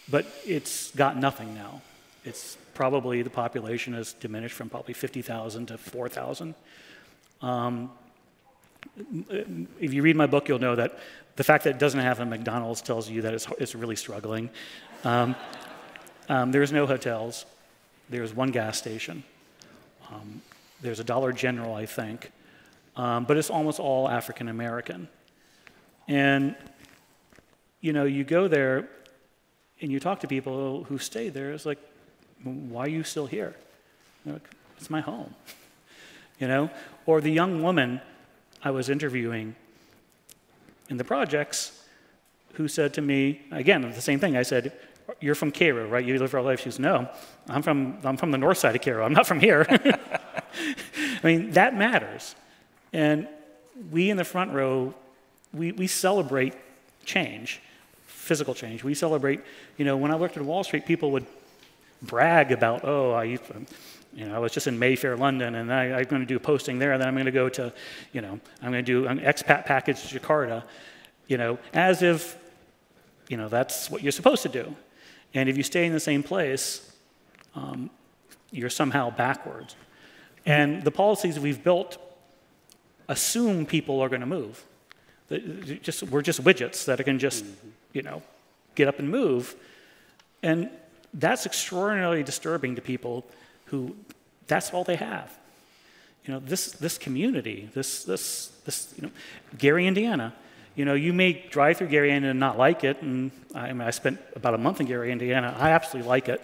but 0.09 0.25
it's 0.45 0.91
got 0.91 1.17
nothing 1.17 1.53
now. 1.55 1.81
It's 2.23 2.57
probably 2.79 3.21
the 3.21 3.29
population 3.29 3.93
has 3.93 4.13
diminished 4.13 4.55
from 4.55 4.69
probably 4.69 4.93
50,000 4.93 5.65
to 5.65 5.77
4,000. 5.77 6.55
Um, 7.41 7.91
if 9.81 9.93
you 9.93 10.01
read 10.01 10.15
my 10.15 10.27
book, 10.27 10.47
you'll 10.47 10.59
know 10.59 10.77
that 10.77 10.97
the 11.35 11.43
fact 11.43 11.65
that 11.65 11.71
it 11.71 11.77
doesn't 11.77 11.99
have 11.99 12.21
a 12.21 12.25
McDonald's 12.25 12.81
tells 12.81 13.09
you 13.09 13.23
that 13.23 13.33
it's, 13.33 13.47
it's 13.57 13.75
really 13.75 13.97
struggling. 13.97 14.49
Um, 15.03 15.35
um, 16.29 16.53
there's 16.53 16.71
no 16.71 16.85
hotels. 16.85 17.45
There's 18.09 18.33
one 18.33 18.51
gas 18.51 18.77
station. 18.77 19.25
Um, 20.09 20.41
there's 20.81 21.01
a 21.01 21.03
Dollar 21.03 21.33
General, 21.33 21.75
I 21.75 21.85
think. 21.85 22.31
Um, 22.95 23.25
but 23.25 23.35
it's 23.35 23.49
almost 23.49 23.81
all 23.81 24.07
African 24.07 24.47
American. 24.47 25.09
And, 26.07 26.55
you 27.81 27.91
know, 27.91 28.05
you 28.05 28.23
go 28.23 28.47
there 28.47 28.87
and 29.81 29.91
you 29.91 29.99
talk 29.99 30.21
to 30.21 30.29
people 30.29 30.85
who 30.85 30.97
stay 30.97 31.27
there. 31.27 31.51
It's 31.51 31.65
like, 31.65 31.79
why 32.43 32.85
are 32.85 32.89
you 32.89 33.03
still 33.03 33.27
here? 33.27 33.55
Like, 34.25 34.49
it's 34.77 34.89
my 34.89 35.01
home. 35.01 35.33
You 36.39 36.47
know? 36.47 36.69
Or 37.05 37.19
the 37.19 37.29
young 37.29 37.61
woman 37.61 37.99
I 38.63 38.71
was 38.71 38.89
interviewing 38.89 39.55
in 40.89 40.95
the 40.95 41.03
projects 41.03 41.83
who 42.53 42.69
said 42.69 42.93
to 42.93 43.01
me, 43.01 43.41
again, 43.51 43.81
the 43.81 44.01
same 44.01 44.21
thing. 44.21 44.37
I 44.37 44.43
said, 44.43 44.71
You're 45.19 45.35
from 45.35 45.51
Cairo, 45.51 45.87
right? 45.89 46.05
You 46.05 46.17
live 46.17 46.31
your 46.31 46.41
life. 46.41 46.59
She 46.59 46.65
goes, 46.65 46.79
No, 46.79 47.09
I'm 47.49 47.61
from, 47.61 47.97
I'm 48.05 48.15
from 48.15 48.31
the 48.31 48.37
north 48.37 48.57
side 48.57 48.73
of 48.73 48.81
Cairo. 48.81 49.05
I'm 49.05 49.11
not 49.11 49.27
from 49.27 49.41
here. 49.41 49.65
I 49.69 51.27
mean, 51.27 51.51
that 51.51 51.75
matters. 51.75 52.35
And 52.93 53.27
we 53.91 54.09
in 54.09 54.17
the 54.17 54.23
front 54.23 54.53
row, 54.53 54.93
we, 55.53 55.73
we 55.73 55.87
celebrate 55.87 56.53
change, 57.05 57.61
physical 58.05 58.53
change. 58.53 58.83
We 58.83 58.93
celebrate, 58.93 59.41
you 59.77 59.85
know, 59.85 59.97
when 59.97 60.11
I 60.11 60.15
worked 60.15 60.37
at 60.37 60.43
Wall 60.43 60.63
Street, 60.63 60.85
people 60.85 61.11
would 61.11 61.25
brag 62.01 62.51
about, 62.51 62.83
oh, 62.83 63.13
I 63.13 63.37
you 64.13 64.25
know, 64.25 64.35
I 64.35 64.39
was 64.39 64.51
just 64.51 64.67
in 64.67 64.79
Mayfair, 64.79 65.15
London, 65.15 65.55
and 65.55 65.71
I, 65.71 65.85
am 65.85 66.03
going 66.05 66.21
to 66.21 66.25
do 66.25 66.37
a 66.37 66.39
posting 66.39 66.79
there, 66.79 66.93
and 66.93 67.01
then 67.01 67.07
I'm 67.07 67.13
going 67.13 67.25
to 67.25 67.31
go 67.31 67.47
to, 67.49 67.71
you 68.11 68.21
know, 68.21 68.39
I'm 68.61 68.71
going 68.71 68.83
to 68.83 68.91
do 68.91 69.07
an 69.07 69.19
expat 69.19 69.65
package 69.65 70.07
to 70.07 70.19
Jakarta, 70.19 70.63
you 71.27 71.37
know, 71.37 71.59
as 71.73 72.01
if, 72.01 72.37
you 73.27 73.37
know, 73.37 73.49
that's 73.49 73.89
what 73.89 74.01
you're 74.01 74.11
supposed 74.11 74.41
to 74.43 74.49
do. 74.49 74.75
And 75.33 75.47
if 75.47 75.57
you 75.57 75.63
stay 75.63 75.85
in 75.85 75.93
the 75.93 75.99
same 75.99 76.23
place, 76.23 76.91
um, 77.53 77.91
you're 78.51 78.69
somehow 78.69 79.11
backwards. 79.11 79.75
And 80.45 80.83
the 80.83 80.91
policies 80.91 81.39
we've 81.39 81.63
built 81.63 81.97
assume 83.07 83.65
people 83.65 84.01
are 84.01 84.09
going 84.09 84.21
to 84.21 84.27
move. 84.27 84.65
Just, 85.83 86.03
we're 86.03 86.23
just 86.23 86.43
widgets 86.43 86.85
that 86.85 87.03
can 87.05 87.19
just, 87.19 87.45
mm-hmm. 87.45 87.69
you 87.93 88.01
know, 88.01 88.23
get 88.73 88.87
up 88.87 88.97
and 88.97 89.09
move. 89.09 89.55
And 90.41 90.71
that's 91.13 91.45
extraordinarily 91.45 92.23
disturbing 92.23 92.75
to 92.75 92.81
people 92.81 93.25
who 93.65 93.95
that's 94.47 94.73
all 94.73 94.83
they 94.83 94.95
have. 94.95 95.37
You 96.25 96.33
know, 96.33 96.39
this, 96.39 96.71
this 96.73 96.97
community, 96.97 97.69
this, 97.73 98.03
this, 98.03 98.47
this, 98.65 98.93
you 98.97 99.03
know, 99.03 99.11
Gary, 99.57 99.87
Indiana, 99.87 100.33
you 100.75 100.85
know, 100.85 100.93
you 100.93 101.13
may 101.13 101.33
drive 101.49 101.77
through 101.77 101.87
Gary, 101.87 102.09
Indiana 102.09 102.31
and 102.31 102.39
not 102.39 102.57
like 102.57 102.83
it, 102.83 103.01
and 103.01 103.31
I, 103.55 103.73
mean, 103.73 103.81
I 103.81 103.91
spent 103.91 104.19
about 104.35 104.53
a 104.53 104.57
month 104.57 104.79
in 104.79 104.85
Gary, 104.85 105.11
Indiana. 105.11 105.55
I 105.57 105.71
absolutely 105.71 106.09
like 106.09 106.29
it, 106.29 106.41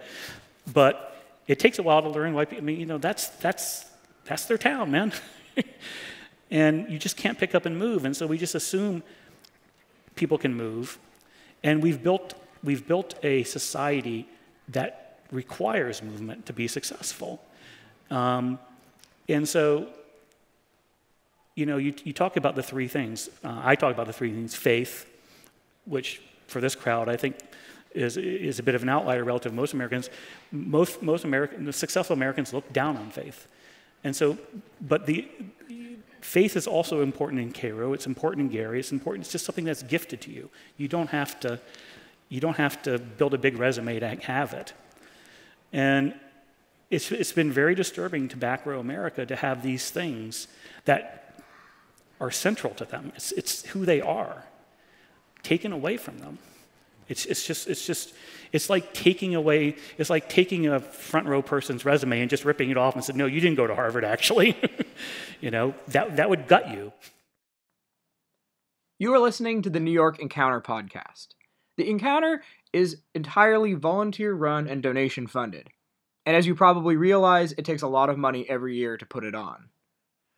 but 0.72 1.18
it 1.48 1.60
takes 1.60 1.78
a 1.78 1.84
while 1.84 2.02
to 2.02 2.10
learn 2.10 2.34
why 2.34 2.46
people, 2.46 2.64
I 2.64 2.66
mean, 2.66 2.80
you 2.80 2.86
know, 2.86 2.98
that's, 2.98 3.28
that's, 3.30 3.86
that's 4.26 4.46
their 4.46 4.58
town, 4.58 4.92
man. 4.92 5.14
and 6.52 6.90
you 6.90 6.98
just 6.98 7.18
can't 7.18 7.38
pick 7.38 7.54
up 7.54 7.66
and 7.66 7.78
move, 7.78 8.06
and 8.06 8.16
so 8.16 8.26
we 8.28 8.38
just 8.38 8.56
assume 8.56 9.04
people 10.16 10.38
can 10.38 10.54
move, 10.56 10.98
and 11.64 11.84
we've 11.84 12.02
built, 12.02 12.34
we've 12.64 12.88
built 12.88 13.16
a 13.24 13.44
society 13.44 14.28
that 14.70 15.20
requires 15.32 16.02
movement 16.02 16.46
to 16.46 16.54
be 16.54 16.68
successful. 16.68 17.42
Um, 18.10 18.60
and 19.28 19.48
so, 19.48 19.88
you 21.56 21.66
know, 21.66 21.78
you, 21.78 21.94
you 22.04 22.14
talk 22.14 22.38
about 22.38 22.56
the 22.56 22.64
three 22.64 22.88
things. 22.88 23.30
Uh, 23.44 23.62
I 23.64 23.76
talk 23.76 23.94
about 23.94 24.08
the 24.08 24.14
three 24.14 24.32
things 24.32 24.56
faith, 24.56 25.06
which 25.86 26.22
for 26.48 26.62
this 26.62 26.76
crowd, 26.76 27.10
I 27.10 27.18
think 27.18 27.38
is, 27.94 28.18
is 28.18 28.60
a 28.60 28.64
bit 28.64 28.76
of 28.76 28.84
an 28.84 28.90
outlier 28.90 29.24
relative 29.24 29.52
to 29.52 29.56
most 29.56 29.74
Americans. 29.74 30.10
Most, 30.52 31.02
most 31.02 31.24
American, 31.24 31.72
successful 31.72 32.14
Americans 32.14 32.54
look 32.54 32.72
down 32.74 32.98
on 32.98 33.10
faith. 33.10 33.48
And 34.04 34.16
so, 34.16 34.38
but 34.82 35.08
the 35.08 35.28
faith 36.22 36.56
is 36.56 36.68
also 36.68 37.02
important 37.02 37.42
in 37.42 37.52
Cairo, 37.52 37.94
it's 37.94 38.06
important 38.06 38.42
in 38.42 38.50
Gary, 38.50 38.80
it's 38.80 38.92
important, 38.92 39.24
it's 39.24 39.32
just 39.32 39.46
something 39.46 39.66
that's 39.66 39.84
gifted 39.84 40.22
to 40.22 40.32
you. 40.32 40.50
You 40.78 40.88
don't 40.88 41.10
have 41.10 41.40
to, 41.42 41.60
you 42.30 42.40
don't 42.40 42.58
have 42.58 42.82
to 42.84 42.98
build 43.00 43.34
a 43.34 43.38
big 43.38 43.58
resume 43.58 44.00
to 44.00 44.08
have 44.08 44.54
it. 44.54 44.74
And 45.72 46.14
it's, 46.90 47.12
it's 47.12 47.32
been 47.32 47.52
very 47.52 47.76
disturbing 47.76 48.28
to 48.30 48.38
back 48.38 48.66
row 48.66 48.80
America 48.80 49.26
to 49.26 49.36
have 49.36 49.64
these 49.64 49.90
things 49.90 50.48
that 50.86 51.42
are 52.20 52.32
central 52.32 52.74
to 52.76 52.86
them. 52.86 53.12
It's, 53.16 53.32
it's 53.34 53.66
who 53.68 53.86
they 53.86 54.02
are, 54.02 54.46
taken 55.44 55.72
away 55.72 55.98
from 55.98 56.20
them. 56.20 56.38
It's, 57.08 57.26
it's 57.26 57.46
just, 57.46 57.68
it's 57.68 57.86
just, 57.86 58.14
it's 58.52 58.70
like 58.70 58.94
taking 58.94 59.36
away, 59.36 59.76
it's 59.98 60.10
like 60.10 60.28
taking 60.28 60.68
a 60.68 60.80
front 60.80 61.28
row 61.28 61.42
person's 61.42 61.86
resume 61.86 62.22
and 62.22 62.30
just 62.30 62.46
ripping 62.46 62.72
it 62.72 62.78
off 62.78 62.96
and 62.96 63.04
said, 63.04 63.16
no, 63.16 63.26
you 63.26 63.40
didn't 63.40 63.58
go 63.58 63.68
to 63.68 63.76
Harvard, 63.76 64.04
actually. 64.04 64.58
you 65.42 65.52
know, 65.52 65.76
that, 65.90 66.16
that 66.16 66.30
would 66.30 66.48
gut 66.48 66.72
you. 66.72 66.92
You 68.98 69.14
are 69.14 69.20
listening 69.20 69.62
to 69.64 69.70
the 69.70 69.80
New 69.80 69.92
York 69.92 70.20
Encounter 70.20 70.62
podcast. 70.62 71.28
The 71.78 71.90
Encounter 71.90 72.42
is 72.72 73.02
entirely 73.14 73.74
volunteer 73.74 74.34
run 74.34 74.68
and 74.68 74.82
donation 74.82 75.28
funded. 75.28 75.70
And 76.26 76.36
as 76.36 76.48
you 76.48 76.56
probably 76.56 76.96
realize, 76.96 77.52
it 77.54 77.66
takes 77.66 77.82
a 77.82 77.88
lot 77.88 78.10
of 78.10 78.18
money 78.18 78.50
every 78.50 78.76
year 78.76 78.98
to 78.98 79.06
put 79.06 79.24
it 79.24 79.36
on. 79.36 79.70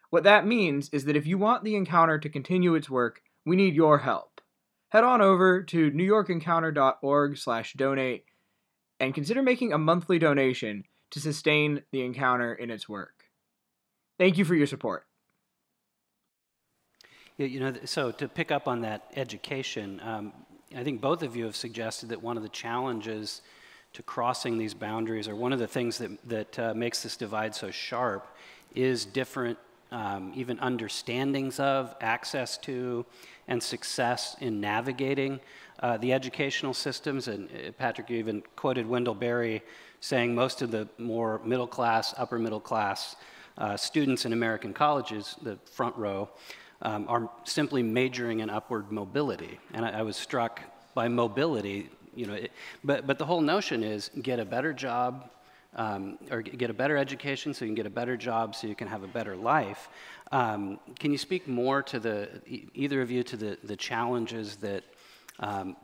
What 0.09 0.23
that 0.23 0.47
means 0.47 0.89
is 0.89 1.05
that 1.05 1.15
if 1.15 1.27
you 1.27 1.37
want 1.37 1.63
the 1.63 1.75
Encounter 1.75 2.17
to 2.19 2.29
continue 2.29 2.75
its 2.75 2.89
work, 2.89 3.21
we 3.45 3.55
need 3.55 3.75
your 3.75 3.99
help. 3.99 4.41
Head 4.89 5.03
on 5.03 5.21
over 5.21 5.61
to 5.63 5.91
newyorkencounter.org/donate 5.91 8.25
and 8.99 9.13
consider 9.13 9.43
making 9.43 9.73
a 9.73 9.77
monthly 9.77 10.17
donation 10.17 10.85
to 11.11 11.19
sustain 11.19 11.83
the 11.91 12.01
Encounter 12.01 12.51
in 12.53 12.71
its 12.71 12.89
work. 12.89 13.25
Thank 14.17 14.37
you 14.37 14.45
for 14.45 14.55
your 14.55 14.67
support. 14.67 15.05
Yeah, 17.37 17.47
you 17.47 17.59
know, 17.59 17.73
so 17.85 18.11
to 18.11 18.27
pick 18.27 18.51
up 18.51 18.67
on 18.67 18.81
that 18.81 19.11
education, 19.15 20.01
um, 20.03 20.33
I 20.75 20.83
think 20.83 20.99
both 20.99 21.23
of 21.23 21.35
you 21.35 21.45
have 21.45 21.55
suggested 21.55 22.09
that 22.09 22.21
one 22.21 22.35
of 22.35 22.43
the 22.43 22.49
challenges 22.49 23.41
to 23.93 24.03
crossing 24.03 24.57
these 24.57 24.73
boundaries, 24.73 25.27
or 25.27 25.35
one 25.35 25.53
of 25.53 25.59
the 25.59 25.67
things 25.67 25.97
that, 25.97 26.11
that 26.27 26.59
uh, 26.59 26.73
makes 26.73 27.03
this 27.03 27.15
divide 27.15 27.55
so 27.55 27.71
sharp, 27.71 28.27
is 28.75 29.05
different, 29.05 29.57
um, 29.91 30.33
even 30.35 30.59
understandings 30.59 31.59
of, 31.59 31.95
access 32.01 32.57
to, 32.57 33.05
and 33.47 33.63
success 33.63 34.35
in 34.41 34.59
navigating 34.59 35.39
uh, 35.79 35.95
the 35.97 36.11
educational 36.11 36.73
systems. 36.73 37.29
And 37.29 37.49
uh, 37.49 37.71
Patrick, 37.71 38.09
you 38.09 38.17
even 38.17 38.43
quoted 38.55 38.85
Wendell 38.87 39.15
Berry 39.15 39.63
saying 40.01 40.35
most 40.35 40.61
of 40.61 40.69
the 40.69 40.87
more 40.97 41.39
middle 41.45 41.67
class, 41.67 42.13
upper 42.17 42.37
middle 42.37 42.59
class 42.59 43.15
uh, 43.57 43.77
students 43.77 44.25
in 44.25 44.33
American 44.33 44.73
colleges, 44.73 45.35
the 45.41 45.57
front 45.71 45.95
row, 45.95 46.29
um, 46.81 47.05
are 47.07 47.29
simply 47.43 47.83
majoring 47.83 48.39
in 48.39 48.49
upward 48.49 48.91
mobility. 48.91 49.59
And 49.73 49.85
I, 49.85 49.99
I 49.99 50.01
was 50.01 50.15
struck 50.15 50.61
by 50.93 51.07
mobility, 51.07 51.89
you 52.15 52.25
know, 52.25 52.33
it, 52.33 52.51
but, 52.83 53.05
but 53.07 53.17
the 53.17 53.25
whole 53.25 53.41
notion 53.41 53.83
is 53.83 54.09
get 54.21 54.39
a 54.39 54.45
better 54.45 54.73
job, 54.73 55.29
um, 55.75 56.17
or 56.31 56.41
get 56.41 56.69
a 56.69 56.73
better 56.73 56.97
education 56.97 57.53
so 57.53 57.65
you 57.65 57.69
can 57.69 57.75
get 57.75 57.85
a 57.85 57.89
better 57.89 58.17
job 58.17 58.55
so 58.55 58.67
you 58.67 58.75
can 58.75 58.87
have 58.87 59.03
a 59.03 59.07
better 59.07 59.35
life. 59.35 59.89
Um, 60.31 60.79
can 60.99 61.11
you 61.11 61.17
speak 61.17 61.47
more 61.47 61.83
to 61.83 61.99
the, 61.99 62.29
either 62.73 63.01
of 63.01 63.11
you, 63.11 63.23
to 63.23 63.37
the, 63.37 63.57
the 63.63 63.75
challenges 63.75 64.55
that 64.57 64.83
um, 65.39 65.75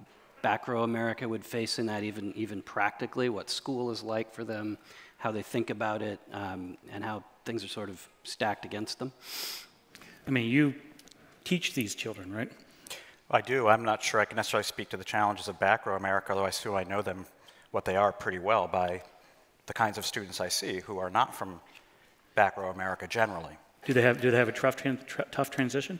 back 0.42 0.68
row 0.68 0.84
America 0.84 1.28
would 1.28 1.46
face 1.46 1.80
in 1.80 1.86
that, 1.86 2.04
even, 2.04 2.34
even 2.36 2.62
practically, 2.62 3.30
what 3.30 3.50
school 3.50 3.92
is 3.92 4.04
like 4.04 4.34
for 4.34 4.44
them, 4.44 4.78
how 5.18 5.32
they 5.32 5.44
think 5.44 5.70
about 5.70 6.02
it, 6.02 6.20
um, 6.32 6.78
and 6.92 7.04
how 7.04 7.24
things 7.46 7.64
are 7.64 7.70
sort 7.70 7.90
of 7.90 8.06
stacked 8.24 8.66
against 8.66 9.00
them? 9.00 9.12
I 10.28 10.32
mean, 10.32 10.50
you 10.50 10.74
teach 11.44 11.74
these 11.74 11.96
children, 11.96 12.34
right? 12.34 12.52
I 13.30 13.42
do. 13.42 13.68
I'm 13.68 13.84
not 13.84 14.04
sure 14.04 14.20
I 14.20 14.26
can 14.26 14.36
necessarily 14.36 14.64
speak 14.64 14.90
to 14.90 14.98
the 14.98 15.04
challenges 15.04 15.48
of 15.48 15.60
back 15.60 15.86
row 15.86 15.96
America, 15.96 16.32
although 16.32 16.46
I 16.46 16.50
assume 16.50 16.76
I 16.76 16.84
know 16.84 17.02
them, 17.02 17.26
what 17.72 17.86
they 17.86 17.96
are 17.96 18.12
pretty 18.12 18.40
well 18.40 18.68
by 18.68 19.02
the 19.66 19.74
kinds 19.74 19.98
of 19.98 20.06
students 20.06 20.40
I 20.40 20.50
see 20.50 20.80
who 20.82 21.00
are 21.00 21.10
not 21.10 21.34
from 21.34 21.60
back 22.36 22.58
row 22.58 22.70
America 22.70 23.08
generally. 23.08 23.58
Do 23.86 23.94
they 23.94 24.02
have, 24.04 24.22
do 24.22 24.32
they 24.32 24.38
have 24.38 24.48
a 24.48 24.52
tough, 24.52 24.78
tough 25.32 25.50
transition? 25.50 26.00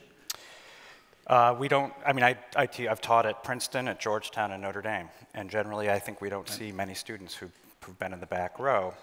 Uh, 1.26 1.54
we 1.58 1.68
don't, 1.68 1.92
I 2.06 2.12
mean, 2.12 2.24
I, 2.24 2.36
I 2.54 2.66
t- 2.66 2.86
I've 2.86 3.00
taught 3.00 3.26
at 3.26 3.42
Princeton, 3.42 3.88
at 3.88 3.98
Georgetown, 3.98 4.52
and 4.52 4.62
Notre 4.62 4.82
Dame, 4.82 5.08
and 5.34 5.50
generally 5.50 5.90
I 5.90 5.98
think 5.98 6.20
we 6.20 6.28
don't 6.28 6.48
see 6.48 6.70
many 6.70 6.94
students 6.94 7.34
who've, 7.34 7.52
who've 7.82 7.98
been 7.98 8.12
in 8.12 8.20
the 8.20 8.26
back 8.26 8.58
row. 8.58 8.94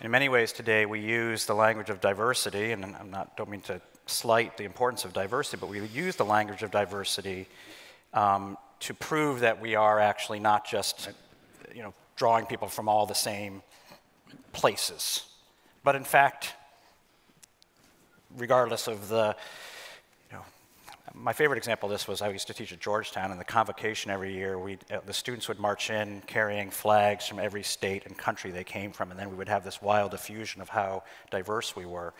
In 0.00 0.10
many 0.10 0.28
ways 0.28 0.52
today, 0.52 0.86
we 0.86 1.00
use 1.00 1.46
the 1.46 1.54
language 1.54 1.88
of 1.88 2.00
diversity, 2.00 2.72
and 2.72 2.84
I'm 2.84 3.10
not, 3.10 3.36
don't 3.36 3.48
mean 3.48 3.60
to 3.62 3.80
slight 4.06 4.56
the 4.56 4.64
importance 4.64 5.04
of 5.04 5.12
diversity, 5.12 5.58
but 5.60 5.68
we 5.68 5.80
use 5.86 6.16
the 6.16 6.24
language 6.24 6.62
of 6.62 6.70
diversity 6.70 7.48
um, 8.12 8.56
to 8.80 8.94
prove 8.94 9.40
that 9.40 9.60
we 9.60 9.74
are 9.74 10.00
actually 10.00 10.40
not 10.40 10.66
just, 10.66 11.10
you 11.74 11.82
know, 11.82 11.94
drawing 12.16 12.46
people 12.46 12.68
from 12.68 12.88
all 12.88 13.06
the 13.06 13.14
same 13.14 13.62
places, 14.52 15.24
but 15.84 15.94
in 15.96 16.04
fact, 16.04 16.54
regardless 18.36 18.86
of 18.86 19.08
the, 19.08 19.34
you 20.30 20.36
know, 20.36 20.44
my 21.14 21.32
favorite 21.32 21.58
example 21.58 21.88
of 21.88 21.92
this 21.92 22.08
was 22.08 22.22
I 22.22 22.28
used 22.28 22.46
to 22.48 22.54
teach 22.54 22.72
at 22.72 22.80
Georgetown, 22.80 23.30
and 23.30 23.40
the 23.40 23.44
convocation 23.44 24.10
every 24.10 24.32
year, 24.34 24.58
we 24.58 24.78
uh, 24.90 24.98
the 25.06 25.12
students 25.12 25.48
would 25.48 25.58
march 25.58 25.90
in 25.90 26.22
carrying 26.26 26.70
flags 26.70 27.26
from 27.26 27.38
every 27.38 27.62
state 27.62 28.06
and 28.06 28.16
country 28.16 28.50
they 28.50 28.64
came 28.64 28.92
from, 28.92 29.10
and 29.10 29.18
then 29.18 29.30
we 29.30 29.36
would 29.36 29.48
have 29.48 29.64
this 29.64 29.80
wild 29.80 30.14
effusion 30.14 30.60
of 30.60 30.68
how 30.68 31.02
diverse 31.30 31.76
we 31.76 31.86
were. 31.86 32.12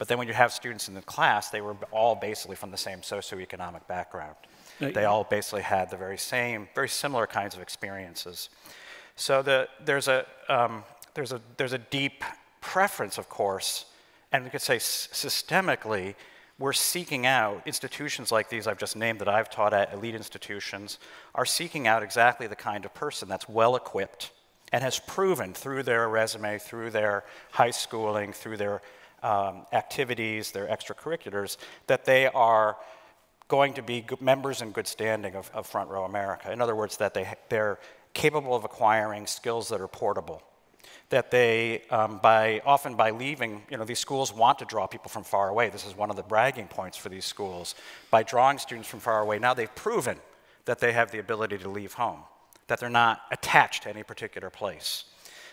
But 0.00 0.08
then 0.08 0.16
when 0.16 0.28
you 0.28 0.32
have 0.32 0.50
students 0.50 0.88
in 0.88 0.94
the 0.94 1.02
class, 1.02 1.50
they 1.50 1.60
were 1.60 1.76
all 1.90 2.14
basically 2.14 2.56
from 2.56 2.70
the 2.70 2.78
same 2.78 3.00
socioeconomic 3.00 3.86
background. 3.86 4.34
They 4.78 5.04
all 5.04 5.24
basically 5.24 5.60
had 5.60 5.90
the 5.90 5.98
very 5.98 6.16
same, 6.16 6.70
very 6.74 6.88
similar 6.88 7.26
kinds 7.26 7.54
of 7.54 7.60
experiences. 7.60 8.48
So 9.16 9.42
the, 9.42 9.68
there's, 9.84 10.08
a, 10.08 10.24
um, 10.48 10.84
there's, 11.12 11.32
a, 11.32 11.42
there's 11.58 11.74
a 11.74 11.78
deep 11.78 12.24
preference, 12.62 13.18
of 13.18 13.28
course, 13.28 13.84
and 14.32 14.42
we 14.42 14.48
could 14.48 14.62
say 14.62 14.76
systemically, 14.76 16.14
we're 16.58 16.72
seeking 16.72 17.26
out 17.26 17.60
institutions 17.66 18.32
like 18.32 18.48
these 18.48 18.66
I've 18.66 18.78
just 18.78 18.96
named 18.96 19.18
that 19.18 19.28
I've 19.28 19.50
taught 19.50 19.74
at, 19.74 19.92
elite 19.92 20.14
institutions, 20.14 20.98
are 21.34 21.44
seeking 21.44 21.86
out 21.86 22.02
exactly 22.02 22.46
the 22.46 22.56
kind 22.56 22.86
of 22.86 22.94
person 22.94 23.28
that's 23.28 23.50
well 23.50 23.76
equipped 23.76 24.30
and 24.72 24.82
has 24.82 24.98
proven 24.98 25.52
through 25.52 25.82
their 25.82 26.08
resume, 26.08 26.58
through 26.58 26.88
their 26.88 27.24
high 27.50 27.70
schooling, 27.70 28.32
through 28.32 28.56
their 28.56 28.80
um, 29.22 29.66
activities, 29.72 30.52
their 30.52 30.66
extracurriculars, 30.66 31.56
that 31.86 32.04
they 32.04 32.26
are 32.26 32.76
going 33.48 33.74
to 33.74 33.82
be 33.82 34.04
members 34.20 34.62
in 34.62 34.70
good 34.70 34.86
standing 34.86 35.34
of, 35.34 35.50
of 35.52 35.66
Front 35.66 35.90
Row 35.90 36.04
America. 36.04 36.52
In 36.52 36.60
other 36.60 36.76
words, 36.76 36.96
that 36.98 37.14
they, 37.14 37.26
they're 37.48 37.78
capable 38.14 38.54
of 38.54 38.64
acquiring 38.64 39.26
skills 39.26 39.68
that 39.68 39.80
are 39.80 39.88
portable. 39.88 40.42
That 41.10 41.32
they, 41.32 41.82
um, 41.90 42.20
by, 42.22 42.62
often 42.64 42.94
by 42.94 43.10
leaving, 43.10 43.62
you 43.68 43.76
know, 43.76 43.84
these 43.84 43.98
schools 43.98 44.32
want 44.32 44.60
to 44.60 44.64
draw 44.64 44.86
people 44.86 45.10
from 45.10 45.24
far 45.24 45.48
away. 45.48 45.68
This 45.68 45.84
is 45.84 45.96
one 45.96 46.10
of 46.10 46.16
the 46.16 46.22
bragging 46.22 46.68
points 46.68 46.96
for 46.96 47.08
these 47.08 47.24
schools. 47.24 47.74
By 48.10 48.22
drawing 48.22 48.58
students 48.58 48.88
from 48.88 49.00
far 49.00 49.20
away, 49.20 49.40
now 49.40 49.52
they've 49.52 49.74
proven 49.74 50.18
that 50.66 50.78
they 50.78 50.92
have 50.92 51.10
the 51.10 51.18
ability 51.18 51.58
to 51.58 51.68
leave 51.68 51.94
home, 51.94 52.20
that 52.68 52.78
they're 52.78 52.88
not 52.88 53.22
attached 53.32 53.82
to 53.82 53.88
any 53.88 54.04
particular 54.04 54.50
place. 54.50 55.04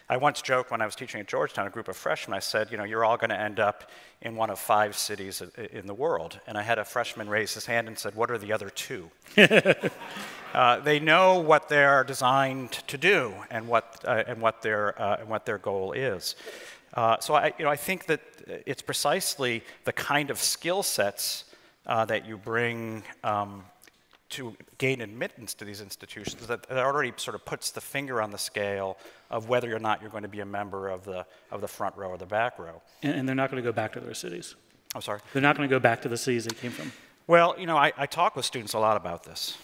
I 0.09 0.15
once 0.15 0.41
joked 0.41 0.71
when 0.71 0.81
I 0.81 0.85
was 0.85 0.95
teaching 0.95 1.19
at 1.19 1.27
Georgetown, 1.27 1.67
a 1.67 1.69
group 1.69 1.89
of 1.89 1.97
freshmen, 1.97 2.33
I 2.33 2.39
said, 2.39 2.71
you 2.71 2.77
know, 2.77 2.85
you're 2.85 3.03
all 3.03 3.17
going 3.17 3.29
to 3.29 3.39
end 3.39 3.59
up 3.59 3.91
in 4.21 4.37
one 4.37 4.49
of 4.49 4.57
five 4.57 4.97
cities 4.97 5.43
in 5.71 5.85
the 5.85 5.93
world. 5.93 6.39
And 6.47 6.57
I 6.57 6.61
had 6.61 6.79
a 6.79 6.85
freshman 6.85 7.29
raise 7.29 7.53
his 7.53 7.65
hand 7.65 7.89
and 7.89 7.99
said, 7.99 8.15
what 8.15 8.31
are 8.31 8.37
the 8.37 8.53
other 8.53 8.69
two? 8.69 9.11
uh, 10.53 10.79
they 10.79 11.01
know 11.01 11.39
what 11.39 11.67
they're 11.67 12.05
designed 12.05 12.71
to 12.87 12.97
do 12.97 13.33
and 13.51 13.67
what, 13.67 14.01
uh, 14.07 14.23
and 14.27 14.41
what, 14.41 14.61
their, 14.61 14.99
uh, 15.01 15.17
and 15.19 15.27
what 15.27 15.45
their 15.45 15.57
goal 15.57 15.91
is. 15.91 16.35
Uh, 16.93 17.19
so 17.19 17.33
I, 17.33 17.53
you 17.59 17.65
know, 17.65 17.71
I 17.71 17.75
think 17.75 18.05
that 18.05 18.21
it's 18.65 18.81
precisely 18.81 19.61
the 19.83 19.91
kind 19.91 20.29
of 20.29 20.37
skill 20.37 20.83
sets 20.83 21.43
uh, 21.85 22.05
that 22.05 22.25
you 22.25 22.37
bring 22.37 23.03
um, 23.25 23.65
to 24.29 24.55
gain 24.77 25.01
admittance 25.01 25.53
to 25.53 25.65
these 25.65 25.81
institutions 25.81 26.47
that, 26.47 26.67
that, 26.67 26.77
already 26.77 27.13
sort 27.15 27.35
of 27.35 27.45
puts 27.45 27.71
the 27.71 27.81
finger 27.81 28.21
on 28.21 28.29
the 28.29 28.37
scale 28.37 28.97
of 29.29 29.47
whether 29.47 29.73
or 29.73 29.79
not 29.79 30.01
you're 30.01 30.09
going 30.09 30.23
to 30.23 30.29
be 30.29 30.41
a 30.41 30.45
member 30.45 30.89
of 30.89 31.05
the, 31.05 31.25
of 31.51 31.61
the 31.61 31.67
front 31.67 31.95
row 31.95 32.09
or 32.09 32.17
the 32.17 32.25
back 32.25 32.59
row. 32.59 32.81
And, 33.03 33.13
and 33.13 33.27
they're 33.27 33.35
not 33.35 33.49
going 33.49 33.63
to 33.63 33.67
go 33.67 33.73
back 33.73 33.93
to 33.93 33.99
their 33.99 34.13
cities. 34.13 34.55
I'm 34.95 35.01
sorry? 35.01 35.19
They're 35.33 35.41
not 35.41 35.55
going 35.55 35.67
to 35.69 35.73
go 35.73 35.79
back 35.79 36.01
to 36.01 36.09
the 36.09 36.17
cities 36.17 36.45
they 36.45 36.55
came 36.55 36.71
from. 36.71 36.91
Well, 37.27 37.55
you 37.57 37.67
know, 37.67 37.77
I, 37.77 37.93
I 37.97 38.05
talk 38.05 38.35
with 38.35 38.45
students 38.45 38.73
a 38.73 38.79
lot 38.79 38.97
about 38.97 39.23
this. 39.23 39.57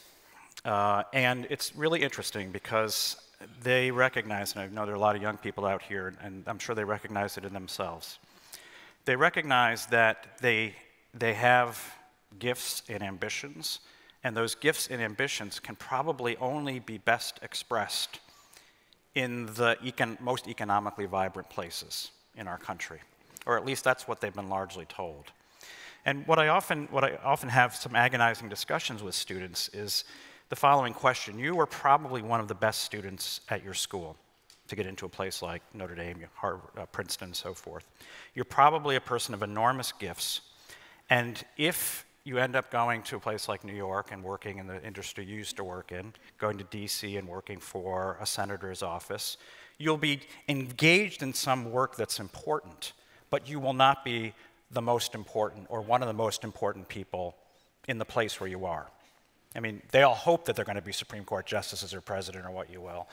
Uh, 0.63 1.03
and 1.13 1.45
it's 1.49 1.75
really 1.75 2.01
interesting 2.01 2.51
because 2.51 3.17
they 3.61 3.91
recognize, 3.91 4.53
and 4.53 4.61
I 4.61 4.67
know 4.67 4.85
there 4.85 4.93
are 4.93 4.97
a 4.97 5.01
lot 5.01 5.15
of 5.15 5.21
young 5.21 5.37
people 5.37 5.65
out 5.65 5.81
here, 5.81 6.13
and 6.21 6.43
I'm 6.47 6.59
sure 6.59 6.73
they 6.75 6.85
recognize 6.85 7.37
it 7.37 7.43
in 7.43 7.53
themselves. 7.53 8.19
They 9.05 9.15
recognize 9.17 9.85
that 9.87 10.37
they, 10.39 10.75
they 11.13 11.33
have 11.33 11.81
gifts 12.39 12.83
and 12.87 13.03
ambitions 13.03 13.79
and 14.23 14.35
those 14.35 14.55
gifts 14.55 14.87
and 14.87 15.01
ambitions 15.01 15.59
can 15.59 15.75
probably 15.75 16.37
only 16.37 16.79
be 16.79 16.97
best 16.97 17.39
expressed 17.41 18.19
in 19.15 19.45
the 19.45 19.77
econ 19.83 20.19
most 20.19 20.47
economically 20.47 21.05
vibrant 21.05 21.49
places 21.49 22.11
in 22.35 22.47
our 22.47 22.57
country. 22.57 22.99
Or 23.45 23.57
at 23.57 23.65
least 23.65 23.83
that's 23.83 24.07
what 24.07 24.21
they've 24.21 24.33
been 24.33 24.49
largely 24.49 24.85
told. 24.85 25.31
And 26.05 26.25
what 26.27 26.39
I 26.39 26.47
often, 26.47 26.87
what 26.91 27.03
I 27.03 27.17
often 27.23 27.49
have 27.49 27.75
some 27.75 27.95
agonizing 27.95 28.49
discussions 28.49 29.03
with 29.03 29.15
students 29.15 29.69
is 29.69 30.03
the 30.49 30.55
following 30.55 30.93
question. 30.93 31.39
You 31.39 31.55
were 31.55 31.65
probably 31.65 32.21
one 32.21 32.39
of 32.39 32.47
the 32.47 32.55
best 32.55 32.81
students 32.81 33.41
at 33.49 33.63
your 33.63 33.73
school 33.73 34.17
to 34.67 34.75
get 34.75 34.85
into 34.85 35.05
a 35.05 35.09
place 35.09 35.41
like 35.41 35.61
Notre 35.73 35.95
Dame, 35.95 36.23
Harvard, 36.35 36.69
uh, 36.77 36.85
Princeton, 36.87 37.27
and 37.27 37.35
so 37.35 37.53
forth. 37.53 37.85
You're 38.33 38.45
probably 38.45 38.95
a 38.95 39.01
person 39.01 39.33
of 39.33 39.43
enormous 39.43 39.91
gifts. 39.91 40.41
And 41.09 41.43
if 41.57 42.05
you 42.25 42.37
end 42.37 42.55
up 42.55 42.71
going 42.71 43.01
to 43.03 43.17
a 43.17 43.19
place 43.19 43.49
like 43.49 43.63
New 43.63 43.75
York 43.75 44.11
and 44.11 44.23
working 44.23 44.57
in 44.57 44.67
the 44.67 44.81
industry 44.83 45.25
you 45.25 45.35
used 45.35 45.57
to 45.57 45.63
work 45.63 45.91
in, 45.91 46.13
going 46.37 46.57
to 46.57 46.63
DC 46.63 47.17
and 47.17 47.27
working 47.27 47.59
for 47.59 48.17
a 48.21 48.25
senator's 48.25 48.81
office. 48.81 49.37
You'll 49.77 49.97
be 49.97 50.21
engaged 50.47 51.21
in 51.21 51.33
some 51.33 51.71
work 51.71 51.97
that's 51.97 52.19
important, 52.19 52.93
but 53.29 53.49
you 53.49 53.59
will 53.59 53.73
not 53.73 54.05
be 54.05 54.33
the 54.71 54.81
most 54.81 55.15
important 55.15 55.67
or 55.69 55.81
one 55.81 56.01
of 56.01 56.07
the 56.07 56.13
most 56.13 56.43
important 56.43 56.87
people 56.87 57.35
in 57.87 57.97
the 57.97 58.05
place 58.05 58.39
where 58.39 58.49
you 58.49 58.65
are. 58.65 58.87
I 59.55 59.59
mean, 59.59 59.81
they 59.91 60.03
all 60.03 60.15
hope 60.15 60.45
that 60.45 60.55
they're 60.55 60.65
going 60.65 60.77
to 60.77 60.81
be 60.81 60.93
Supreme 60.93 61.25
Court 61.25 61.45
justices 61.45 61.93
or 61.93 62.01
president 62.01 62.45
or 62.45 62.51
what 62.51 62.71
you 62.71 62.79
will, 62.79 63.07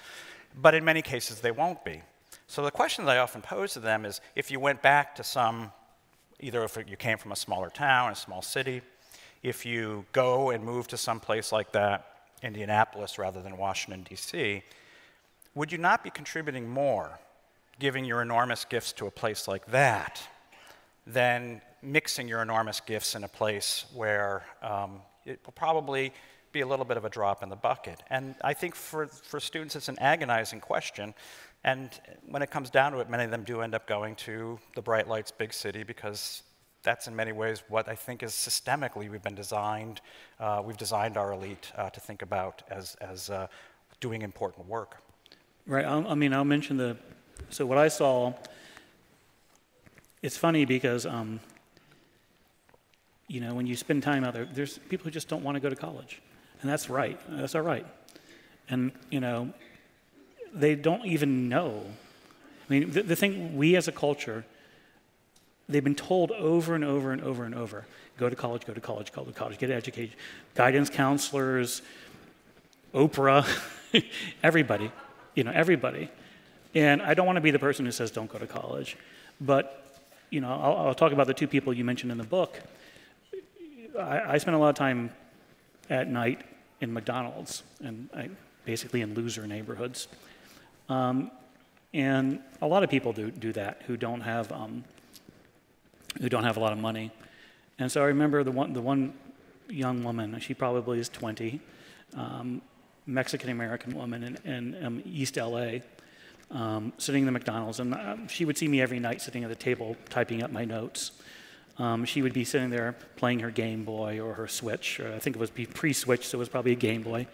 but 0.56 0.74
in 0.74 0.84
many 0.84 1.02
cases 1.02 1.40
they 1.40 1.50
won't 1.50 1.84
be. 1.84 2.00
So 2.46 2.62
the 2.62 2.70
question 2.70 3.04
that 3.04 3.16
I 3.16 3.18
often 3.18 3.42
pose 3.42 3.72
to 3.72 3.80
them 3.80 4.04
is 4.04 4.20
if 4.36 4.50
you 4.50 4.60
went 4.60 4.82
back 4.82 5.16
to 5.16 5.24
some, 5.24 5.72
either 6.38 6.62
if 6.62 6.78
you 6.86 6.96
came 6.96 7.18
from 7.18 7.32
a 7.32 7.36
smaller 7.36 7.70
town, 7.70 8.12
a 8.12 8.14
small 8.14 8.40
city, 8.40 8.82
if 9.42 9.64
you 9.64 10.04
go 10.12 10.50
and 10.50 10.62
move 10.64 10.88
to 10.88 10.96
some 10.96 11.20
place 11.20 11.52
like 11.52 11.72
that, 11.72 12.06
Indianapolis 12.42 13.18
rather 13.18 13.42
than 13.42 13.56
Washington, 13.56 14.06
D.C., 14.08 14.62
would 15.54 15.72
you 15.72 15.78
not 15.78 16.04
be 16.04 16.10
contributing 16.10 16.68
more 16.68 17.18
giving 17.78 18.04
your 18.04 18.22
enormous 18.22 18.64
gifts 18.64 18.92
to 18.92 19.06
a 19.06 19.10
place 19.10 19.48
like 19.48 19.66
that 19.66 20.22
than 21.06 21.60
mixing 21.82 22.28
your 22.28 22.42
enormous 22.42 22.80
gifts 22.80 23.14
in 23.14 23.24
a 23.24 23.28
place 23.28 23.86
where 23.94 24.44
um, 24.62 25.00
it 25.24 25.40
will 25.44 25.52
probably 25.52 26.12
be 26.52 26.60
a 26.60 26.66
little 26.66 26.84
bit 26.84 26.96
of 26.96 27.04
a 27.04 27.08
drop 27.08 27.42
in 27.42 27.48
the 27.48 27.56
bucket? 27.56 28.02
And 28.10 28.34
I 28.42 28.54
think 28.54 28.74
for, 28.74 29.06
for 29.06 29.40
students, 29.40 29.76
it's 29.76 29.88
an 29.88 29.98
agonizing 29.98 30.60
question. 30.60 31.14
And 31.64 31.90
when 32.26 32.42
it 32.42 32.50
comes 32.50 32.70
down 32.70 32.92
to 32.92 33.00
it, 33.00 33.08
many 33.08 33.24
of 33.24 33.30
them 33.30 33.44
do 33.44 33.60
end 33.60 33.74
up 33.74 33.86
going 33.86 34.16
to 34.16 34.58
the 34.74 34.82
bright 34.82 35.08
lights 35.08 35.30
big 35.30 35.52
city 35.52 35.82
because 35.82 36.42
that's 36.82 37.06
in 37.06 37.14
many 37.14 37.32
ways 37.32 37.62
what 37.68 37.88
I 37.88 37.94
think 37.94 38.22
is 38.22 38.32
systemically 38.32 39.10
we've 39.10 39.22
been 39.22 39.34
designed, 39.34 40.00
uh, 40.38 40.62
we've 40.64 40.76
designed 40.76 41.16
our 41.16 41.32
elite 41.32 41.72
uh, 41.76 41.90
to 41.90 42.00
think 42.00 42.22
about 42.22 42.62
as, 42.70 42.96
as 43.00 43.30
uh, 43.30 43.46
doing 44.00 44.22
important 44.22 44.66
work. 44.66 44.96
Right, 45.66 45.84
I'll, 45.84 46.06
i 46.08 46.14
mean, 46.14 46.32
I'll 46.32 46.44
mention 46.44 46.76
the, 46.76 46.96
so 47.50 47.66
what 47.66 47.78
I 47.78 47.88
saw, 47.88 48.32
it's 50.22 50.36
funny 50.36 50.64
because, 50.64 51.06
um, 51.06 51.40
you 53.28 53.40
know, 53.40 53.54
when 53.54 53.66
you 53.66 53.76
spend 53.76 54.02
time 54.02 54.24
out 54.24 54.34
there, 54.34 54.46
there's 54.46 54.78
people 54.78 55.04
who 55.04 55.10
just 55.10 55.28
don't 55.28 55.44
want 55.44 55.56
to 55.56 55.60
go 55.60 55.68
to 55.68 55.76
college. 55.76 56.20
And 56.62 56.70
that's 56.70 56.90
right, 56.90 57.18
that's 57.28 57.54
all 57.54 57.62
right. 57.62 57.86
And, 58.68 58.92
you 59.10 59.20
know, 59.20 59.52
they 60.52 60.74
don't 60.74 61.04
even 61.06 61.48
know. 61.48 61.84
I 62.68 62.72
mean, 62.72 62.90
the, 62.90 63.02
the 63.02 63.16
thing, 63.16 63.56
we 63.56 63.76
as 63.76 63.88
a 63.88 63.92
culture, 63.92 64.44
They've 65.70 65.84
been 65.84 65.94
told 65.94 66.30
over 66.32 66.74
and 66.74 66.84
over 66.84 67.12
and 67.12 67.22
over 67.22 67.44
and 67.44 67.54
over 67.54 67.86
go 68.18 68.28
to 68.28 68.36
college, 68.36 68.66
go 68.66 68.74
to 68.74 68.80
college, 68.80 69.12
go 69.12 69.24
to 69.24 69.32
college, 69.32 69.58
get 69.58 69.70
educated. 69.70 70.14
Guidance 70.54 70.90
counselors, 70.90 71.80
Oprah, 72.94 73.46
everybody, 74.42 74.92
you 75.34 75.42
know, 75.42 75.52
everybody. 75.52 76.10
And 76.74 77.00
I 77.00 77.14
don't 77.14 77.26
want 77.26 77.36
to 77.36 77.40
be 77.40 77.50
the 77.50 77.58
person 77.58 77.86
who 77.86 77.92
says 77.92 78.10
don't 78.10 78.30
go 78.30 78.38
to 78.38 78.46
college, 78.46 78.96
but, 79.40 79.98
you 80.28 80.40
know, 80.40 80.50
I'll, 80.50 80.88
I'll 80.88 80.94
talk 80.94 81.12
about 81.12 81.26
the 81.26 81.34
two 81.34 81.48
people 81.48 81.72
you 81.72 81.84
mentioned 81.84 82.12
in 82.12 82.18
the 82.18 82.24
book. 82.24 82.60
I, 83.98 84.34
I 84.34 84.38
spent 84.38 84.54
a 84.54 84.58
lot 84.58 84.68
of 84.68 84.74
time 84.74 85.10
at 85.88 86.08
night 86.08 86.42
in 86.80 86.92
McDonald's 86.92 87.62
and 87.82 88.08
I, 88.14 88.28
basically 88.64 89.00
in 89.00 89.14
loser 89.14 89.46
neighborhoods. 89.46 90.08
Um, 90.88 91.30
and 91.92 92.40
a 92.60 92.66
lot 92.66 92.84
of 92.84 92.90
people 92.90 93.12
do, 93.12 93.30
do 93.30 93.52
that 93.54 93.82
who 93.86 93.96
don't 93.96 94.20
have 94.20 94.52
um, 94.52 94.84
who 96.18 96.28
don't 96.28 96.44
have 96.44 96.56
a 96.56 96.60
lot 96.60 96.72
of 96.72 96.78
money. 96.78 97.10
And 97.78 97.90
so 97.90 98.02
I 98.02 98.06
remember 98.06 98.42
the 98.44 98.50
one, 98.50 98.72
the 98.72 98.80
one 98.80 99.14
young 99.68 100.02
woman, 100.02 100.38
she 100.40 100.54
probably 100.54 100.98
is 100.98 101.08
20, 101.08 101.60
um, 102.16 102.62
Mexican 103.06 103.50
American 103.50 103.94
woman 103.94 104.22
in, 104.22 104.36
in 104.44 104.84
um, 104.84 105.02
East 105.04 105.36
LA, 105.36 105.78
um, 106.50 106.92
sitting 106.98 107.22
in 107.22 107.26
the 107.26 107.32
McDonald's. 107.32 107.80
And 107.80 107.94
uh, 107.94 108.16
she 108.28 108.44
would 108.44 108.58
see 108.58 108.68
me 108.68 108.80
every 108.80 109.00
night 109.00 109.22
sitting 109.22 109.44
at 109.44 109.48
the 109.48 109.56
table 109.56 109.96
typing 110.08 110.42
up 110.42 110.50
my 110.50 110.64
notes. 110.64 111.12
Um, 111.78 112.04
she 112.04 112.20
would 112.20 112.34
be 112.34 112.44
sitting 112.44 112.68
there 112.68 112.94
playing 113.16 113.40
her 113.40 113.50
Game 113.50 113.84
Boy 113.84 114.20
or 114.20 114.34
her 114.34 114.46
Switch, 114.46 115.00
or 115.00 115.12
I 115.14 115.18
think 115.18 115.36
it 115.36 115.38
was 115.38 115.50
pre 115.50 115.92
Switch, 115.92 116.26
so 116.26 116.36
it 116.36 116.40
was 116.40 116.48
probably 116.48 116.72
a 116.72 116.76
Game 116.76 117.02
Boy, 117.02 117.26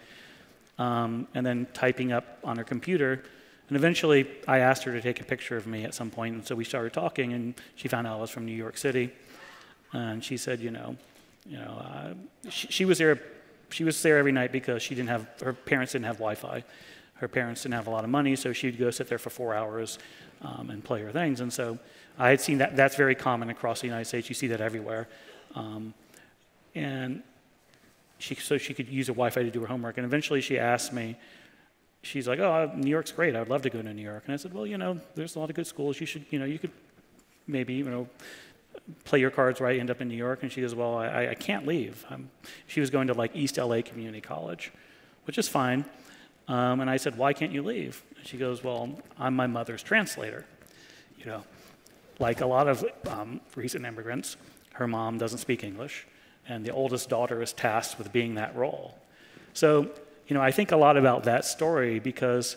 um, 0.78 1.26
and 1.34 1.44
then 1.44 1.66
typing 1.74 2.12
up 2.12 2.38
on 2.44 2.56
her 2.56 2.64
computer 2.64 3.24
and 3.68 3.76
eventually, 3.76 4.28
I 4.46 4.58
asked 4.58 4.84
her 4.84 4.92
to 4.92 5.00
take 5.00 5.20
a 5.20 5.24
picture 5.24 5.56
of 5.56 5.66
me 5.66 5.84
at 5.84 5.94
some 5.94 6.10
point, 6.10 6.34
and 6.34 6.46
so 6.46 6.54
we 6.54 6.64
started 6.64 6.92
talking, 6.92 7.32
and 7.32 7.54
she 7.74 7.88
found 7.88 8.06
out 8.06 8.18
I 8.18 8.20
was 8.20 8.30
from 8.30 8.46
New 8.46 8.54
York 8.54 8.76
City, 8.76 9.10
and 9.92 10.22
she 10.22 10.36
said, 10.36 10.60
you 10.60 10.70
know, 10.70 10.96
you 11.48 11.58
know, 11.58 11.82
uh, 11.82 12.14
she, 12.48 12.68
she, 12.68 12.84
was 12.84 12.98
there, 12.98 13.20
she 13.70 13.82
was 13.82 14.00
there 14.02 14.18
every 14.18 14.32
night 14.32 14.52
because 14.52 14.82
she 14.82 14.94
didn't 14.94 15.08
have, 15.08 15.28
her 15.42 15.52
parents 15.52 15.92
didn't 15.92 16.04
have 16.04 16.16
Wi-Fi, 16.16 16.62
her 17.14 17.28
parents 17.28 17.62
didn't 17.62 17.74
have 17.74 17.88
a 17.88 17.90
lot 17.90 18.04
of 18.04 18.10
money, 18.10 18.36
so 18.36 18.52
she'd 18.52 18.78
go 18.78 18.90
sit 18.90 19.08
there 19.08 19.18
for 19.18 19.30
four 19.30 19.54
hours 19.54 19.98
um, 20.42 20.70
and 20.70 20.84
play 20.84 21.02
her 21.02 21.10
things, 21.10 21.40
and 21.40 21.52
so 21.52 21.76
I 22.18 22.30
had 22.30 22.40
seen 22.40 22.58
that. 22.58 22.76
That's 22.76 22.94
very 22.94 23.14
common 23.14 23.50
across 23.50 23.80
the 23.80 23.86
United 23.86 24.04
States. 24.04 24.28
You 24.28 24.34
see 24.34 24.46
that 24.48 24.60
everywhere, 24.60 25.08
um, 25.56 25.92
and 26.74 27.22
she, 28.18 28.36
so 28.36 28.58
she 28.58 28.74
could 28.74 28.88
use 28.88 29.08
a 29.08 29.12
Wi-Fi 29.12 29.42
to 29.42 29.50
do 29.50 29.60
her 29.60 29.66
homework, 29.66 29.98
and 29.98 30.04
eventually 30.04 30.40
she 30.40 30.58
asked 30.58 30.92
me 30.92 31.16
she's 32.06 32.28
like, 32.28 32.38
oh, 32.38 32.70
New 32.74 32.90
York's 32.90 33.12
great. 33.12 33.34
I'd 33.34 33.48
love 33.48 33.62
to 33.62 33.70
go 33.70 33.82
to 33.82 33.92
New 33.92 34.02
York. 34.02 34.22
And 34.26 34.34
I 34.34 34.36
said, 34.36 34.54
well, 34.54 34.66
you 34.66 34.78
know, 34.78 35.00
there's 35.14 35.36
a 35.36 35.38
lot 35.38 35.50
of 35.50 35.56
good 35.56 35.66
schools. 35.66 36.00
You 36.00 36.06
should, 36.06 36.24
you 36.30 36.38
know, 36.38 36.44
you 36.44 36.58
could 36.58 36.70
maybe, 37.46 37.74
you 37.74 37.84
know, 37.84 38.08
play 39.04 39.18
your 39.18 39.30
cards 39.30 39.60
right, 39.60 39.78
end 39.78 39.90
up 39.90 40.00
in 40.00 40.08
New 40.08 40.16
York? 40.16 40.42
And 40.42 40.52
she 40.52 40.60
goes, 40.60 40.74
well, 40.74 40.96
I, 40.96 41.28
I 41.28 41.34
can't 41.34 41.66
leave. 41.66 42.04
I'm, 42.08 42.30
she 42.66 42.80
was 42.80 42.90
going 42.90 43.08
to 43.08 43.14
like 43.14 43.34
East 43.34 43.58
LA 43.58 43.82
Community 43.82 44.20
College, 44.20 44.72
which 45.24 45.38
is 45.38 45.48
fine. 45.48 45.84
Um, 46.48 46.80
and 46.80 46.88
I 46.88 46.96
said, 46.96 47.18
why 47.18 47.32
can't 47.32 47.52
you 47.52 47.62
leave? 47.62 48.02
And 48.16 48.26
she 48.26 48.36
goes, 48.36 48.62
well, 48.62 48.98
I'm 49.18 49.34
my 49.34 49.48
mother's 49.48 49.82
translator. 49.82 50.46
You 51.18 51.26
know, 51.26 51.44
like 52.18 52.40
a 52.40 52.46
lot 52.46 52.68
of 52.68 52.84
um, 53.08 53.40
recent 53.56 53.84
immigrants, 53.84 54.36
her 54.74 54.86
mom 54.86 55.18
doesn't 55.18 55.38
speak 55.38 55.64
English, 55.64 56.06
and 56.48 56.64
the 56.64 56.70
oldest 56.70 57.08
daughter 57.08 57.42
is 57.42 57.52
tasked 57.52 57.98
with 57.98 58.12
being 58.12 58.36
that 58.36 58.54
role. 58.54 58.96
So, 59.54 59.90
you 60.26 60.34
know, 60.34 60.42
I 60.42 60.50
think 60.50 60.72
a 60.72 60.76
lot 60.76 60.96
about 60.96 61.24
that 61.24 61.44
story 61.44 61.98
because 61.98 62.56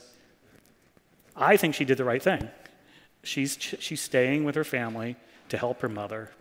I 1.36 1.58
think 1.58 1.75
she 1.75 1.86
did 1.86 1.97
the 1.97 2.03
right 2.03 2.21
thing. 2.21 2.49
She's, 3.23 3.58
she's 3.58 4.01
staying 4.01 4.43
with 4.43 4.55
her 4.55 4.63
family 4.63 5.15
to 5.49 5.58
help 5.58 5.82
her 5.82 5.89
mother 5.89 6.32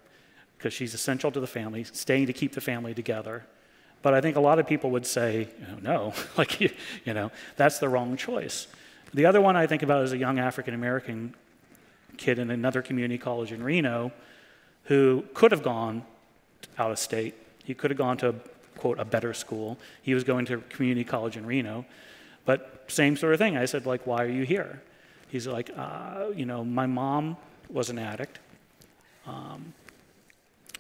because 0.56 0.72
she's 0.72 0.94
essential 0.94 1.30
to 1.30 1.40
the 1.40 1.46
family, 1.46 1.84
staying 1.84 2.26
to 2.26 2.32
keep 2.32 2.52
the 2.52 2.60
family 2.60 2.94
together. 2.94 3.44
But 4.02 4.14
I 4.14 4.20
think 4.20 4.36
a 4.36 4.40
lot 4.40 4.58
of 4.58 4.66
people 4.66 4.90
would 4.90 5.06
say, 5.06 5.48
oh, 5.70 5.78
no, 5.82 6.14
like, 6.36 6.60
you, 6.60 6.70
you 7.04 7.14
know, 7.14 7.30
that's 7.56 7.78
the 7.78 7.88
wrong 7.88 8.16
choice. 8.16 8.66
The 9.14 9.26
other 9.26 9.40
one 9.40 9.56
I 9.56 9.66
think 9.66 9.82
about 9.82 10.04
is 10.04 10.12
a 10.12 10.18
young 10.18 10.38
African 10.38 10.74
American 10.74 11.34
kid 12.16 12.38
in 12.38 12.50
another 12.50 12.82
community 12.82 13.18
college 13.18 13.52
in 13.52 13.62
Reno 13.62 14.12
who 14.84 15.24
could 15.34 15.52
have 15.52 15.62
gone 15.62 16.04
out 16.76 16.90
of 16.90 16.98
state. 16.98 17.34
He 17.64 17.74
could 17.74 17.90
have 17.90 17.98
gone 17.98 18.16
to, 18.18 18.34
quote, 18.78 18.98
a 18.98 19.04
better 19.04 19.34
school. 19.34 19.76
He 20.02 20.14
was 20.14 20.24
going 20.24 20.46
to 20.46 20.58
community 20.68 21.04
college 21.04 21.36
in 21.36 21.44
Reno. 21.46 21.84
But 22.44 22.84
same 22.88 23.16
sort 23.16 23.34
of 23.34 23.38
thing. 23.38 23.56
I 23.56 23.66
said, 23.66 23.84
like, 23.84 24.06
why 24.06 24.24
are 24.24 24.28
you 24.28 24.44
here? 24.44 24.80
He's 25.28 25.46
like, 25.46 25.70
uh, 25.76 26.28
you 26.34 26.46
know, 26.46 26.64
my 26.64 26.86
mom 26.86 27.36
was 27.68 27.90
an 27.90 27.98
addict. 27.98 28.38
Um, 29.26 29.74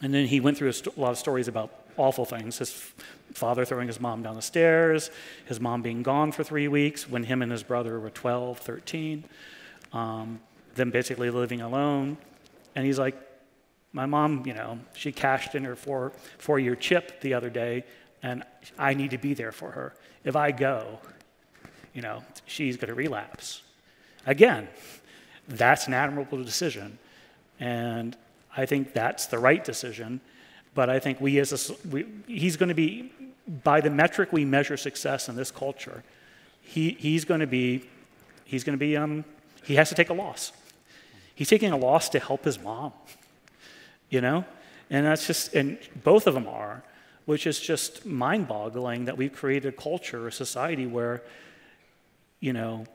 and 0.00 0.14
then 0.14 0.26
he 0.26 0.40
went 0.40 0.56
through 0.56 0.70
a, 0.70 0.72
st- 0.72 0.96
lot 0.96 1.10
of 1.10 1.18
stories 1.18 1.48
about 1.48 1.70
awful 1.96 2.24
things 2.24 2.58
his 2.58 2.70
f- 2.70 2.94
father 3.34 3.64
throwing 3.64 3.88
his 3.88 4.00
mom 4.00 4.22
down 4.22 4.36
the 4.36 4.42
stairs, 4.42 5.10
his 5.44 5.60
mom 5.60 5.82
being 5.82 6.02
gone 6.02 6.32
for 6.32 6.42
three 6.42 6.68
weeks 6.68 7.08
when 7.08 7.24
him 7.24 7.42
and 7.42 7.52
his 7.52 7.62
brother 7.62 8.00
were 8.00 8.10
12, 8.10 8.58
13, 8.58 9.24
um, 9.92 10.40
them 10.76 10.90
basically 10.90 11.30
living 11.30 11.60
alone. 11.60 12.16
And 12.74 12.86
he's 12.86 12.98
like, 12.98 13.16
my 13.92 14.06
mom, 14.06 14.44
you 14.46 14.54
know, 14.54 14.78
she 14.94 15.12
cashed 15.12 15.54
in 15.54 15.64
her 15.64 15.76
four, 15.76 16.12
four 16.38 16.58
year 16.58 16.76
chip 16.76 17.20
the 17.20 17.34
other 17.34 17.50
day, 17.50 17.84
and 18.22 18.42
I 18.78 18.94
need 18.94 19.10
to 19.10 19.18
be 19.18 19.34
there 19.34 19.52
for 19.52 19.70
her. 19.70 19.94
If 20.24 20.36
I 20.36 20.50
go, 20.50 20.98
you 21.94 22.02
know, 22.02 22.22
she's 22.46 22.76
going 22.76 22.88
to 22.88 22.94
relapse. 22.94 23.62
Again, 24.26 24.68
that's 25.48 25.86
an 25.86 25.94
admirable 25.94 26.42
decision. 26.42 26.98
And 27.58 28.16
I 28.56 28.66
think 28.66 28.92
that's 28.92 29.26
the 29.26 29.38
right 29.38 29.64
decision. 29.64 30.20
But 30.74 30.90
I 30.90 30.98
think 30.98 31.20
we 31.20 31.38
as 31.38 31.70
a, 31.70 31.88
we, 31.88 32.06
he's 32.26 32.56
going 32.56 32.68
to 32.68 32.74
be, 32.74 33.10
by 33.64 33.80
the 33.80 33.90
metric 33.90 34.32
we 34.32 34.44
measure 34.44 34.76
success 34.76 35.28
in 35.28 35.36
this 35.36 35.50
culture, 35.50 36.04
he, 36.60 36.90
he's 36.90 37.24
going 37.24 37.40
to 37.40 37.46
be, 37.46 37.84
he's 38.44 38.64
going 38.64 38.78
to 38.78 38.80
be, 38.80 38.96
um, 38.96 39.24
he 39.64 39.76
has 39.76 39.88
to 39.88 39.94
take 39.94 40.10
a 40.10 40.14
loss. 40.14 40.52
He's 41.34 41.48
taking 41.48 41.72
a 41.72 41.76
loss 41.76 42.08
to 42.10 42.18
help 42.18 42.44
his 42.44 42.60
mom, 42.60 42.92
you 44.10 44.20
know? 44.20 44.44
And 44.90 45.06
that's 45.06 45.26
just, 45.26 45.54
and 45.54 45.78
both 46.02 46.26
of 46.26 46.34
them 46.34 46.46
are, 46.46 46.82
which 47.26 47.46
is 47.46 47.60
just 47.60 48.06
mind 48.06 48.48
boggling 48.48 49.04
that 49.04 49.16
we've 49.16 49.32
created 49.32 49.74
a 49.74 49.76
culture, 49.76 50.26
a 50.26 50.32
society 50.32 50.86
where, 50.86 51.22
you 52.40 52.52
know, 52.52 52.86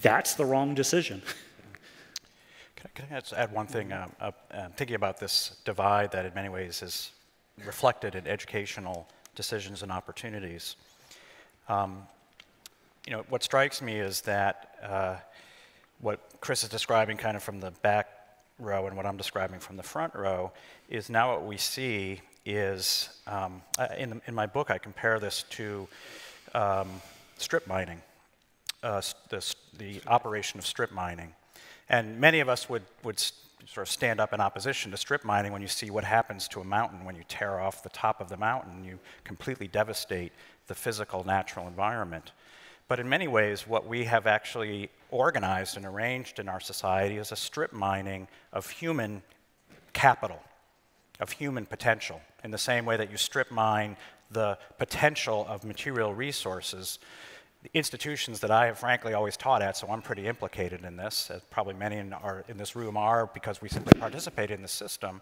that's 0.00 0.34
the 0.34 0.44
wrong 0.44 0.74
decision. 0.74 1.22
Can 2.94 3.06
I 3.10 3.20
just 3.20 3.32
add 3.34 3.52
one 3.52 3.66
thing? 3.66 3.92
Uh, 3.92 4.08
uh, 4.20 4.30
uh, 4.50 4.68
thinking 4.76 4.96
about 4.96 5.18
this 5.18 5.56
divide 5.64 6.12
that 6.12 6.24
in 6.24 6.32
many 6.34 6.48
ways 6.48 6.82
is 6.82 7.12
reflected 7.64 8.14
in 8.14 8.26
educational 8.26 9.08
decisions 9.34 9.82
and 9.82 9.92
opportunities. 9.92 10.76
Um, 11.68 12.06
you 13.06 13.12
know, 13.12 13.24
what 13.28 13.42
strikes 13.42 13.82
me 13.82 13.96
is 13.96 14.22
that 14.22 14.76
uh, 14.82 15.16
what 16.00 16.20
Chris 16.40 16.62
is 16.62 16.68
describing 16.68 17.16
kind 17.16 17.36
of 17.36 17.42
from 17.42 17.60
the 17.60 17.70
back 17.82 18.08
row 18.58 18.86
and 18.86 18.96
what 18.96 19.06
I'm 19.06 19.16
describing 19.16 19.60
from 19.60 19.76
the 19.76 19.82
front 19.82 20.14
row 20.14 20.52
is 20.88 21.10
now 21.10 21.32
what 21.32 21.44
we 21.44 21.56
see 21.56 22.20
is, 22.44 23.10
um, 23.26 23.60
in, 23.98 24.10
the, 24.10 24.20
in 24.26 24.34
my 24.34 24.46
book, 24.46 24.70
I 24.70 24.78
compare 24.78 25.18
this 25.18 25.44
to 25.50 25.88
um, 26.54 26.88
strip 27.38 27.66
mining, 27.66 28.00
uh, 28.82 29.02
the, 29.28 29.54
the 29.78 30.00
operation 30.06 30.58
of 30.58 30.66
strip 30.66 30.92
mining. 30.92 31.34
And 31.88 32.18
many 32.20 32.40
of 32.40 32.48
us 32.48 32.68
would, 32.68 32.82
would 33.02 33.18
sort 33.18 33.86
of 33.86 33.88
stand 33.88 34.20
up 34.20 34.32
in 34.32 34.40
opposition 34.40 34.90
to 34.92 34.96
strip 34.96 35.24
mining 35.24 35.52
when 35.52 35.60
you 35.60 35.68
see 35.68 35.90
what 35.90 36.04
happens 36.04 36.48
to 36.48 36.60
a 36.60 36.64
mountain 36.64 37.04
when 37.04 37.16
you 37.16 37.22
tear 37.28 37.60
off 37.60 37.82
the 37.82 37.88
top 37.90 38.20
of 38.20 38.28
the 38.28 38.36
mountain. 38.36 38.84
You 38.84 38.98
completely 39.24 39.66
devastate 39.66 40.32
the 40.68 40.74
physical, 40.74 41.24
natural 41.24 41.66
environment. 41.66 42.32
But 42.88 43.00
in 43.00 43.08
many 43.08 43.26
ways, 43.26 43.66
what 43.66 43.86
we 43.86 44.04
have 44.04 44.26
actually 44.26 44.90
organized 45.10 45.76
and 45.76 45.84
arranged 45.84 46.38
in 46.38 46.48
our 46.48 46.60
society 46.60 47.16
is 47.16 47.32
a 47.32 47.36
strip 47.36 47.72
mining 47.72 48.28
of 48.52 48.70
human 48.70 49.22
capital, 49.92 50.40
of 51.18 51.32
human 51.32 51.66
potential, 51.66 52.20
in 52.44 52.50
the 52.50 52.58
same 52.58 52.84
way 52.84 52.96
that 52.96 53.10
you 53.10 53.16
strip 53.16 53.50
mine 53.50 53.96
the 54.30 54.58
potential 54.78 55.46
of 55.48 55.64
material 55.64 56.12
resources 56.12 56.98
The 57.66 57.78
institutions 57.78 58.38
that 58.40 58.52
I 58.52 58.66
have 58.66 58.78
frankly 58.78 59.12
always 59.12 59.36
taught 59.36 59.60
at, 59.60 59.76
so 59.76 59.88
I'm 59.88 60.00
pretty 60.00 60.28
implicated 60.28 60.84
in 60.84 60.96
this, 60.96 61.32
as 61.32 61.42
probably 61.50 61.74
many 61.74 61.96
in, 61.96 62.12
our, 62.12 62.44
in 62.46 62.58
this 62.58 62.76
room 62.76 62.96
are 62.96 63.26
because 63.34 63.60
we 63.60 63.68
simply 63.68 63.98
participate 63.98 64.52
in 64.52 64.62
the 64.62 64.68
system, 64.68 65.20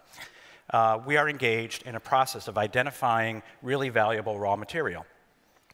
uh, 0.68 0.98
we 1.07 1.16
are 1.16 1.27
engaged 1.27 1.85
in 1.87 1.94
a 1.94 2.00
process 2.00 2.46
of 2.46 2.59
identifying 2.59 3.42
really 3.62 3.88
valuable 3.88 4.38
raw 4.38 4.57
material. 4.57 5.07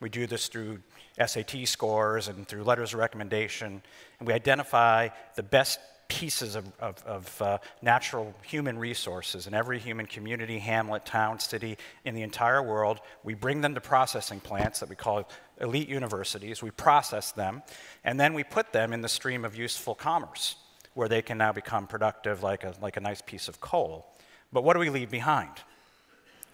We 0.01 0.11
do 0.11 0.29
this 0.29 0.47
through 0.47 0.79
SAT 1.25 1.67
scores 1.67 2.29
and 2.29 2.47
through 2.47 2.65
letters 2.65 2.95
of 2.95 3.01
recommendation, 3.01 3.83
and 4.19 4.29
we 4.29 4.35
identify 4.35 5.09
the 5.35 5.43
best 5.43 5.79
pieces 6.11 6.57
of, 6.57 6.67
of, 6.81 7.03
of 7.07 7.43
uh, 7.43 7.59
natural 7.81 8.35
human 8.43 8.77
resources 8.77 9.47
in 9.47 9.55
every 9.55 9.79
human 9.79 10.07
community, 10.07 10.59
hamlet, 10.59 11.07
town, 11.07 11.39
city, 11.39 11.79
in 12.05 12.15
the 12.15 12.23
entire 12.23 12.63
world. 12.63 13.01
We 13.23 13.35
bring 13.35 13.61
them 13.61 13.75
to 13.75 13.81
processing 13.81 14.41
plants 14.41 14.81
that 14.81 14.89
we 14.89 14.97
call 14.97 15.29
elite 15.61 15.89
universities, 15.89 16.63
we 16.63 16.73
process 16.73 17.33
them, 17.33 17.63
and 18.05 18.19
then 18.19 18.35
we 18.35 18.43
put 18.43 18.73
them 18.73 18.93
in 18.93 19.01
the 19.01 19.09
stream 19.09 19.45
of 19.45 19.55
useful 19.55 19.95
commerce, 19.95 20.57
where 20.95 21.09
they 21.09 21.23
can 21.23 21.39
now 21.39 21.53
become 21.53 21.87
productive 21.87 22.43
like 22.43 22.65
a, 22.65 22.75
like 22.83 22.97
a 22.97 23.01
nice 23.01 23.23
piece 23.23 23.47
of 23.47 23.61
coal. 23.61 24.07
But 24.53 24.65
what 24.65 24.75
do 24.75 24.81
we 24.81 24.91
leave 24.91 25.11
behind? 25.11 25.53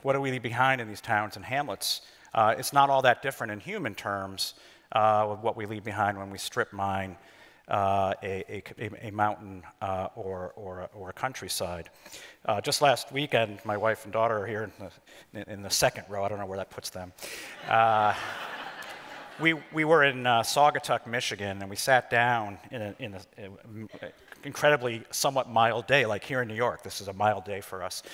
What 0.02 0.12
do 0.12 0.20
we 0.20 0.30
leave 0.30 0.42
behind 0.42 0.80
in 0.80 0.88
these 0.88 1.00
towns 1.00 1.36
and 1.36 1.44
hamlets? 1.44 2.02
Uh, 2.36 2.54
it's 2.56 2.72
not 2.72 2.90
all 2.90 3.02
that 3.02 3.22
different 3.22 3.52
in 3.52 3.58
human 3.58 3.94
terms 3.94 4.54
uh, 4.92 5.26
with 5.28 5.40
what 5.40 5.56
we 5.56 5.66
leave 5.66 5.82
behind 5.82 6.16
when 6.16 6.30
we 6.30 6.38
strip 6.38 6.72
mine 6.72 7.16
uh, 7.68 8.12
a, 8.22 8.62
a, 8.78 9.08
a, 9.08 9.10
mountain 9.10 9.62
uh, 9.82 10.08
or, 10.14 10.52
or, 10.54 10.88
or, 10.94 11.10
a 11.10 11.12
countryside. 11.12 11.90
Uh, 12.44 12.60
just 12.60 12.80
last 12.80 13.10
weekend, 13.10 13.58
my 13.64 13.76
wife 13.76 14.04
and 14.04 14.12
daughter 14.12 14.38
are 14.38 14.46
here 14.46 14.62
in 14.62 14.90
the, 15.34 15.52
in 15.52 15.62
the 15.62 15.70
second 15.70 16.04
row. 16.08 16.24
I 16.24 16.28
don't 16.28 16.38
know 16.38 16.46
where 16.46 16.58
that 16.58 16.70
puts 16.70 16.90
them. 16.90 17.12
Uh, 17.68 18.14
we, 19.40 19.54
we 19.72 19.84
were 19.84 20.04
in 20.04 20.26
uh, 20.26 20.42
Saugatuck, 20.42 21.08
Michigan, 21.08 21.60
and 21.60 21.68
we 21.68 21.74
sat 21.74 22.08
down 22.08 22.58
in 22.70 22.82
an 22.82 22.94
in 23.00 23.18
incredibly 24.46 25.02
somewhat 25.10 25.50
mild 25.50 25.86
day, 25.88 26.06
like 26.06 26.22
here 26.22 26.40
in 26.40 26.48
New 26.48 26.54
York. 26.54 26.82
This 26.84 27.00
is 27.00 27.08
a 27.08 27.12
mild 27.12 27.44
day 27.44 27.60
for 27.60 27.82
us 27.82 28.04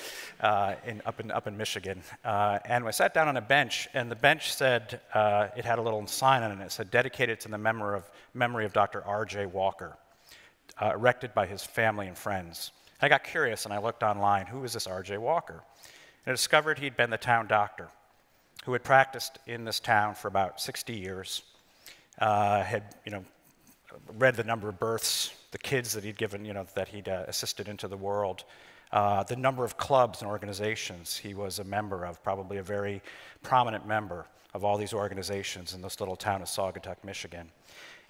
uh, 0.40 0.75
in, 0.87 1.03
up, 1.05 1.21
in, 1.21 1.31
up 1.31 1.47
in 1.47 1.57
Michigan. 1.57 2.03
Uh, 2.25 2.59
and 2.64 2.85
we 2.85 2.90
sat 2.90 3.12
down 3.12 3.29
on 3.29 3.37
a 3.37 3.42
bench, 3.42 3.87
and 3.92 4.11
the 4.11 4.16
bench 4.16 4.53
said, 4.55 5.01
uh, 5.12 5.49
it 5.57 5.64
had 5.64 5.79
a 5.79 5.83
little 5.83 6.05
sign 6.07 6.42
on 6.42 6.51
it, 6.51 6.64
it 6.64 6.73
said, 6.73 6.90
dedicated 6.90 7.38
to 7.40 7.49
the 7.49 7.59
memory 7.59 7.97
of, 7.97 8.11
memory 8.33 8.64
of 8.64 8.73
Dr. 8.73 9.05
R.J. 9.05 9.47
Walker, 9.47 9.97
uh, 10.81 10.92
erected 10.95 11.35
by 11.35 11.47
his 11.47 11.62
family 11.62 12.09
and 12.09 12.16
friends. 12.16 12.73
I 13.03 13.09
got 13.09 13.25
curious, 13.25 13.66
and 13.66 13.75
I 13.75 13.79
looked 13.79 14.03
online, 14.03 14.47
who 14.47 14.64
is 14.64 14.73
this 14.73 14.87
R.J. 14.87 15.18
Walker? 15.18 15.62
And 16.25 16.33
I 16.33 16.33
discovered 16.33 16.79
he'd 16.79 16.97
been 16.97 17.11
the 17.11 17.18
town 17.18 17.47
doctor 17.47 17.88
who 18.64 18.73
had 18.73 18.83
practiced 18.83 19.38
in 19.47 19.64
this 19.64 19.81
town 19.81 20.14
for 20.14 20.29
about 20.29 20.61
60 20.61 20.95
years, 20.95 21.42
uh, 22.21 22.62
had 22.62 22.95
you 23.05 23.11
know 23.11 23.25
read 24.16 24.37
the 24.37 24.45
number 24.45 24.68
of 24.68 24.78
births, 24.78 25.33
the 25.53 25.59
kids 25.59 25.92
that 25.92 26.05
he'd 26.05 26.18
given, 26.18 26.44
you 26.44 26.53
know, 26.53 26.66
that 26.74 26.88
he'd 26.88 27.09
uh, 27.09 27.24
assisted 27.28 27.68
into 27.68 27.88
the 27.88 27.96
world, 27.96 28.44
uh, 28.90 29.22
the 29.22 29.36
number 29.36 29.64
of 29.64 29.76
clubs 29.76 30.20
and 30.20 30.30
organizations 30.30 31.16
he 31.16 31.34
was 31.34 31.59
a 31.59 31.64
member 31.64 32.05
of, 32.05 32.22
probably 32.22 32.59
a 32.59 32.62
very 32.62 33.00
prominent 33.42 33.86
member 33.86 34.26
of 34.53 34.64
all 34.64 34.76
these 34.76 34.92
organizations 34.92 35.72
in 35.72 35.80
this 35.80 36.00
little 36.00 36.16
town 36.16 36.42
of 36.42 36.48
Saugatuck, 36.48 36.96
Michigan. 37.05 37.50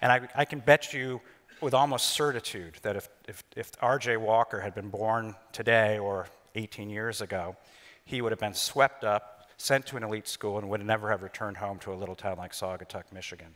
And 0.01 0.11
I, 0.11 0.27
I 0.35 0.45
can 0.45 0.59
bet 0.59 0.93
you 0.93 1.21
with 1.61 1.73
almost 1.73 2.09
certitude 2.09 2.79
that 2.81 2.97
if, 2.97 3.07
if, 3.27 3.43
if 3.55 3.71
R.J. 3.81 4.17
Walker 4.17 4.59
had 4.59 4.75
been 4.75 4.89
born 4.89 5.35
today 5.53 5.99
or 5.99 6.27
18 6.55 6.89
years 6.89 7.21
ago, 7.21 7.55
he 8.03 8.21
would 8.21 8.33
have 8.33 8.39
been 8.39 8.53
swept 8.53 9.05
up 9.05 9.33
sent 9.63 9.85
to 9.87 9.97
an 9.97 10.03
elite 10.03 10.27
school, 10.27 10.57
and 10.57 10.69
would 10.69 10.85
never 10.85 11.09
have 11.09 11.23
returned 11.23 11.57
home 11.57 11.79
to 11.79 11.93
a 11.93 11.95
little 11.95 12.15
town 12.15 12.37
like 12.37 12.51
Saugatuck, 12.51 13.03
Michigan. 13.13 13.47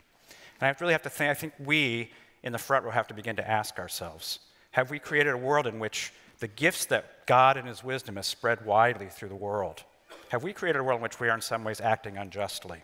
And 0.60 0.68
I 0.68 0.74
really 0.80 0.92
have 0.92 1.02
to 1.02 1.10
think, 1.10 1.30
I 1.30 1.34
think 1.34 1.52
we 1.58 2.10
in 2.42 2.52
the 2.52 2.58
front 2.58 2.84
row 2.84 2.90
have 2.90 3.08
to 3.08 3.14
begin 3.14 3.36
to 3.36 3.48
ask 3.48 3.78
ourselves 3.78 4.40
have 4.72 4.90
we 4.90 4.98
created 4.98 5.32
a 5.32 5.36
world 5.36 5.66
in 5.66 5.78
which 5.78 6.12
the 6.40 6.48
gifts 6.48 6.84
that 6.86 7.26
God 7.26 7.56
and 7.56 7.66
His 7.66 7.82
wisdom 7.82 8.16
has 8.16 8.26
spread 8.26 8.64
widely 8.64 9.06
through 9.06 9.30
the 9.30 9.34
world, 9.34 9.82
have 10.28 10.42
we 10.42 10.52
created 10.52 10.78
a 10.78 10.84
world 10.84 10.98
in 10.98 11.02
which 11.02 11.18
we 11.18 11.28
are 11.28 11.34
in 11.34 11.40
some 11.40 11.64
ways 11.64 11.80
acting 11.80 12.16
unjustly 12.16 12.82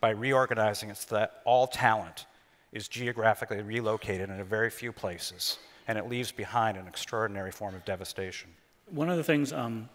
by 0.00 0.10
reorganizing 0.10 0.90
it 0.90 0.96
so 0.96 1.14
that 1.14 1.42
all 1.44 1.66
talent 1.66 2.26
is 2.72 2.88
geographically 2.88 3.60
relocated 3.62 4.30
in 4.30 4.40
a 4.40 4.44
very 4.44 4.70
few 4.70 4.92
places 4.92 5.58
and 5.86 5.98
it 5.98 6.08
leaves 6.08 6.32
behind 6.32 6.76
an 6.76 6.86
extraordinary 6.86 7.50
form 7.50 7.74
of 7.74 7.84
devastation? 7.84 8.50
One 8.90 9.10
of 9.10 9.16
the 9.16 9.24
things 9.24 9.52
um, 9.52 9.88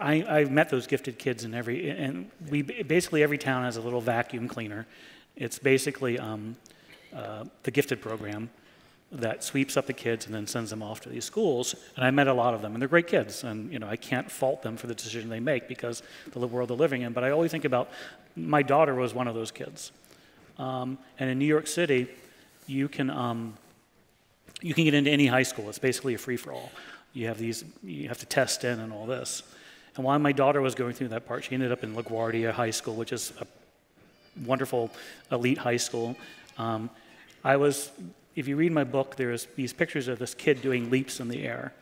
I, 0.00 0.24
I've 0.28 0.50
met 0.50 0.70
those 0.70 0.86
gifted 0.86 1.18
kids 1.18 1.44
in 1.44 1.54
every, 1.54 1.90
and 1.90 2.30
we 2.48 2.62
basically 2.62 3.22
every 3.22 3.38
town 3.38 3.64
has 3.64 3.76
a 3.76 3.80
little 3.80 4.00
vacuum 4.00 4.48
cleaner. 4.48 4.86
It's 5.36 5.58
basically 5.58 6.18
um, 6.18 6.56
uh, 7.14 7.44
the 7.62 7.70
gifted 7.70 8.00
program 8.00 8.50
that 9.10 9.44
sweeps 9.44 9.76
up 9.76 9.86
the 9.86 9.92
kids 9.92 10.24
and 10.24 10.34
then 10.34 10.46
sends 10.46 10.70
them 10.70 10.82
off 10.82 11.00
to 11.00 11.10
these 11.10 11.24
schools. 11.24 11.74
And 11.96 12.04
I 12.04 12.10
met 12.10 12.28
a 12.28 12.32
lot 12.32 12.54
of 12.54 12.62
them, 12.62 12.72
and 12.72 12.80
they're 12.80 12.88
great 12.88 13.06
kids. 13.06 13.44
And 13.44 13.70
you 13.72 13.78
know, 13.78 13.88
I 13.88 13.96
can't 13.96 14.30
fault 14.30 14.62
them 14.62 14.76
for 14.76 14.86
the 14.86 14.94
decision 14.94 15.28
they 15.28 15.40
make 15.40 15.68
because 15.68 16.02
the 16.32 16.46
world 16.46 16.70
they're 16.70 16.76
living 16.76 17.02
in. 17.02 17.12
But 17.12 17.24
I 17.24 17.30
always 17.30 17.50
think 17.50 17.64
about 17.64 17.90
my 18.36 18.62
daughter 18.62 18.94
was 18.94 19.12
one 19.12 19.28
of 19.28 19.34
those 19.34 19.50
kids. 19.50 19.92
Um, 20.58 20.98
and 21.18 21.28
in 21.28 21.38
New 21.38 21.46
York 21.46 21.66
City, 21.66 22.08
you 22.66 22.88
can 22.88 23.10
um, 23.10 23.54
you 24.62 24.74
can 24.74 24.84
get 24.84 24.94
into 24.94 25.10
any 25.10 25.26
high 25.26 25.42
school. 25.42 25.68
It's 25.68 25.78
basically 25.78 26.14
a 26.14 26.18
free 26.18 26.36
for 26.36 26.52
all. 26.52 26.70
You 27.12 27.26
have 27.26 27.38
these, 27.38 27.64
you 27.82 28.08
have 28.08 28.18
to 28.18 28.26
test 28.26 28.64
in 28.64 28.80
and 28.80 28.92
all 28.92 29.06
this. 29.06 29.42
And 29.96 30.04
while 30.04 30.18
my 30.18 30.32
daughter 30.32 30.62
was 30.62 30.74
going 30.74 30.94
through 30.94 31.08
that 31.08 31.26
part, 31.26 31.44
she 31.44 31.54
ended 31.54 31.72
up 31.72 31.84
in 31.84 31.94
LaGuardia 31.94 32.52
High 32.52 32.70
School, 32.70 32.94
which 32.94 33.12
is 33.12 33.32
a 33.40 33.46
wonderful 34.46 34.90
elite 35.30 35.58
high 35.58 35.76
school. 35.76 36.16
Um, 36.56 36.88
I 37.44 37.56
was 37.56 37.90
if 38.34 38.48
you 38.48 38.56
read 38.56 38.72
my 38.72 38.84
book, 38.84 39.16
there's 39.16 39.46
these 39.56 39.72
pictures 39.72 40.08
of 40.08 40.18
this 40.18 40.34
kid 40.34 40.62
doing 40.62 40.90
leaps 40.90 41.20
in 41.20 41.28
the 41.28 41.44
air. 41.44 41.72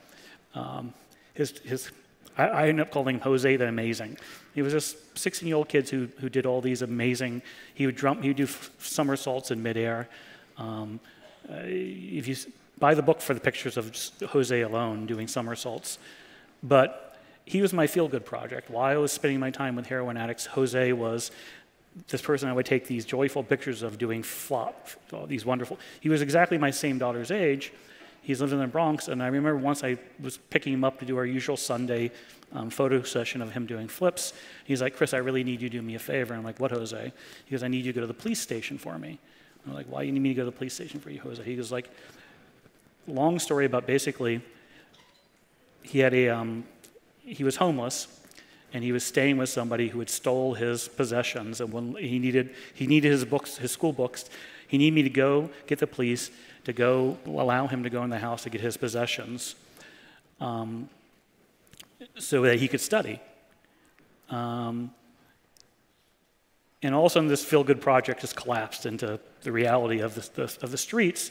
Um, 0.55 0.93
his, 1.35 1.59
his, 1.61 1.91
I, 2.37 2.49
I 2.49 2.69
ended 2.69 2.87
up 2.87 2.93
calling 2.93 3.17
him 3.17 3.21
Jose 3.23 3.57
the 3.57 3.69
Amazing. 3.69 4.19
He 4.55 4.63
was 4.63 4.73
just 4.73 4.97
16 5.19 5.47
year 5.47 5.57
old 5.57 5.69
kids 5.69 5.91
who, 5.91 6.09
who 6.19 6.29
did 6.29 6.47
all 6.47 6.61
these 6.61 6.83
amazing, 6.83 7.43
he 7.75 7.87
would, 7.87 7.97
jump, 7.97 8.23
he 8.23 8.29
would 8.29 8.37
do 8.37 8.49
somersaults 8.79 9.51
in 9.51 9.63
midair. 9.63 10.09
Um, 10.59 10.99
uh, 11.49 11.55
if 11.65 12.27
you 12.27 12.37
buy 12.79 12.95
the 12.95 13.03
book 13.03 13.21
for 13.21 13.35
the 13.35 13.41
pictures 13.41 13.77
of 13.77 13.95
Jose 14.31 14.61
alone 14.61 15.07
doing 15.07 15.29
somersaults. 15.29 15.99
But 16.63 17.17
he 17.45 17.63
was 17.63 17.73
my 17.73 17.87
feel 17.87 18.09
good 18.09 18.25
project. 18.25 18.71
While 18.71 18.85
I 18.85 18.97
was 18.97 19.13
spending 19.13 19.41
my 19.41 19.51
time 19.51 19.77
with 19.77 19.87
heroin 19.87 20.17
addicts, 20.17 20.47
Jose 20.47 20.93
was 20.93 21.31
this 22.09 22.23
person 22.23 22.49
I 22.49 22.53
would 22.53 22.67
take 22.67 22.87
these 22.87 23.05
joyful 23.05 23.43
pictures 23.43 23.83
of 23.83 23.99
doing 23.99 24.23
flop, 24.23 24.89
these 25.27 25.45
wonderful. 25.45 25.79
He 26.01 26.09
was 26.09 26.23
exactly 26.23 26.59
my 26.59 26.71
same 26.71 26.99
daughter's 26.99 27.31
age. 27.31 27.73
He's 28.23 28.41
lived 28.41 28.53
in 28.53 28.59
the 28.59 28.67
Bronx, 28.67 29.09
and 29.09 29.23
I 29.23 29.27
remember 29.27 29.57
once 29.57 29.83
I 29.83 29.97
was 30.21 30.37
picking 30.37 30.75
him 30.75 30.85
up 30.85 30.99
to 31.01 31.05
do 31.05 31.17
our 31.17 31.25
usual 31.25 31.57
Sunday 31.57 32.13
um, 32.53 32.71
photo 32.71 33.03
session 33.03 33.43
of 33.43 33.53
him 33.53 33.67
doing 33.67 33.89
flips. 33.89 34.33
He's 34.65 34.83
like, 34.83 34.97
Chris, 34.97 35.15
I 35.15 35.19
really 35.19 35.43
need 35.43 35.63
you 35.63 35.69
to 35.69 35.79
do 35.79 35.83
me 35.83 35.95
a 35.95 35.99
favor. 35.99 36.35
I'm 36.35 36.45
like, 36.45 36.61
what, 36.61 36.71
Jose? 36.71 37.13
He 37.47 37.51
goes, 37.51 37.63
I 37.63 37.69
need 37.69 37.85
you 37.85 37.93
to 37.93 37.97
go 37.97 38.01
to 38.03 38.07
the 38.07 38.15
police 38.15 38.41
station 38.41 38.79
for 38.79 38.99
me. 38.99 39.19
I'm 39.67 39.75
like, 39.75 39.87
why 39.87 40.01
do 40.01 40.07
you 40.07 40.13
need 40.13 40.21
me 40.21 40.31
to 40.31 40.35
go 40.35 40.43
to 40.43 40.51
the 40.51 40.57
police 40.57 40.75
station 40.75 41.01
for 41.01 41.11
you, 41.11 41.21
Jose? 41.21 41.43
He 41.43 41.57
goes, 41.57 41.73
like, 41.73 41.89
long 43.07 43.39
story 43.39 43.67
about 43.67 43.87
basically, 43.87 44.43
he 45.83 45.99
had 45.99 46.15
a, 46.15 46.29
um, 46.29 46.65
he 47.23 47.45
was 47.45 47.57
homeless, 47.57 48.20
and 48.73 48.85
he 48.85 48.93
was 48.93 49.05
staying 49.05 49.37
with 49.37 49.49
somebody 49.49 49.89
who 49.89 49.99
had 49.99 50.11
stole 50.11 50.55
his 50.55 50.89
possessions 50.89 51.61
and 51.61 51.73
when 51.73 51.95
he 51.97 52.19
needed 52.19 52.55
he 52.75 52.87
needed 52.87 53.11
his 53.11 53.25
books 53.25 53.59
his 53.59 53.71
school 53.71 53.93
books 53.93 54.31
he 54.69 54.79
needed 54.79 54.95
me 54.95 55.03
to 55.03 55.11
go 55.11 55.51
get 55.67 55.79
the 55.79 55.87
police 55.87 56.31
to 56.65 56.73
go 56.73 57.19
allow 57.27 57.67
him 57.67 57.83
to 57.83 57.91
go 57.91 58.03
in 58.05 58.11
the 58.11 58.19
house 58.19 58.43
to 58.45 58.51
get 58.51 58.61
his 58.61 58.77
possessions 58.77 59.55
um, 60.41 60.89
so 62.19 62.43
that 62.43 62.59
he 62.59 62.69
could 62.69 62.81
study. 62.81 63.21
Um, 64.31 64.93
and 66.83 66.95
all 66.95 67.07
of 67.07 67.13
a 67.13 67.15
sudden 67.15 67.29
this 67.29 67.45
feel 67.45 67.65
good 67.65 67.81
project 67.81 68.23
just 68.23 68.37
collapsed 68.37 68.87
into 68.87 69.21
the 69.43 69.53
reality 69.53 70.01
of 70.01 70.15
the, 70.15 70.29
the, 70.35 70.59
of 70.63 70.71
the 70.71 70.79
streets 70.79 71.31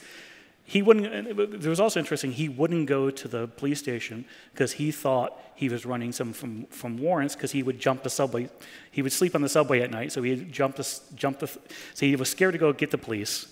he 0.69 0.83
wouldn't, 0.83 1.07
it 1.27 1.65
was 1.65 1.79
also 1.79 1.99
interesting, 1.99 2.31
he 2.31 2.47
wouldn't 2.47 2.85
go 2.85 3.09
to 3.09 3.27
the 3.27 3.47
police 3.47 3.79
station 3.79 4.23
because 4.53 4.73
he 4.73 4.91
thought 4.91 5.35
he 5.55 5.67
was 5.67 5.83
running 5.83 6.11
some 6.11 6.31
from, 6.31 6.67
from 6.67 6.99
warrants 6.99 7.35
because 7.35 7.51
he 7.51 7.63
would 7.63 7.79
jump 7.79 8.03
the 8.03 8.09
subway. 8.11 8.47
He 8.91 9.01
would 9.01 9.11
sleep 9.11 9.33
on 9.33 9.41
the 9.41 9.49
subway 9.49 9.81
at 9.81 9.89
night, 9.89 10.11
so 10.11 10.21
he 10.21 10.35
jumped 10.35 10.77
the, 10.77 10.99
jumped 11.15 11.39
the, 11.39 11.47
so 11.47 12.05
he 12.05 12.15
was 12.15 12.29
scared 12.29 12.53
to 12.53 12.59
go 12.59 12.71
get 12.71 12.91
the 12.91 12.99
police. 12.99 13.47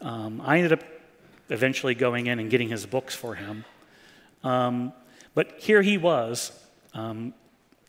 Um, 0.00 0.42
I 0.44 0.56
ended 0.56 0.72
up 0.72 0.82
eventually 1.50 1.94
going 1.94 2.26
in 2.26 2.40
and 2.40 2.50
getting 2.50 2.68
his 2.68 2.84
books 2.84 3.14
for 3.14 3.36
him. 3.36 3.64
Um, 4.42 4.92
but 5.36 5.60
here 5.60 5.82
he 5.82 5.98
was. 5.98 6.50
Um, 6.94 7.32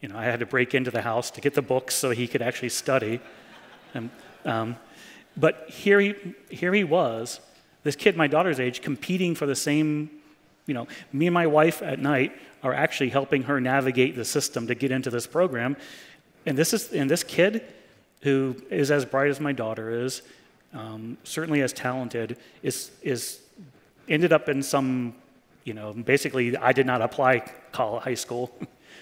you 0.01 0.09
know, 0.09 0.17
I 0.19 0.25
had 0.25 0.39
to 0.41 0.45
break 0.45 0.75
into 0.75 0.91
the 0.91 1.01
house 1.01 1.31
to 1.31 1.41
get 1.41 1.55
the 1.55 1.63
books 1.63 1.95
so 1.95 2.11
he 2.11 2.27
could 2.27 2.43
actually 2.43 2.69
study. 2.69 3.21
And, 3.95 4.11
um, 4.45 4.75
but 5.35 5.67
here 5.67 5.99
he, 5.99 6.13
here 6.51 6.71
he 6.71 6.83
was 6.83 7.39
this 7.85 7.95
kid, 7.95 8.17
my 8.17 8.25
daughter's 8.25 8.59
age, 8.59 8.81
competing 8.81 9.35
for 9.35 9.45
the 9.45 9.55
same, 9.55 10.09
you 10.65 10.73
know, 10.73 10.87
me 11.13 11.27
and 11.27 11.33
my 11.35 11.45
wife 11.45 11.83
at 11.83 11.99
night 11.99 12.35
are 12.63 12.73
actually 12.73 13.09
helping 13.09 13.43
her 13.43 13.61
navigate 13.61 14.15
the 14.15 14.25
system 14.25 14.65
to 14.65 14.73
get 14.73 14.89
into 14.89 15.11
this 15.11 15.27
program. 15.27 15.77
And 16.47 16.57
this 16.57 16.73
is, 16.73 16.91
and 16.91 17.07
this 17.07 17.23
kid, 17.23 17.63
who 18.23 18.55
is 18.71 18.89
as 18.89 19.05
bright 19.05 19.29
as 19.29 19.39
my 19.39 19.51
daughter 19.51 19.91
is, 20.03 20.23
um, 20.73 21.15
certainly 21.23 21.61
as 21.61 21.73
talented, 21.73 22.37
is, 22.63 22.89
is 23.03 23.39
ended 24.09 24.33
up 24.33 24.49
in 24.49 24.63
some, 24.63 25.13
you 25.63 25.75
know, 25.75 25.93
basically 25.93 26.57
I 26.57 26.73
did 26.73 26.87
not 26.87 27.03
apply 27.03 27.43
college, 27.71 28.01
high 28.03 28.15
school, 28.15 28.51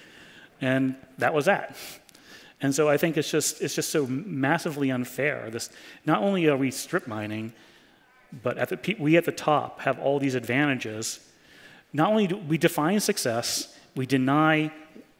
and 0.62 0.98
that 1.20 1.34
was 1.34 1.46
that. 1.46 1.78
And 2.60 2.76
so 2.76 2.90
I 2.90 2.98
think 2.98 3.16
it's 3.16 3.32
just 3.32 3.62
it's 3.62 3.76
just 3.76 3.90
so 3.90 4.08
massively 4.08 4.90
unfair. 4.90 5.50
This 5.50 5.70
not 6.06 6.22
only 6.22 6.48
are 6.48 6.56
we 6.56 6.72
strip 6.72 7.08
mining, 7.08 7.54
but 8.42 8.58
at 8.58 8.70
the, 8.70 8.96
we 9.00 9.18
at 9.18 9.26
the 9.26 9.32
top 9.32 9.82
have 9.82 10.00
all 10.00 10.20
these 10.20 10.36
advantages. 10.36 11.20
Not 11.92 12.10
only 12.10 12.28
do 12.28 12.38
we 12.38 12.58
define 12.58 13.00
success, 13.00 13.78
we 13.96 14.06
deny 14.06 14.72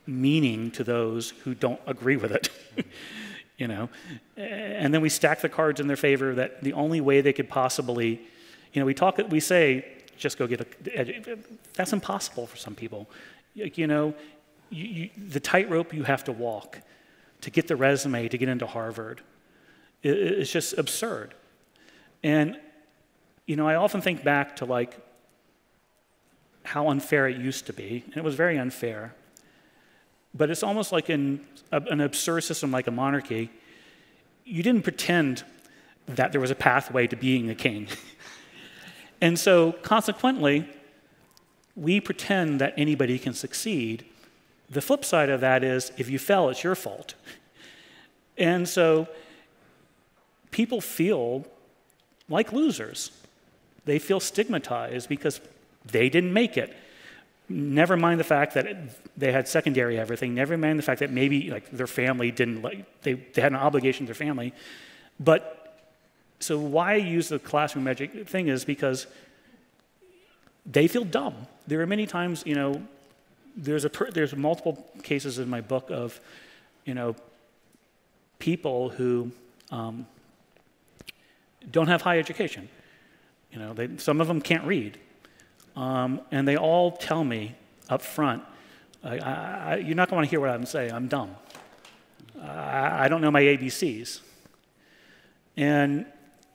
meaning 0.08 0.72
to 0.72 0.84
those 0.84 1.32
who 1.44 1.54
don't 1.54 1.80
agree 1.86 2.18
with 2.18 2.32
it. 2.32 2.50
you 3.58 3.68
know, 3.68 3.90
and 4.36 4.94
then 4.94 5.02
we 5.02 5.10
stack 5.10 5.42
the 5.42 5.50
cards 5.50 5.80
in 5.80 5.88
their 5.88 5.98
favor 5.98 6.34
that 6.36 6.64
the 6.64 6.74
only 6.74 7.02
way 7.02 7.22
they 7.22 7.34
could 7.34 7.48
possibly, 7.48 8.20
you 8.74 8.80
know, 8.82 8.86
we 8.86 8.94
talk, 8.94 9.20
we 9.30 9.40
say, 9.40 9.86
just 10.18 10.38
go 10.38 10.48
get 10.48 10.62
a. 10.62 11.38
That's 11.74 11.94
impossible 11.94 12.48
for 12.48 12.58
some 12.58 12.76
people. 12.76 13.08
You 13.54 13.88
know, 13.88 14.16
you, 14.70 14.86
you, 14.86 15.10
the 15.30 15.40
tightrope 15.40 15.94
you 15.94 16.04
have 16.04 16.24
to 16.24 16.32
walk 16.32 16.80
to 17.42 17.52
get 17.52 17.68
the 17.68 17.76
resume 17.76 18.28
to 18.30 18.38
get 18.38 18.50
into 18.50 18.66
Harvard, 18.66 19.22
it's 20.02 20.52
just 20.52 20.78
absurd. 20.78 21.34
And 22.24 22.58
you 23.46 23.56
know, 23.56 23.68
I 23.68 23.76
often 23.76 24.02
think 24.02 24.24
back 24.24 24.58
to 24.58 24.66
like 24.66 24.98
how 26.64 26.90
unfair 26.90 27.28
it 27.28 27.38
used 27.38 27.66
to 27.68 27.74
be, 27.74 28.04
and 28.06 28.18
it 28.18 28.24
was 28.24 28.36
very 28.36 28.58
unfair. 28.58 29.14
But 30.34 30.50
it's 30.50 30.64
almost 30.64 30.92
like 30.92 31.10
in 31.10 31.46
an 31.72 32.02
absurd 32.02 32.42
system 32.42 32.72
like 32.72 32.88
a 32.88 32.92
monarchy, 32.92 33.52
you 34.46 34.64
didn't 34.64 34.84
pretend 34.84 35.44
that 36.08 36.32
there 36.32 36.42
was 36.42 36.52
a 36.52 36.56
pathway 36.56 37.08
to 37.08 37.16
being 37.16 37.50
a 37.50 37.56
king. 37.56 37.88
and 39.22 39.38
so, 39.38 39.74
consequently, 39.84 40.68
we 41.76 42.00
pretend 42.00 42.62
that 42.62 42.74
anybody 42.78 43.20
can 43.20 43.34
succeed. 43.34 44.06
The 44.70 44.82
flip 44.82 45.06
side 45.06 45.30
of 45.30 45.42
that 45.42 45.64
is 45.64 45.92
if 45.98 46.10
you 46.10 46.20
fail, 46.20 46.50
it's 46.50 46.64
your 46.64 46.76
fault. 46.76 47.14
And 48.38 48.68
so, 48.68 49.08
people 50.52 50.82
feel 50.82 51.46
like 52.28 52.52
losers. 52.52 53.12
They 53.86 54.00
feel 54.00 54.20
stigmatized 54.20 55.10
because 55.10 55.42
they 55.86 56.10
didn't 56.10 56.34
make 56.34 56.58
it. 56.58 56.76
Never 57.50 57.98
mind 57.98 58.20
the 58.20 58.24
fact 58.24 58.54
that 58.54 58.68
they 59.18 59.32
had 59.32 59.48
secondary 59.48 60.00
everything. 60.00 60.34
Never 60.34 60.58
mind 60.58 60.80
the 60.80 60.84
fact 60.84 61.00
that 61.02 61.12
maybe 61.12 61.52
like 61.52 61.70
their 61.72 61.88
family 61.88 62.32
didn't 62.32 62.62
like 62.62 63.02
they, 63.02 63.14
they 63.14 63.42
had 63.42 63.52
an 63.52 63.60
obligation 63.60 64.06
to 64.06 64.14
their 64.14 64.28
family. 64.28 64.54
But 65.20 65.78
so 66.40 66.58
why 66.58 66.94
I 66.94 66.96
use 66.96 67.30
the 67.30 67.40
classroom 67.40 67.84
magic 67.84 68.28
thing 68.28 68.48
is 68.48 68.66
because 68.66 69.08
they 70.66 70.88
feel 70.88 71.04
dumb. 71.04 71.36
There 71.68 71.82
are 71.82 71.88
many 71.88 72.06
times, 72.06 72.44
you 72.46 72.56
know, 72.56 72.82
there's 73.56 73.86
a 73.86 73.92
there's 74.12 74.36
multiple 74.36 74.86
cases 75.04 75.38
in 75.38 75.50
my 75.50 75.62
book 75.62 75.92
of, 75.92 76.20
you 76.86 76.94
know, 76.94 77.16
people 78.40 78.90
who 78.90 79.32
um, 79.70 80.08
don't 81.72 81.88
have 81.88 82.02
high 82.02 82.20
education. 82.20 82.70
You 83.54 83.60
know, 83.60 83.74
they, 83.74 83.90
some 83.98 84.20
of 84.20 84.28
them 84.28 84.42
can't 84.42 84.66
read. 84.66 85.00
Um, 85.76 86.22
and 86.32 86.48
they 86.48 86.58
all 86.58 86.92
tell 86.92 87.24
me 87.24 87.56
up 87.90 88.02
front, 88.02 88.44
I, 89.04 89.18
I, 89.18 89.76
you're 89.76 89.96
not 89.96 90.10
going 90.10 90.16
to 90.16 90.16
want 90.16 90.26
to 90.26 90.30
hear 90.30 90.40
what 90.40 90.50
I'm 90.50 90.66
saying. 90.66 90.92
I'm 90.92 91.08
dumb. 91.08 91.36
I, 92.42 93.06
I 93.06 93.08
don't 93.08 93.22
know 93.22 93.32
my 93.32 93.42
ABCs. 93.42 94.22
And 95.56 96.06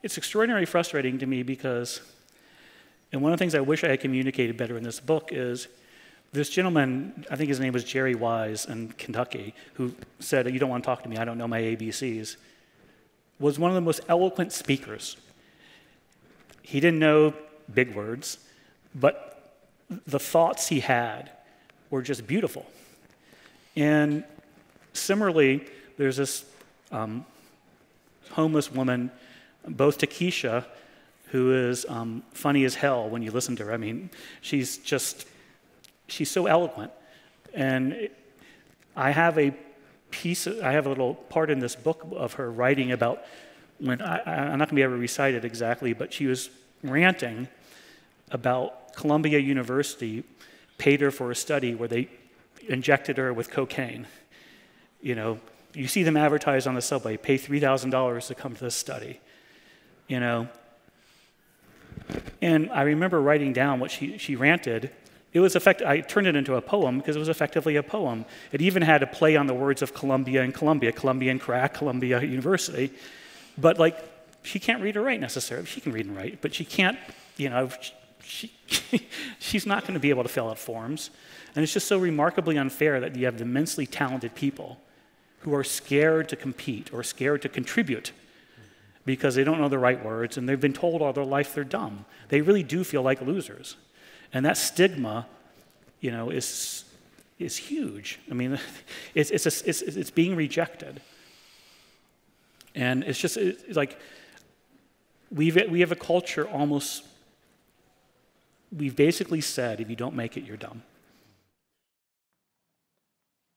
it's 0.03 0.19
extraordinarily 0.19 0.67
frustrating 0.67 1.19
to 1.19 1.27
me 1.27 1.43
because 1.43 2.01
And 3.13 3.23
one 3.23 3.33
of 3.33 3.39
the 3.39 3.43
things 3.43 3.55
I 3.55 3.61
wish 3.61 3.85
I 3.85 3.89
had 3.89 4.01
communicated 4.01 4.57
better 4.57 4.77
in 4.77 4.83
this 4.83 5.01
book 5.01 5.31
is 5.33 5.69
this 6.33 6.51
gentleman, 6.51 7.25
I 7.31 7.37
think 7.37 7.49
his 7.49 7.59
name 7.59 7.73
was 7.73 7.85
Jerry 7.85 8.15
Wise 8.15 8.67
in 8.67 8.89
Kentucky, 8.93 9.55
who 9.75 9.95
said, 10.19 10.53
You 10.53 10.59
don't 10.59 10.69
want 10.69 10.85
to 10.85 10.87
talk 10.87 11.03
to 11.05 11.09
me, 11.09 11.17
I 11.17 11.25
don't 11.25 11.39
know 11.39 11.49
my 11.49 11.61
ABCs, 11.61 12.37
was 13.39 13.59
one 13.59 13.71
of 13.71 13.75
the 13.75 13.81
most 13.81 14.01
eloquent 14.09 14.53
speakers. 14.53 15.17
He 16.69 16.81
didn't 16.81 16.99
know 16.99 17.33
big 17.73 17.95
words, 17.95 18.37
but 18.95 19.57
the 20.07 20.19
thoughts 20.19 20.69
he 20.69 20.81
had 20.81 21.31
were 21.89 22.03
just 22.03 22.27
beautiful. 22.27 22.66
And 23.75 24.23
similarly, 24.93 25.64
there's 25.97 26.19
this 26.19 26.45
um, 26.93 27.25
homeless 28.33 28.71
woman, 28.71 29.11
both 29.66 29.97
Takeesha, 29.97 30.66
who 31.29 31.55
is 31.55 31.87
um, 31.89 32.23
funny 32.33 32.66
as 32.66 32.75
hell 32.75 33.09
when 33.09 33.23
you 33.23 33.31
listen 33.31 33.57
to 33.57 33.64
her. 33.64 33.73
I 33.73 33.79
mean, 33.79 34.11
she's 34.43 34.77
just, 34.77 35.27
she's 36.07 36.31
so 36.31 36.45
eloquent. 36.45 36.93
And 37.55 38.11
I 38.95 39.12
have 39.12 39.39
a 39.39 39.55
piece, 40.11 40.47
I 40.47 40.73
have 40.73 40.85
a 40.85 40.91
little 40.91 41.14
part 41.14 41.49
in 41.49 41.61
this 41.61 41.75
book 41.75 42.07
of 42.12 42.35
her 42.35 42.53
writing 42.53 42.93
about 42.93 43.25
when, 43.79 44.03
I, 44.03 44.19
I'm 44.27 44.59
not 44.59 44.69
going 44.69 44.69
to 44.69 44.75
be 44.75 44.83
able 44.83 44.97
to 44.97 44.99
recite 44.99 45.33
it 45.33 45.47
exactly, 45.47 45.95
but 45.95 46.12
she 46.12 46.27
was 46.27 46.51
ranting 46.83 47.49
about 48.31 48.95
Columbia 48.95 49.39
University 49.39 50.24
paid 50.76 51.01
her 51.01 51.11
for 51.11 51.31
a 51.31 51.35
study 51.35 51.74
where 51.74 51.89
they 51.89 52.09
injected 52.68 53.16
her 53.16 53.33
with 53.33 53.51
cocaine. 53.51 54.07
You 55.01 55.14
know, 55.14 55.41
you 55.74 55.87
see 55.89 56.03
them 56.03 56.16
advertised 56.16 56.66
on 56.66 56.74
the 56.74 56.83
subway, 56.83 57.16
pay 57.16 57.39
$3,000 57.39 58.26
to 58.26 58.35
come 58.35 58.55
to 58.55 58.64
this 58.64 58.74
study. 58.74 59.20
You 60.09 60.20
know, 60.20 60.49
and 62.41 62.70
I 62.70 62.83
remember 62.83 63.20
writing 63.20 63.53
down 63.53 63.81
what 63.81 63.91
she, 63.91 64.18
she 64.18 64.37
ranted. 64.37 64.91
It 65.33 65.41
was 65.41 65.55
effect- 65.57 65.83
I 65.83 66.01
turned 66.01 66.26
it 66.26 66.37
into 66.37 66.55
a 66.55 66.62
poem 66.62 66.99
because 66.99 67.16
it 67.16 67.18
was 67.18 67.29
effectively 67.29 67.76
a 67.76 67.83
poem. 67.83 68.24
It 68.51 68.62
even 68.62 68.83
had 68.83 69.03
a 69.03 69.07
play 69.07 69.37
on 69.37 69.47
the 69.47 69.55
words 69.55 69.83
of 69.83 69.95
Columbia 69.95 70.43
and 70.43 70.55
Columbia, 70.55 70.93
Columbia 70.93 71.31
and 71.31 71.41
crack, 71.41 71.74
Columbia 71.74 72.22
University. 72.22 72.91
But 73.59 73.79
like, 73.79 73.99
she 74.49 74.59
can't 74.59 74.83
read 74.83 74.97
or 74.97 75.03
write 75.03 75.21
necessarily. 75.21 75.67
She 75.67 75.81
can 75.81 75.93
read 75.93 76.07
and 76.07 76.17
write, 76.17 76.41
but 76.41 76.55
she 76.55 76.65
can't, 76.65 76.99
you 77.37 77.51
know, 77.51 77.69
she, 78.23 78.51
she's 79.39 79.67
not 79.67 79.83
going 79.83 79.93
to 79.93 80.01
be 80.01 80.09
able 80.09 80.23
to 80.23 80.29
fill 80.29 80.49
out 80.49 80.59
forms. 80.59 81.11
And 81.55 81.63
it's 81.63 81.73
just 81.73 81.87
so 81.87 81.99
remarkably 81.99 82.57
unfair 82.57 82.99
that 83.01 83.15
you 83.15 83.27
have 83.27 83.41
immensely 83.43 83.87
talented 83.87 84.35
people 84.35 84.79
who 85.41 85.55
are 85.55 85.65
scared 85.65 86.31
to 86.31 86.37
compete 86.37 86.93
or 86.95 87.03
scared 87.03 87.43
to 87.43 87.49
contribute 87.51 88.13
because 89.05 89.35
they 89.35 89.45
don't 89.45 89.61
know 89.61 89.69
the 89.69 89.79
right 89.79 90.03
words 90.03 90.39
and 90.39 90.49
they've 90.49 90.61
been 90.61 90.73
told 90.73 91.03
all 91.03 91.13
their 91.13 91.25
life 91.25 91.55
they're 91.55 91.63
dumb. 91.63 92.07
They 92.29 92.41
really 92.41 92.63
do 92.63 92.85
feel 92.85 93.03
like 93.03 93.21
losers. 93.21 93.77
And 94.33 94.47
that 94.47 94.57
stigma, 94.57 95.27
you 96.01 96.11
know, 96.11 96.31
is, 96.31 96.85
is 97.39 97.57
huge. 97.59 98.19
I 98.31 98.35
mean, 98.35 98.59
it's, 99.15 99.31
it's, 99.31 99.45
a, 99.45 99.69
it's, 99.69 99.83
it's 99.83 100.11
being 100.11 100.37
rejected. 100.37 101.03
And 102.75 103.03
it's 103.05 103.19
just 103.19 103.37
it's 103.37 103.77
like 103.77 103.99
we've, 105.31 105.70
we 105.70 105.81
have 105.81 105.93
a 105.93 105.97
culture 105.97 106.49
almost, 106.49 107.05
we've 108.70 108.97
basically 108.97 109.41
said 109.41 109.81
if 109.81 109.91
you 109.91 109.97
don't 109.97 110.14
make 110.14 110.37
it, 110.37 110.45
you're 110.45 110.57
dumb. 110.57 110.85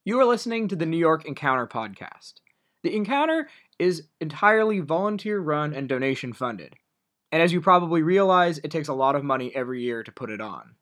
You 0.04 0.20
are 0.20 0.26
listening 0.26 0.68
to 0.70 0.76
the 0.76 0.88
New 0.88 0.98
York 0.98 1.26
Encounter 1.26 1.68
podcast. 1.68 2.34
The 2.84 2.96
Encounter 2.96 3.48
is 3.78 4.08
entirely 4.20 4.80
volunteer 4.80 5.40
run 5.40 5.72
and 5.74 5.88
donation 5.88 6.34
funded. 6.34 6.76
And 7.32 7.40
as 7.42 7.54
you 7.54 7.62
probably 7.62 8.02
realize, 8.02 8.58
it 8.60 8.72
takes 8.72 8.88
a 8.88 8.94
lot 8.94 9.16
of 9.16 9.24
money 9.24 9.56
every 9.56 9.84
year 9.84 10.02
to 10.04 10.12
put 10.12 10.32
it 10.32 10.42
on. 10.42 10.76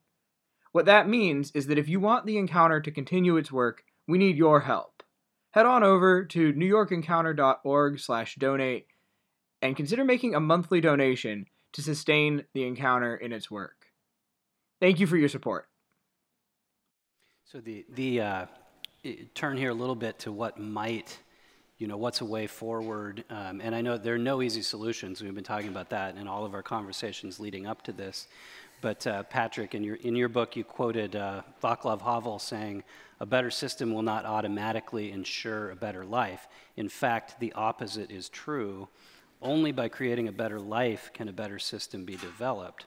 What 0.72 0.86
that 0.86 1.10
means 1.10 1.52
is 1.54 1.68
that 1.68 1.78
if 1.78 1.90
you 1.90 2.00
want 2.00 2.26
the 2.26 2.38
Encounter 2.38 2.80
to 2.80 2.92
continue 2.92 3.36
its 3.38 3.52
work, 3.52 3.84
we 4.08 4.18
need 4.18 4.38
your 4.38 4.62
help. 4.62 5.04
Head 5.52 5.66
on 5.66 5.84
over 5.84 6.24
to 6.26 6.54
newyorkencounter.org/donate 6.54 8.88
and 9.62 9.76
consider 9.76 10.04
making 10.04 10.36
a 10.36 10.40
monthly 10.40 10.82
donation 10.82 11.46
to 11.74 11.82
sustain 11.82 12.46
the 12.54 12.64
Encounter 12.64 13.16
in 13.16 13.32
its 13.32 13.52
work. 13.52 13.88
Thank 14.80 15.00
you 15.00 15.08
for 15.08 15.18
your 15.18 15.30
support. 15.30 15.68
So 17.46 17.60
the 17.60 17.86
the 17.94 18.22
uh, 18.22 18.46
turn 19.34 19.58
here 19.58 19.72
a 19.72 19.74
little 19.74 19.96
bit 19.96 20.20
to 20.20 20.32
what 20.32 20.60
might 20.60 21.18
you 21.80 21.88
know, 21.88 21.96
what's 21.96 22.20
a 22.20 22.26
way 22.26 22.46
forward? 22.46 23.24
Um, 23.30 23.62
and 23.62 23.74
I 23.74 23.80
know 23.80 23.98
there 23.98 24.14
are 24.14 24.20
no 24.20 24.42
easy 24.42 24.62
solutions. 24.62 25.24
We've 25.24 25.34
been 25.34 25.46
talking 25.46 25.70
about 25.70 25.90
that 25.92 26.18
in 26.18 26.28
all 26.28 26.46
of 26.46 26.54
our 26.54 26.62
conversations 26.62 27.40
leading 27.40 27.66
up 27.66 27.84
to 27.84 27.94
this. 27.94 28.28
But 28.82 29.08
uh, 29.08 29.24
Patrick, 29.24 29.74
in 29.74 29.84
your, 29.84 29.96
in 29.96 30.14
your 30.14 30.28
book, 30.28 30.58
you 30.58 30.66
quoted 30.66 31.16
uh, 31.16 31.42
Václav 31.64 32.02
Havel 32.02 32.38
saying, 32.38 32.84
a 33.22 33.26
better 33.26 33.50
system 33.50 33.94
will 33.94 34.02
not 34.02 34.26
automatically 34.26 35.12
ensure 35.12 35.72
a 35.72 35.76
better 35.76 36.06
life. 36.06 36.50
In 36.76 36.90
fact, 36.90 37.40
the 37.40 37.54
opposite 37.54 38.12
is 38.12 38.28
true. 38.28 38.90
Only 39.42 39.72
by 39.72 39.88
creating 39.88 40.28
a 40.28 40.32
better 40.32 40.60
life 40.60 41.12
can 41.14 41.30
a 41.30 41.34
better 41.34 41.60
system 41.60 42.06
be 42.06 42.18
developed. 42.18 42.86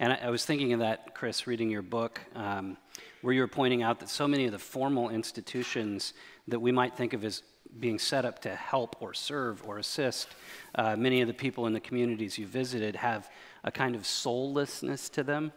And 0.00 0.12
I, 0.12 0.20
I 0.24 0.30
was 0.30 0.44
thinking 0.44 0.72
of 0.72 0.80
that, 0.80 1.14
Chris, 1.14 1.46
reading 1.46 1.70
your 1.70 1.82
book, 1.82 2.20
um, 2.34 2.76
where 3.20 3.32
you 3.32 3.40
were 3.40 3.48
pointing 3.48 3.82
out 3.82 4.00
that 4.00 4.08
so 4.08 4.26
many 4.26 4.46
of 4.46 4.52
the 4.52 4.58
formal 4.58 5.10
institutions 5.10 6.12
that 6.48 6.58
we 6.58 6.72
might 6.72 6.96
think 6.96 7.12
of 7.12 7.24
as 7.24 7.42
being 7.78 7.98
set 7.98 8.24
up 8.24 8.40
to 8.40 8.54
help 8.54 9.00
or 9.00 9.14
serve 9.14 9.62
or 9.64 9.78
assist. 9.78 10.28
Uh, 10.74 10.96
many 10.96 11.20
of 11.20 11.28
the 11.28 11.34
people 11.34 11.66
in 11.66 11.72
the 11.72 11.80
communities 11.80 12.36
you 12.36 12.46
visited 12.46 12.96
have 12.96 13.30
a 13.64 13.70
kind 13.70 13.94
of 13.94 14.04
soullessness 14.06 15.08
to 15.08 15.22
them. 15.22 15.52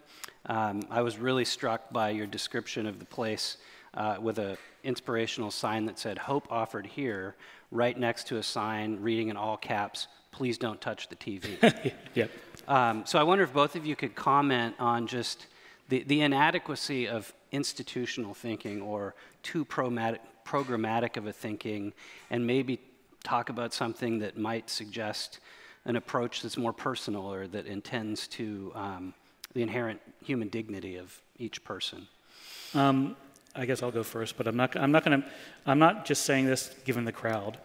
Um, 0.46 0.82
I 0.90 1.02
was 1.02 1.18
really 1.18 1.46
struck 1.46 1.92
by 1.92 2.12
your 2.12 2.28
description 2.28 2.86
of 2.86 3.00
the 3.00 3.06
place 3.06 3.58
uh, 3.96 4.18
with 4.22 4.38
an 4.38 4.58
inspirational 4.86 5.52
sign 5.52 5.86
that 5.86 6.00
said, 6.00 6.18
Hope 6.18 6.48
offered 6.52 6.86
here, 6.86 7.36
right 7.72 7.98
next 7.98 8.28
to 8.28 8.38
a 8.38 8.44
sign 8.44 9.02
reading 9.02 9.30
in 9.30 9.38
all 9.38 9.58
caps, 9.58 10.08
Please 10.36 10.58
don't 10.58 10.82
touch 10.82 11.08
the 11.08 11.16
TV. 11.16 11.94
yep. 12.14 12.30
Um, 12.68 13.06
so 13.06 13.18
I 13.18 13.24
wonder 13.24 13.46
if 13.46 13.54
both 13.54 13.78
of 13.78 13.86
you 13.86 13.96
could 13.96 14.16
comment 14.16 14.76
on 14.80 15.08
just 15.08 15.48
the, 15.88 16.04
the 16.04 16.20
inadequacy 16.20 17.08
of 17.08 17.34
institutional 17.54 18.34
thinking 18.34 18.82
or 18.82 19.16
too 19.44 19.64
programmatic 19.64 21.16
of 21.16 21.26
a 21.26 21.32
thinking 21.32 21.94
and 22.30 22.46
maybe 22.46 22.82
talk 23.24 23.48
about 23.48 23.74
something 23.74 24.20
that 24.20 24.38
might 24.38 24.70
suggest 24.70 25.40
an 25.86 25.96
approach 25.96 26.42
that's 26.42 26.58
more 26.58 26.74
personal 26.74 27.32
or 27.32 27.48
that 27.48 27.66
intends 27.66 28.28
to 28.28 28.74
um, 28.76 29.14
the 29.54 29.62
inherent 29.62 30.02
human 30.22 30.50
dignity 30.50 30.98
of 30.98 31.18
each 31.38 31.64
person. 31.64 32.08
Um, 32.74 33.16
I 33.56 33.66
guess 33.66 33.82
I'll 33.82 33.92
go 33.92 34.04
first, 34.04 34.38
but 34.38 34.48
I'm 34.48 34.58
not. 34.58 34.76
I'm 34.76 34.92
not 34.92 35.06
going 35.06 35.22
to. 35.22 35.28
I'm 35.66 35.80
not 35.80 36.06
just 36.06 36.26
saying 36.26 36.46
this 36.46 36.74
given 36.84 37.06
the 37.06 37.12
crowd, 37.12 37.58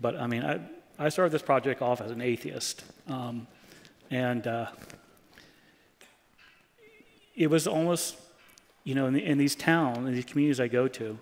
but 0.00 0.16
I 0.16 0.26
mean, 0.26 0.44
I, 0.44 0.60
I 0.98 1.08
started 1.08 1.32
this 1.32 1.42
project 1.42 1.82
off 1.82 2.00
as 2.00 2.10
an 2.10 2.20
atheist, 2.20 2.84
um, 3.08 3.46
and 4.10 4.46
uh, 4.46 4.66
it 7.34 7.48
was 7.48 7.66
almost, 7.66 8.16
you 8.84 8.94
know, 8.94 9.06
in, 9.06 9.14
the, 9.14 9.24
in 9.24 9.38
these 9.38 9.54
towns, 9.54 9.98
in 9.98 10.14
these 10.14 10.24
communities 10.24 10.60
I 10.60 10.68
go 10.68 10.86
to, 10.88 11.18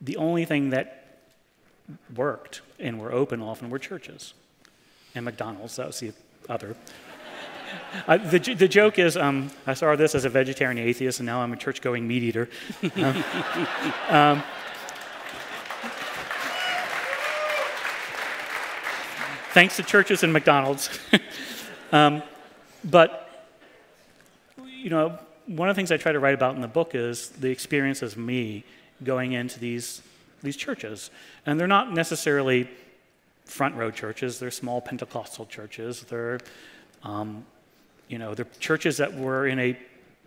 the 0.00 0.16
only 0.16 0.44
thing 0.44 0.70
that 0.70 1.20
worked 2.14 2.60
and 2.78 3.00
were 3.00 3.12
open 3.12 3.40
often 3.40 3.70
were 3.70 3.78
churches 3.78 4.34
and 5.14 5.24
McDonald's. 5.24 5.76
That 5.76 5.86
was 5.86 6.00
the 6.00 6.12
other. 6.48 6.76
Uh, 8.06 8.18
the, 8.18 8.38
the 8.38 8.68
joke 8.68 8.98
is 8.98 9.16
um, 9.16 9.50
I 9.66 9.74
started 9.74 9.98
this 9.98 10.14
as 10.14 10.24
a 10.24 10.28
vegetarian 10.28 10.78
atheist, 10.78 11.20
and 11.20 11.26
now 11.26 11.40
I'm 11.40 11.52
a 11.52 11.56
church 11.56 11.80
going 11.80 12.06
meat 12.06 12.22
eater. 12.22 12.48
um, 12.96 13.24
um, 14.08 14.42
thanks 19.52 19.76
to 19.76 19.82
churches 19.82 20.22
and 20.22 20.32
McDonald's. 20.32 20.90
um, 21.92 22.22
but, 22.84 23.48
you 24.66 24.90
know, 24.90 25.18
one 25.46 25.68
of 25.68 25.74
the 25.74 25.78
things 25.78 25.90
I 25.90 25.96
try 25.96 26.12
to 26.12 26.20
write 26.20 26.34
about 26.34 26.54
in 26.54 26.60
the 26.60 26.68
book 26.68 26.94
is 26.94 27.30
the 27.30 27.50
experience 27.50 28.02
of 28.02 28.16
me 28.16 28.64
going 29.02 29.32
into 29.32 29.58
these, 29.58 30.02
these 30.42 30.56
churches. 30.56 31.10
And 31.46 31.58
they're 31.58 31.66
not 31.66 31.92
necessarily 31.92 32.68
front 33.44 33.74
row 33.74 33.90
churches, 33.90 34.38
they're 34.38 34.50
small 34.50 34.80
Pentecostal 34.80 35.46
churches. 35.46 36.02
They're, 36.02 36.38
um, 37.02 37.44
you 38.08 38.18
know, 38.18 38.34
they're 38.34 38.46
churches 38.58 38.96
that 38.96 39.14
were 39.14 39.46
in 39.46 39.58
a, 39.58 39.78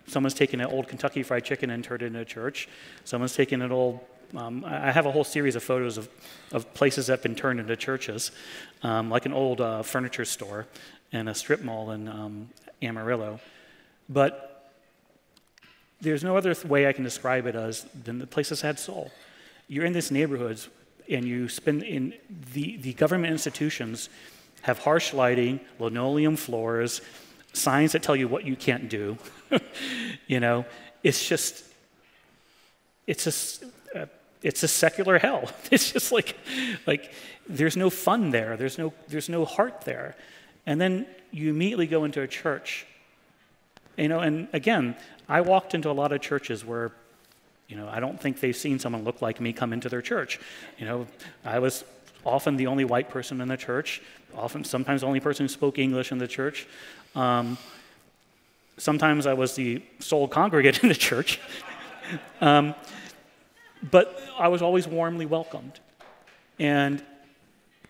someone's 0.07 0.33
taken 0.33 0.61
an 0.61 0.67
old 0.67 0.87
Kentucky 0.87 1.23
Fried 1.23 1.43
Chicken 1.43 1.69
and 1.69 1.83
turned 1.83 2.01
it 2.01 2.07
into 2.07 2.19
a 2.19 2.25
church. 2.25 2.69
Someone's 3.03 3.35
taken 3.35 3.61
an 3.61 3.71
old, 3.71 3.99
um, 4.35 4.63
I 4.65 4.91
have 4.91 5.05
a 5.05 5.11
whole 5.11 5.23
series 5.23 5.55
of 5.55 5.63
photos 5.63 5.97
of, 5.97 6.09
of 6.51 6.73
places 6.73 7.07
that 7.07 7.13
have 7.13 7.23
been 7.23 7.35
turned 7.35 7.59
into 7.59 7.75
churches, 7.75 8.31
um, 8.83 9.09
like 9.09 9.25
an 9.25 9.33
old 9.33 9.61
uh, 9.61 9.81
furniture 9.81 10.25
store 10.25 10.67
and 11.11 11.27
a 11.27 11.33
strip 11.33 11.61
mall 11.61 11.91
in 11.91 12.07
um, 12.07 12.49
Amarillo. 12.81 13.39
But 14.07 14.71
there's 15.99 16.23
no 16.23 16.35
other 16.37 16.55
way 16.65 16.87
I 16.87 16.93
can 16.93 17.03
describe 17.03 17.45
it 17.45 17.55
as 17.55 17.85
than 18.03 18.19
the 18.19 18.27
places 18.27 18.61
had 18.61 18.79
soul. 18.79 19.11
You're 19.67 19.85
in 19.85 19.93
these 19.93 20.11
neighborhoods 20.11 20.69
and 21.09 21.25
you 21.25 21.49
spend 21.49 21.83
in 21.83 22.13
the, 22.53 22.77
the 22.77 22.93
government 22.93 23.31
institutions 23.31 24.09
have 24.61 24.79
harsh 24.79 25.13
lighting, 25.13 25.59
linoleum 25.79 26.35
floors, 26.35 27.01
signs 27.53 27.91
that 27.91 28.03
tell 28.03 28.15
you 28.15 28.27
what 28.27 28.45
you 28.45 28.55
can't 28.55 28.89
do. 28.89 29.17
you 30.27 30.39
know, 30.39 30.65
it's 31.03 31.27
just, 31.27 31.63
it's 33.07 33.27
a, 33.27 33.99
uh, 33.99 34.05
it's 34.41 34.63
a 34.63 34.67
secular 34.67 35.19
hell. 35.19 35.49
It's 35.71 35.91
just 35.91 36.11
like, 36.11 36.37
like 36.85 37.13
there's 37.47 37.77
no 37.77 37.89
fun 37.89 38.31
there. 38.31 38.57
There's 38.57 38.77
no, 38.77 38.93
there's 39.07 39.29
no 39.29 39.45
heart 39.45 39.81
there. 39.81 40.15
And 40.65 40.79
then 40.79 41.05
you 41.31 41.49
immediately 41.49 41.87
go 41.87 42.03
into 42.03 42.21
a 42.21 42.27
church. 42.27 42.85
You 43.97 44.07
know, 44.07 44.19
and 44.19 44.47
again, 44.53 44.95
I 45.27 45.41
walked 45.41 45.73
into 45.73 45.89
a 45.89 45.93
lot 45.93 46.11
of 46.11 46.21
churches 46.21 46.65
where, 46.65 46.91
you 47.67 47.75
know, 47.77 47.87
I 47.87 47.99
don't 47.99 48.19
think 48.19 48.39
they've 48.39 48.55
seen 48.55 48.79
someone 48.79 49.03
look 49.03 49.21
like 49.21 49.39
me 49.39 49.53
come 49.53 49.73
into 49.73 49.89
their 49.89 50.01
church. 50.01 50.39
You 50.77 50.85
know, 50.85 51.07
I 51.45 51.59
was 51.59 51.83
often 52.25 52.57
the 52.57 52.67
only 52.67 52.85
white 52.85 53.09
person 53.09 53.41
in 53.41 53.47
the 53.47 53.57
church, 53.57 54.01
often 54.35 54.63
sometimes 54.63 55.01
the 55.01 55.07
only 55.07 55.19
person 55.19 55.45
who 55.45 55.47
spoke 55.47 55.79
English 55.79 56.11
in 56.11 56.17
the 56.17 56.27
church. 56.27 56.67
Um, 57.15 57.57
sometimes 58.77 59.25
I 59.25 59.33
was 59.33 59.55
the 59.55 59.81
sole 59.99 60.27
congregant 60.27 60.79
in 60.83 60.89
the 60.89 60.95
church. 60.95 61.39
um, 62.41 62.75
but 63.89 64.19
I 64.37 64.47
was 64.47 64.61
always 64.61 64.87
warmly 64.87 65.25
welcomed. 65.25 65.79
And 66.59 67.03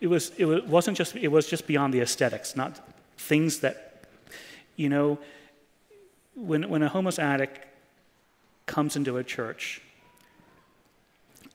it, 0.00 0.06
was, 0.06 0.32
it 0.38 0.66
wasn't 0.66 0.96
just, 0.96 1.16
it 1.16 1.28
was 1.28 1.46
just 1.46 1.66
beyond 1.66 1.94
the 1.94 2.00
aesthetics, 2.00 2.56
not 2.56 2.80
things 3.16 3.60
that, 3.60 4.04
you 4.76 4.88
know, 4.88 5.18
when, 6.34 6.68
when 6.68 6.82
a 6.82 6.88
homeless 6.88 7.18
addict 7.18 7.66
comes 8.66 8.96
into 8.96 9.18
a 9.18 9.24
church, 9.24 9.82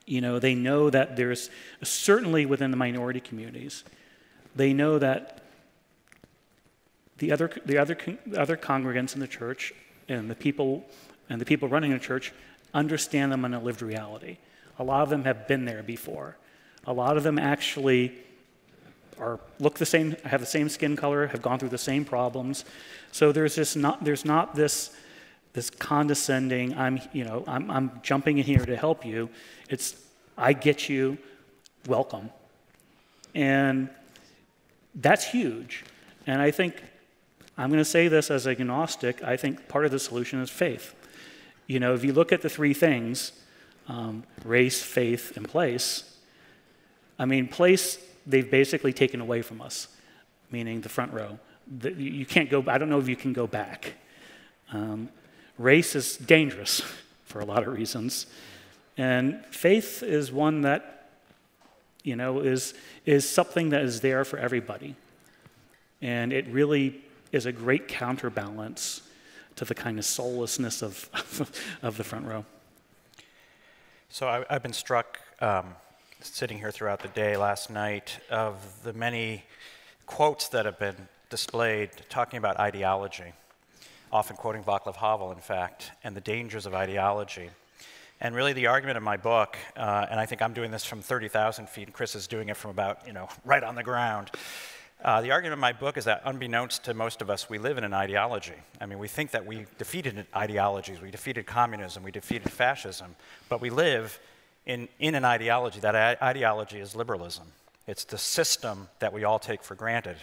you 0.05 0.21
know, 0.21 0.39
they 0.39 0.55
know 0.55 0.89
that 0.89 1.17
there's, 1.17 1.49
certainly 1.83 2.45
within 2.45 2.71
the 2.71 2.77
minority 2.77 3.19
communities, 3.19 3.83
they 4.55 4.71
know 4.71 4.97
that 4.99 5.41
the 7.17 7.31
other, 7.31 7.51
the 7.65 7.77
other, 7.77 7.97
the 8.25 8.39
other 8.39 8.57
congregants 8.57 9.13
in 9.13 9.19
the 9.19 9.27
church 9.27 9.73
and 10.07 10.29
the 10.29 10.35
people 10.35 10.85
and 11.29 11.41
the 11.41 11.45
people 11.45 11.67
running 11.67 11.91
the 11.91 11.99
church 11.99 12.31
understand 12.73 13.31
them 13.31 13.43
in 13.45 13.53
a 13.53 13.59
lived 13.59 13.81
reality. 13.81 14.37
A 14.79 14.83
lot 14.83 15.01
of 15.01 15.09
them 15.09 15.23
have 15.25 15.47
been 15.47 15.65
there 15.65 15.83
before. 15.83 16.37
A 16.85 16.93
lot 16.93 17.17
of 17.17 17.23
them 17.23 17.37
actually 17.37 18.13
are 19.19 19.39
look 19.59 19.75
the 19.75 19.85
same, 19.85 20.15
have 20.23 20.39
the 20.39 20.45
same 20.45 20.69
skin 20.69 20.95
color, 20.95 21.27
have 21.27 21.41
gone 21.41 21.59
through 21.59 21.69
the 21.69 21.77
same 21.77 22.05
problems. 22.05 22.65
So 23.11 23.31
there's 23.31 23.55
just 23.55 23.75
not 23.75 24.03
there's 24.03 24.25
not 24.25 24.55
this 24.55 24.95
this 25.53 25.69
condescending. 25.69 26.77
I'm 26.77 27.01
you 27.13 27.23
know 27.23 27.43
I'm 27.47 27.69
I'm 27.71 27.99
jumping 28.03 28.37
in 28.37 28.45
here 28.45 28.65
to 28.65 28.77
help 28.77 29.05
you. 29.05 29.29
It's 29.69 29.95
I 30.37 30.53
get 30.53 30.87
you, 30.87 31.17
welcome, 31.87 32.29
and 33.33 33.89
that's 34.93 35.25
huge. 35.25 35.83
And 36.27 36.41
I 36.41 36.51
think 36.51 36.75
I'm 37.57 37.69
going 37.69 37.81
to 37.81 37.85
say 37.85 38.07
this 38.07 38.29
as 38.29 38.47
agnostic. 38.47 39.23
I 39.23 39.35
think 39.37 39.67
part 39.67 39.85
of 39.85 39.91
the 39.91 39.99
solution 39.99 40.39
is 40.41 40.49
faith. 40.49 40.93
You 41.65 41.79
know, 41.79 41.93
if 41.93 42.03
you 42.03 42.13
look 42.13 42.31
at 42.31 42.41
the 42.41 42.49
three 42.49 42.73
things 42.73 43.31
um, 43.87 44.23
race, 44.43 44.81
faith, 44.83 45.37
and 45.37 45.47
place 45.47 46.17
I 47.19 47.25
mean, 47.25 47.47
place 47.47 47.99
they've 48.25 48.49
basically 48.49 48.93
taken 48.93 49.21
away 49.21 49.41
from 49.41 49.61
us, 49.61 49.87
meaning 50.51 50.81
the 50.81 50.89
front 50.89 51.13
row. 51.13 51.39
The, 51.79 51.91
you 51.91 52.25
can't 52.25 52.49
go, 52.49 52.63
I 52.67 52.77
don't 52.77 52.89
know 52.89 52.99
if 52.99 53.09
you 53.09 53.15
can 53.15 53.33
go 53.33 53.47
back. 53.47 53.93
Um, 54.71 55.09
race 55.57 55.95
is 55.95 56.17
dangerous 56.17 56.81
for 57.25 57.39
a 57.39 57.45
lot 57.45 57.67
of 57.67 57.73
reasons. 57.73 58.27
And 58.97 59.45
faith 59.47 60.01
is 60.03 60.31
one 60.31 60.61
that, 60.61 61.09
you 62.03 62.15
know, 62.15 62.39
is, 62.39 62.73
is 63.05 63.29
something 63.29 63.69
that 63.69 63.81
is 63.81 64.01
there 64.01 64.23
for 64.23 64.39
everybody. 64.39 64.95
And 66.01 66.31
it 66.31 66.47
really 66.47 67.01
is 67.31 67.45
a 67.45 67.51
great 67.51 67.87
counterbalance 67.87 69.01
to 69.55 69.65
the 69.65 69.75
kind 69.75 69.97
of 69.97 70.05
soullessness 70.05 70.81
of, 70.81 71.09
of 71.81 71.97
the 71.97 72.03
front 72.03 72.25
row. 72.25 72.45
So 74.09 74.27
I, 74.27 74.45
have 74.49 74.63
been 74.63 74.73
struck 74.73 75.19
um, 75.41 75.75
sitting 76.21 76.57
here 76.57 76.71
throughout 76.71 77.01
the 77.01 77.09
day 77.09 77.35
last 77.37 77.69
night 77.69 78.19
of 78.29 78.55
the 78.83 78.93
many 78.93 79.43
quotes 80.05 80.47
that 80.49 80.65
have 80.65 80.79
been 80.79 80.95
displayed 81.29 81.89
talking 82.09 82.37
about 82.37 82.57
ideology, 82.57 83.33
often 84.11 84.35
quoting 84.37 84.63
Václav 84.63 84.95
Havel, 84.95 85.31
in 85.31 85.39
fact, 85.39 85.91
and 86.03 86.15
the 86.15 86.21
dangers 86.21 86.65
of 86.65 86.73
ideology. 86.73 87.49
And 88.19 88.33
really, 88.33 88.53
the 88.53 88.67
argument 88.67 88.97
of 88.97 89.03
my 89.03 89.17
book, 89.17 89.57
uh, 89.75 90.07
and 90.09 90.19
I 90.19 90.25
think 90.25 90.41
I'm 90.41 90.53
doing 90.53 90.71
this 90.71 90.83
from 90.83 91.01
30,000 91.01 91.69
feet, 91.69 91.87
and 91.87 91.93
Chris 91.93 92.15
is 92.15 92.25
doing 92.25 92.49
it 92.49 92.57
from 92.57 92.71
about, 92.71 93.05
you 93.05 93.13
know, 93.13 93.29
right 93.45 93.63
on 93.63 93.75
the 93.75 93.83
ground, 93.83 94.31
uh, 95.07 95.21
the 95.21 95.31
argument 95.31 95.53
in 95.53 95.59
my 95.59 95.71
book 95.71 95.95
is 95.95 96.03
that, 96.03 96.21
unbeknownst 96.25 96.83
to 96.83 96.93
most 96.93 97.21
of 97.21 97.29
us, 97.29 97.49
we 97.49 97.57
live 97.57 97.77
in 97.77 97.85
an 97.85 97.93
ideology. 97.93 98.55
I 98.81 98.85
mean, 98.85 98.99
we 98.99 99.07
think 99.07 99.31
that 99.31 99.45
we 99.45 99.65
defeated 99.77 100.27
ideologies, 100.35 100.99
we 100.99 101.11
defeated 101.11 101.45
communism, 101.45 102.03
we 102.03 102.11
defeated 102.11 102.51
fascism, 102.51 103.15
but 103.47 103.61
we 103.61 103.69
live 103.69 104.19
in, 104.65 104.89
in 104.99 105.15
an 105.15 105.23
ideology. 105.23 105.79
That 105.79 106.21
ideology 106.21 106.79
is 106.79 106.93
liberalism, 106.93 107.47
it's 107.87 108.03
the 108.03 108.17
system 108.17 108.89
that 108.99 109.13
we 109.13 109.23
all 109.23 109.39
take 109.39 109.63
for 109.63 109.75
granted. 109.75 110.17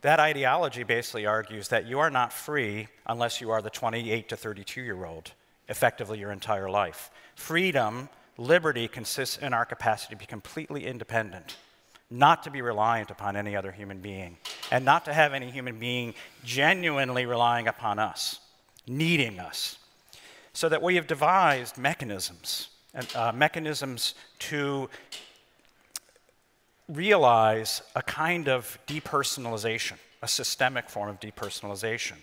That 0.00 0.18
ideology 0.18 0.82
basically 0.82 1.26
argues 1.26 1.68
that 1.68 1.86
you 1.86 2.00
are 2.00 2.10
not 2.10 2.32
free 2.32 2.88
unless 3.06 3.40
you 3.40 3.52
are 3.52 3.62
the 3.62 3.70
28 3.70 4.28
to 4.30 4.36
32 4.36 4.80
year 4.82 5.04
old, 5.04 5.30
effectively 5.68 6.18
your 6.18 6.32
entire 6.32 6.68
life. 6.68 7.12
Freedom, 7.36 8.08
liberty 8.36 8.88
consists 8.88 9.38
in 9.38 9.54
our 9.54 9.64
capacity 9.64 10.16
to 10.16 10.18
be 10.18 10.26
completely 10.26 10.86
independent 10.88 11.56
not 12.12 12.42
to 12.42 12.50
be 12.50 12.60
reliant 12.60 13.10
upon 13.10 13.36
any 13.36 13.56
other 13.56 13.72
human 13.72 13.98
being, 14.00 14.36
and 14.70 14.84
not 14.84 15.06
to 15.06 15.12
have 15.12 15.32
any 15.32 15.50
human 15.50 15.78
being 15.78 16.14
genuinely 16.44 17.24
relying 17.24 17.66
upon 17.66 17.98
us, 17.98 18.38
needing 18.86 19.40
us. 19.40 19.78
So 20.52 20.68
that 20.68 20.82
we 20.82 20.96
have 20.96 21.06
devised 21.06 21.78
mechanisms, 21.78 22.68
uh, 23.14 23.32
mechanisms 23.34 24.14
to 24.40 24.90
realize 26.88 27.80
a 27.96 28.02
kind 28.02 28.48
of 28.48 28.78
depersonalization, 28.86 29.94
a 30.20 30.28
systemic 30.28 30.90
form 30.90 31.08
of 31.08 31.18
depersonalization. 31.18 32.16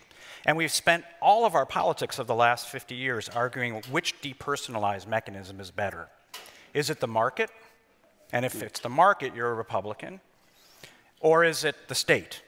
And 0.46 0.56
we've 0.56 0.70
spent 0.70 1.04
all 1.20 1.44
of 1.44 1.56
our 1.56 1.66
politics 1.66 2.20
of 2.20 2.28
the 2.28 2.34
last 2.34 2.68
50 2.68 2.94
years 2.94 3.28
arguing 3.28 3.82
which 3.90 4.20
depersonalized 4.22 5.08
mechanism 5.08 5.58
is 5.58 5.72
better. 5.72 6.08
Is 6.72 6.88
it 6.88 7.00
the 7.00 7.08
market? 7.08 7.50
And 8.32 8.44
if 8.44 8.62
it's 8.62 8.80
the 8.80 8.88
market, 8.88 9.34
you're 9.34 9.50
a 9.50 9.54
Republican. 9.54 10.20
Or 11.20 11.44
is 11.44 11.64
it 11.64 11.76
the 11.88 11.94
state 11.94 12.42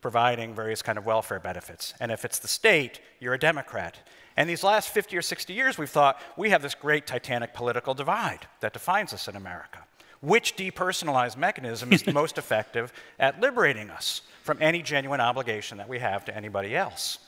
providing 0.00 0.54
various 0.54 0.82
kind 0.82 0.98
of 0.98 1.06
welfare 1.06 1.38
benefits? 1.38 1.94
And 2.00 2.10
if 2.10 2.24
it's 2.24 2.38
the 2.38 2.48
state, 2.48 3.00
you're 3.20 3.34
a 3.34 3.38
Democrat. 3.38 3.98
And 4.36 4.48
these 4.48 4.64
last 4.64 4.88
50 4.88 5.16
or 5.16 5.22
60 5.22 5.52
years, 5.52 5.78
we've 5.78 5.90
thought 5.90 6.20
we 6.36 6.50
have 6.50 6.62
this 6.62 6.74
great 6.74 7.06
titanic 7.06 7.54
political 7.54 7.94
divide 7.94 8.46
that 8.60 8.72
defines 8.72 9.12
us 9.12 9.28
in 9.28 9.36
America. 9.36 9.78
Which 10.20 10.56
depersonalized 10.56 11.36
mechanism 11.36 11.92
is 11.92 12.02
the 12.02 12.12
most 12.22 12.38
effective 12.38 12.92
at 13.18 13.40
liberating 13.40 13.90
us 13.90 14.22
from 14.42 14.58
any 14.60 14.82
genuine 14.82 15.20
obligation 15.20 15.78
that 15.78 15.88
we 15.88 15.98
have 15.98 16.24
to 16.26 16.36
anybody 16.36 16.76
else? 16.76 17.18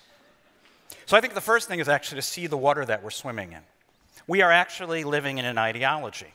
So 1.07 1.17
I 1.17 1.21
think 1.21 1.35
the 1.35 1.41
first 1.41 1.69
thing 1.69 1.81
is 1.81 1.89
actually 1.89 2.17
to 2.17 2.27
see 2.27 2.47
the 2.47 2.57
water 2.57 2.85
that 2.85 3.03
we're 3.03 3.11
swimming 3.11 3.53
in. 3.53 3.61
We 4.27 4.43
are 4.43 4.53
actually 4.53 5.05
living 5.05 5.39
in 5.39 5.45
an 5.45 5.59
ideology. 5.59 6.35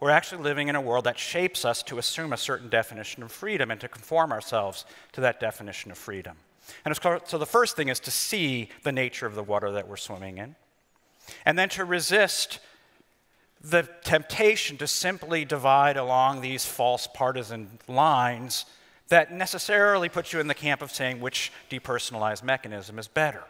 We're 0.00 0.10
actually 0.10 0.42
living 0.42 0.68
in 0.68 0.76
a 0.76 0.80
world 0.80 1.04
that 1.04 1.18
shapes 1.18 1.64
us 1.64 1.82
to 1.84 1.98
assume 1.98 2.32
a 2.32 2.36
certain 2.36 2.68
definition 2.68 3.22
of 3.22 3.32
freedom 3.32 3.70
and 3.70 3.80
to 3.80 3.88
conform 3.88 4.32
ourselves 4.32 4.84
to 5.12 5.20
that 5.20 5.40
definition 5.40 5.90
of 5.90 5.98
freedom. 5.98 6.36
And 6.84 6.96
so 6.96 7.38
the 7.38 7.46
first 7.46 7.76
thing 7.76 7.88
is 7.88 8.00
to 8.00 8.10
see 8.10 8.70
the 8.82 8.92
nature 8.92 9.26
of 9.26 9.34
the 9.34 9.42
water 9.42 9.70
that 9.72 9.86
we're 9.86 9.96
swimming 9.96 10.38
in, 10.38 10.56
and 11.44 11.58
then 11.58 11.68
to 11.70 11.84
resist 11.84 12.58
the 13.62 13.88
temptation 14.04 14.76
to 14.76 14.86
simply 14.86 15.44
divide 15.44 15.96
along 15.96 16.40
these 16.40 16.66
false 16.66 17.06
partisan 17.06 17.78
lines 17.88 18.66
that 19.08 19.32
necessarily 19.32 20.08
put 20.08 20.32
you 20.32 20.40
in 20.40 20.48
the 20.48 20.54
camp 20.54 20.82
of 20.82 20.90
saying 20.90 21.20
which 21.20 21.52
depersonalized 21.70 22.42
mechanism 22.42 22.98
is 22.98 23.08
better. 23.08 23.44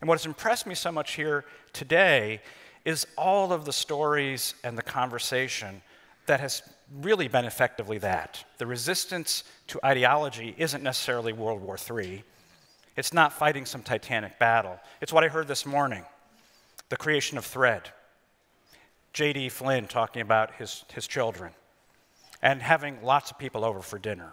And 0.00 0.08
what 0.08 0.18
has 0.18 0.26
impressed 0.26 0.66
me 0.66 0.74
so 0.74 0.92
much 0.92 1.14
here 1.14 1.44
today 1.72 2.40
is 2.86 3.04
all 3.18 3.52
of 3.52 3.64
the 3.64 3.72
stories 3.72 4.54
and 4.62 4.78
the 4.78 4.82
conversation 4.82 5.82
that 6.26 6.38
has 6.38 6.62
really 7.02 7.26
been 7.26 7.44
effectively 7.44 7.98
that. 7.98 8.44
The 8.58 8.66
resistance 8.66 9.42
to 9.66 9.84
ideology 9.84 10.54
isn't 10.56 10.84
necessarily 10.84 11.32
World 11.32 11.60
War 11.60 11.76
III. 11.76 12.22
It's 12.96 13.12
not 13.12 13.32
fighting 13.32 13.66
some 13.66 13.82
titanic 13.82 14.38
battle. 14.38 14.78
It's 15.00 15.12
what 15.12 15.24
I 15.24 15.28
heard 15.28 15.48
this 15.48 15.66
morning 15.66 16.04
the 16.88 16.96
creation 16.96 17.36
of 17.36 17.44
Thread. 17.44 17.90
J.D. 19.12 19.48
Flynn 19.48 19.88
talking 19.88 20.22
about 20.22 20.54
his, 20.54 20.84
his 20.94 21.08
children 21.08 21.50
and 22.40 22.62
having 22.62 23.02
lots 23.02 23.32
of 23.32 23.38
people 23.38 23.64
over 23.64 23.80
for 23.80 23.98
dinner. 23.98 24.32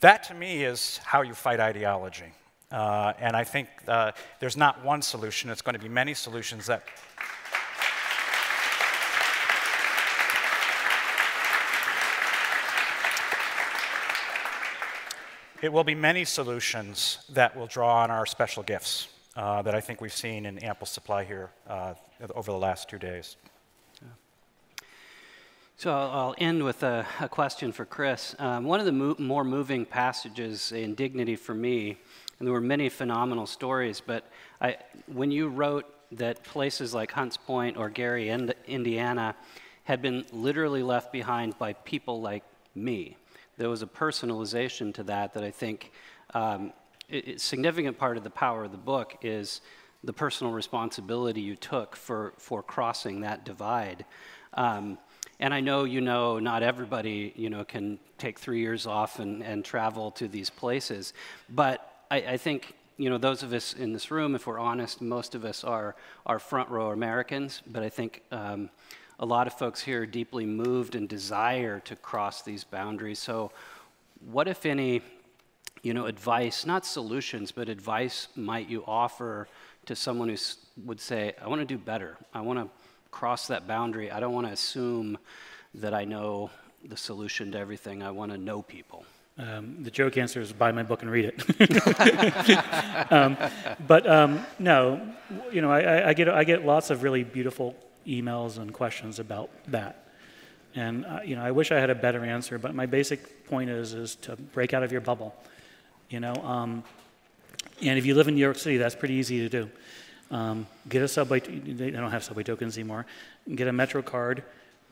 That 0.00 0.24
to 0.24 0.34
me 0.34 0.64
is 0.64 0.98
how 1.04 1.22
you 1.22 1.34
fight 1.34 1.60
ideology. 1.60 2.32
Uh, 2.72 3.12
and 3.20 3.36
I 3.36 3.44
think 3.44 3.68
uh, 3.86 4.10
there's 4.40 4.56
not 4.56 4.84
one 4.84 5.00
solution, 5.00 5.48
it's 5.48 5.62
going 5.62 5.74
to 5.74 5.80
be 5.80 5.88
many 5.88 6.12
solutions 6.12 6.66
that 6.66 6.82
it 15.64 15.72
will 15.72 15.82
be 15.82 15.94
many 15.94 16.26
solutions 16.26 17.24
that 17.30 17.56
will 17.56 17.66
draw 17.66 18.02
on 18.02 18.10
our 18.10 18.26
special 18.26 18.62
gifts 18.62 19.08
uh, 19.34 19.62
that 19.62 19.74
I 19.74 19.80
think 19.80 20.02
we've 20.02 20.12
seen 20.12 20.44
in 20.44 20.58
ample 20.58 20.86
supply 20.86 21.24
here 21.24 21.48
uh, 21.66 21.94
over 22.34 22.52
the 22.52 22.58
last 22.58 22.90
two 22.90 22.98
days. 22.98 23.38
So 25.78 25.90
I'll 25.90 26.34
end 26.36 26.62
with 26.62 26.82
a, 26.82 27.06
a 27.18 27.30
question 27.30 27.72
for 27.72 27.86
Chris. 27.86 28.36
Um, 28.38 28.64
one 28.64 28.78
of 28.78 28.84
the 28.84 28.92
mo- 28.92 29.16
more 29.18 29.42
moving 29.42 29.86
passages 29.86 30.70
in 30.70 30.94
Dignity 30.94 31.34
for 31.34 31.54
me, 31.54 31.96
and 32.38 32.46
there 32.46 32.52
were 32.52 32.60
many 32.60 32.90
phenomenal 32.90 33.46
stories, 33.46 34.02
but 34.06 34.30
I, 34.60 34.76
when 35.06 35.30
you 35.30 35.48
wrote 35.48 35.86
that 36.12 36.44
places 36.44 36.92
like 36.92 37.10
Hunts 37.10 37.38
Point 37.38 37.78
or 37.78 37.88
Gary, 37.88 38.28
Indiana, 38.68 39.34
had 39.84 40.02
been 40.02 40.26
literally 40.30 40.82
left 40.82 41.10
behind 41.10 41.58
by 41.58 41.72
people 41.72 42.20
like 42.20 42.44
me, 42.74 43.16
there 43.56 43.68
was 43.68 43.82
a 43.82 43.86
personalization 43.86 44.92
to 44.94 45.02
that 45.04 45.34
that 45.34 45.44
I 45.44 45.50
think 45.50 45.92
um, 46.32 46.72
a 47.10 47.36
significant 47.36 47.98
part 47.98 48.16
of 48.16 48.24
the 48.24 48.30
power 48.30 48.64
of 48.64 48.72
the 48.72 48.78
book 48.78 49.16
is 49.22 49.60
the 50.02 50.12
personal 50.12 50.52
responsibility 50.52 51.40
you 51.40 51.56
took 51.56 51.96
for, 51.96 52.34
for 52.38 52.62
crossing 52.62 53.20
that 53.20 53.44
divide. 53.44 54.04
Um, 54.54 54.98
and 55.40 55.52
I 55.52 55.60
know 55.60 55.84
you 55.84 56.00
know 56.00 56.38
not 56.38 56.62
everybody 56.62 57.32
you 57.34 57.50
know 57.50 57.64
can 57.64 57.98
take 58.18 58.38
three 58.38 58.60
years 58.60 58.86
off 58.86 59.18
and, 59.18 59.42
and 59.42 59.64
travel 59.64 60.10
to 60.12 60.28
these 60.28 60.48
places, 60.48 61.12
but 61.48 62.04
I, 62.10 62.16
I 62.16 62.36
think 62.36 62.74
you 62.96 63.10
know 63.10 63.18
those 63.18 63.42
of 63.42 63.52
us 63.52 63.72
in 63.74 63.92
this 63.92 64.10
room, 64.12 64.36
if 64.36 64.46
we're 64.46 64.60
honest, 64.60 65.02
most 65.02 65.34
of 65.34 65.44
us 65.44 65.64
are 65.64 65.96
are 66.24 66.38
front 66.38 66.68
row 66.70 66.92
Americans. 66.92 67.62
But 67.66 67.82
I 67.82 67.88
think 67.88 68.22
um, 68.30 68.70
a 69.18 69.26
lot 69.26 69.46
of 69.46 69.54
folks 69.54 69.80
here 69.80 70.02
are 70.02 70.06
deeply 70.06 70.46
moved 70.46 70.94
and 70.94 71.08
desire 71.08 71.80
to 71.80 71.96
cross 71.96 72.42
these 72.42 72.64
boundaries. 72.64 73.18
So, 73.18 73.52
what 74.30 74.48
if 74.48 74.66
any, 74.66 75.02
you 75.82 75.94
know, 75.94 76.06
advice, 76.06 76.66
not 76.66 76.86
solutions, 76.86 77.52
but 77.52 77.68
advice 77.68 78.28
might 78.36 78.68
you 78.68 78.84
offer 78.86 79.48
to 79.86 79.94
someone 79.94 80.28
who 80.28 80.36
would 80.84 81.00
say, 81.00 81.34
"I 81.42 81.48
want 81.48 81.60
to 81.60 81.66
do 81.66 81.78
better. 81.78 82.16
I 82.32 82.40
want 82.40 82.58
to." 82.58 82.68
cross 83.14 83.46
that 83.46 83.66
boundary. 83.68 84.10
I 84.10 84.18
don't 84.18 84.34
want 84.34 84.48
to 84.48 84.52
assume 84.52 85.16
that 85.74 85.94
I 85.94 86.04
know 86.04 86.50
the 86.84 86.96
solution 86.96 87.52
to 87.52 87.58
everything. 87.58 88.02
I 88.02 88.10
want 88.10 88.32
to 88.32 88.38
know 88.38 88.60
people. 88.60 89.04
Um, 89.38 89.82
the 89.82 89.90
joke 89.90 90.18
answer 90.18 90.40
is 90.40 90.52
buy 90.52 90.72
my 90.72 90.82
book 90.82 91.02
and 91.02 91.10
read 91.10 91.26
it. 91.32 93.12
um, 93.12 93.36
but 93.86 94.06
um, 94.08 94.44
no, 94.58 95.00
you 95.52 95.62
know, 95.62 95.70
I, 95.70 96.08
I, 96.08 96.12
get 96.12 96.28
I 96.28 96.44
get 96.44 96.66
lots 96.66 96.90
of 96.90 97.02
really 97.04 97.22
beautiful 97.24 97.76
emails 98.06 98.58
and 98.58 98.72
questions 98.72 99.18
about 99.18 99.50
that, 99.68 100.08
and 100.74 101.04
uh, 101.04 101.20
you 101.24 101.36
know, 101.36 101.42
I 101.42 101.50
wish 101.50 101.72
I 101.72 101.78
had 101.78 101.90
a 101.90 101.94
better 101.94 102.24
answer. 102.24 102.58
But 102.58 102.74
my 102.74 102.86
basic 102.86 103.46
point 103.46 103.70
is 103.70 103.94
is 103.94 104.16
to 104.16 104.36
break 104.36 104.74
out 104.74 104.82
of 104.82 104.92
your 104.92 105.00
bubble, 105.00 105.34
you 106.10 106.20
know. 106.20 106.34
Um, 106.34 106.84
and 107.82 107.98
if 107.98 108.06
you 108.06 108.14
live 108.14 108.28
in 108.28 108.34
New 108.34 108.40
York 108.40 108.58
City, 108.58 108.76
that's 108.76 108.94
pretty 108.94 109.14
easy 109.14 109.40
to 109.40 109.48
do. 109.48 109.70
Um, 110.30 110.66
get 110.88 111.02
a 111.02 111.08
subway, 111.08 111.40
they 111.40 111.90
don't 111.90 112.10
have 112.10 112.24
subway 112.24 112.42
tokens 112.42 112.76
anymore. 112.78 113.06
Get 113.52 113.68
a 113.68 113.72
Metro 113.72 114.02
card 114.02 114.42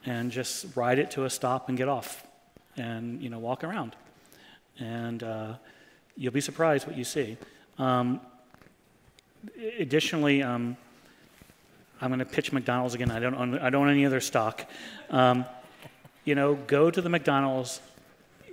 and 0.04 0.30
just 0.30 0.76
ride 0.76 0.98
it 0.98 1.10
to 1.12 1.24
a 1.24 1.30
stop 1.30 1.68
and 1.68 1.78
get 1.78 1.88
off 1.88 2.26
and, 2.76 3.22
you 3.22 3.30
know, 3.30 3.38
walk 3.38 3.64
around. 3.64 3.96
And 4.78 5.22
uh, 5.22 5.54
you'll 6.16 6.32
be 6.32 6.40
surprised 6.40 6.86
what 6.86 6.96
you 6.96 7.04
see. 7.04 7.36
Um, 7.78 8.20
additionally, 9.78 10.42
um, 10.42 10.76
I'm 12.02 12.08
going 12.08 12.18
to 12.18 12.24
pitch 12.24 12.52
McDonald's 12.52 12.94
again. 12.94 13.12
I 13.12 13.20
don't 13.20 13.34
own, 13.36 13.58
I 13.60 13.70
don't 13.70 13.84
own 13.84 13.92
any 13.92 14.04
other 14.04 14.20
stock. 14.20 14.68
Um, 15.08 15.44
you 16.24 16.34
know, 16.34 16.54
go 16.54 16.90
to 16.90 17.00
the 17.00 17.08
McDonald's. 17.08 17.80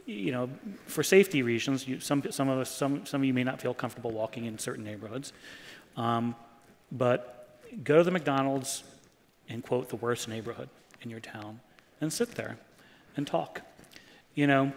You 0.05 0.31
know, 0.31 0.49
for 0.85 1.03
safety 1.03 1.41
reasons, 1.41 1.87
you, 1.87 1.99
some 1.99 2.23
some 2.31 2.47
of 2.47 2.59
us, 2.59 2.69
some 2.69 3.05
some 3.05 3.21
of 3.21 3.25
you 3.25 3.33
may 3.33 3.43
not 3.43 3.59
feel 3.59 3.73
comfortable 3.73 4.11
walking 4.11 4.45
in 4.45 4.57
certain 4.59 4.83
neighborhoods. 4.83 5.33
Um, 5.97 6.35
but 6.91 7.59
go 7.83 7.97
to 7.97 8.03
the 8.03 8.11
McDonald's 8.11 8.83
and 9.49 9.63
quote 9.63 9.89
the 9.89 9.95
worst 9.95 10.27
neighborhood 10.27 10.69
in 11.01 11.09
your 11.09 11.19
town 11.19 11.59
and 12.01 12.13
sit 12.13 12.35
there 12.35 12.57
and 13.17 13.25
talk. 13.25 13.61
You 14.35 14.47
know, 14.47 14.71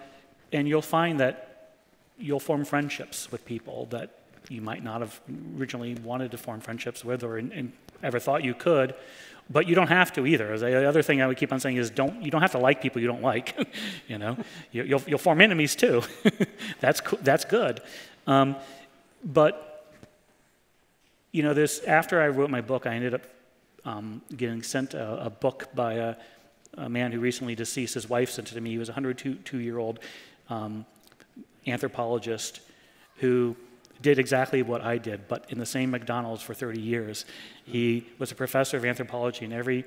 and 0.50 0.66
you'll 0.66 0.82
find 0.82 1.20
that 1.20 1.76
you'll 2.18 2.40
form 2.40 2.64
friendships 2.64 3.30
with 3.30 3.44
people 3.44 3.86
that 3.90 4.18
you 4.48 4.60
might 4.60 4.82
not 4.82 5.00
have 5.00 5.20
originally 5.58 5.94
wanted 5.94 6.30
to 6.30 6.38
form 6.38 6.60
friendships 6.60 7.04
with 7.04 7.22
or 7.22 7.38
in, 7.38 7.52
in 7.52 7.72
ever 8.02 8.18
thought 8.18 8.44
you 8.44 8.54
could. 8.54 8.94
But 9.50 9.66
you 9.66 9.74
don't 9.74 9.88
have 9.88 10.12
to 10.14 10.24
either. 10.24 10.56
The 10.56 10.88
other 10.88 11.02
thing 11.02 11.20
I 11.20 11.26
would 11.26 11.36
keep 11.36 11.52
on 11.52 11.60
saying 11.60 11.76
is 11.76 11.90
don't, 11.90 12.22
you 12.22 12.30
don't 12.30 12.40
have 12.40 12.52
to 12.52 12.58
like 12.58 12.80
people 12.80 13.02
you 13.02 13.08
don't 13.08 13.22
like. 13.22 13.54
you 14.08 14.16
know, 14.16 14.36
you, 14.70 14.84
will 14.84 15.02
you'll 15.06 15.18
form 15.18 15.40
enemies 15.40 15.76
too. 15.76 16.02
that's, 16.80 17.02
that's 17.20 17.44
good. 17.44 17.82
Um, 18.26 18.56
but 19.24 19.68
you 21.32 21.42
know, 21.42 21.54
this 21.54 21.80
after 21.84 22.20
I 22.20 22.28
wrote 22.28 22.50
my 22.50 22.60
book, 22.60 22.86
I 22.86 22.94
ended 22.94 23.14
up 23.14 23.22
um, 23.84 24.22
getting 24.36 24.62
sent 24.62 24.94
a, 24.94 25.24
a 25.24 25.30
book 25.30 25.68
by 25.74 25.94
a, 25.94 26.14
a, 26.74 26.88
man 26.88 27.10
who 27.10 27.20
recently 27.20 27.54
deceased. 27.54 27.94
His 27.94 28.08
wife 28.08 28.30
sent 28.30 28.52
it 28.52 28.54
to 28.54 28.60
me. 28.60 28.70
He 28.70 28.78
was 28.78 28.88
a 28.88 28.92
102 28.92 29.58
year 29.58 29.78
old 29.78 29.98
um, 30.48 30.86
anthropologist 31.66 32.60
who 33.16 33.56
did 34.02 34.18
exactly 34.18 34.62
what 34.62 34.82
I 34.82 34.98
did, 34.98 35.28
but 35.28 35.46
in 35.48 35.58
the 35.58 35.66
same 35.66 35.90
McDonald's 35.90 36.42
for 36.42 36.54
30 36.54 36.80
years. 36.80 37.24
He 37.64 38.06
was 38.18 38.32
a 38.32 38.34
professor 38.34 38.76
of 38.76 38.84
anthropology, 38.84 39.44
and 39.44 39.54
every, 39.54 39.84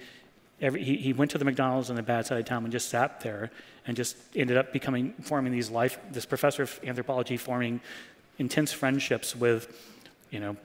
every 0.62 0.84
he, 0.84 0.96
he 0.98 1.14
went 1.14 1.32
to 1.32 1.38
the 1.38 1.46
McDonald's 1.46 1.90
on 1.90 1.96
the 1.96 2.04
bad 2.04 2.26
side 2.26 2.40
of 2.40 2.46
town 2.46 2.64
and 2.64 2.72
just 2.72 2.90
sat 2.90 3.22
there 3.22 3.52
and 3.86 3.96
just 3.96 4.18
ended 4.36 4.58
up 4.58 4.74
becoming 4.74 5.14
forming 5.22 5.52
these 5.52 5.70
life. 5.70 6.00
This 6.12 6.26
professor 6.26 6.64
of 6.64 6.80
anthropology 6.84 7.38
forming 7.38 7.82
intense 8.38 8.72
friendships 8.72 9.36
with, 9.36 9.94
you 10.32 10.40
know, 10.40 10.58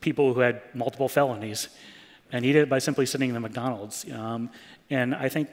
people 0.00 0.34
who 0.34 0.40
had 0.40 0.62
multiple 0.74 1.08
felonies. 1.08 1.68
And 2.32 2.44
he 2.44 2.52
did 2.52 2.62
it 2.62 2.68
by 2.68 2.78
simply 2.78 3.06
sitting 3.06 3.28
in 3.28 3.34
the 3.34 3.40
McDonald's. 3.40 4.04
Um, 4.12 4.50
and 4.90 5.14
I 5.14 5.28
think, 5.28 5.48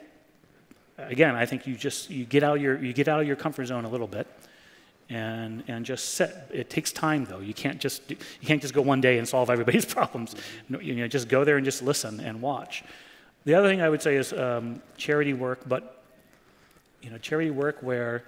again, 0.98 1.34
I 1.34 1.46
think 1.46 1.66
you 1.66 1.76
just 1.76 2.10
you 2.10 2.24
get 2.24 2.42
out 2.42 2.60
your 2.60 2.82
you 2.82 2.92
get 2.92 3.08
out 3.08 3.20
of 3.20 3.26
your 3.26 3.36
comfort 3.36 3.66
zone 3.66 3.84
a 3.84 3.88
little 3.88 4.06
bit, 4.06 4.26
and 5.10 5.62
and 5.68 5.84
just 5.84 6.14
set. 6.14 6.50
It 6.52 6.70
takes 6.70 6.92
time 6.92 7.24
though. 7.24 7.40
You 7.40 7.54
can't 7.54 7.80
just 7.80 8.10
you 8.10 8.16
can't 8.44 8.60
just 8.60 8.74
go 8.74 8.82
one 8.82 9.00
day 9.00 9.18
and 9.18 9.28
solve 9.28 9.50
everybody's 9.50 9.84
problems. 9.96 10.34
You 10.68 10.94
know, 10.94 11.08
just 11.08 11.28
go 11.28 11.44
there 11.44 11.56
and 11.56 11.64
just 11.64 11.82
listen 11.82 12.20
and 12.20 12.40
watch. 12.40 12.84
The 13.44 13.54
other 13.54 13.68
thing 13.68 13.82
I 13.82 13.88
would 13.88 14.00
say 14.00 14.16
is 14.16 14.32
um, 14.32 14.80
charity 14.96 15.34
work, 15.34 15.60
but 15.66 16.02
you 17.02 17.10
know, 17.10 17.18
charity 17.18 17.50
work 17.50 17.78
where 17.82 18.24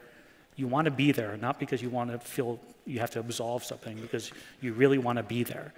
you 0.57 0.67
want 0.67 0.85
to 0.85 0.91
be 0.91 1.13
there, 1.13 1.37
not 1.39 1.59
because 1.59 1.81
you 1.81 1.89
want 1.89 2.11
to 2.11 2.19
feel 2.19 2.61
you 2.85 3.01
have 3.01 3.11
to 3.13 3.21
absolve 3.21 3.65
something, 3.65 3.99
because 4.01 4.31
you 4.61 4.73
really 4.75 4.99
want 4.99 5.17
to 5.17 5.23
be 5.23 5.43
there. 5.43 5.73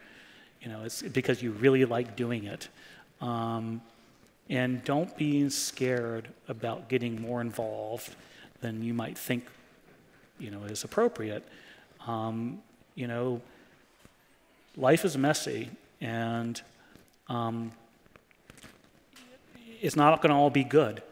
You 0.61 0.69
know, 0.69 0.83
it's 0.85 1.03
because 1.03 1.43
you 1.43 1.53
really 1.53 1.85
like 1.85 2.17
doing 2.17 2.45
it. 2.45 2.69
Um, 3.21 3.81
and 4.51 4.83
don't 4.85 5.15
be 5.17 5.49
scared 5.51 6.29
about 6.49 6.89
getting 6.89 7.21
more 7.21 7.41
involved 7.41 8.15
than 8.61 8.83
you 8.83 8.95
might 8.95 9.17
think, 9.17 9.45
you 10.39 10.51
know, 10.51 10.63
is 10.65 10.85
appropriate. 10.85 11.47
Um, 12.07 12.61
you 12.95 13.07
know, 13.07 13.41
life 14.77 15.05
is 15.05 15.17
messy, 15.17 15.71
and 16.01 16.61
um, 17.29 17.73
it's 19.81 19.97
not 19.97 20.21
going 20.23 20.31
to 20.31 20.37
all 20.37 20.51
be 20.51 20.65
good. 20.65 21.03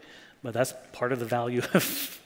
But 0.43 0.53
that's 0.53 0.73
part 0.93 1.11
of 1.11 1.19
the 1.19 1.25
value 1.25 1.61
of, 1.73 2.21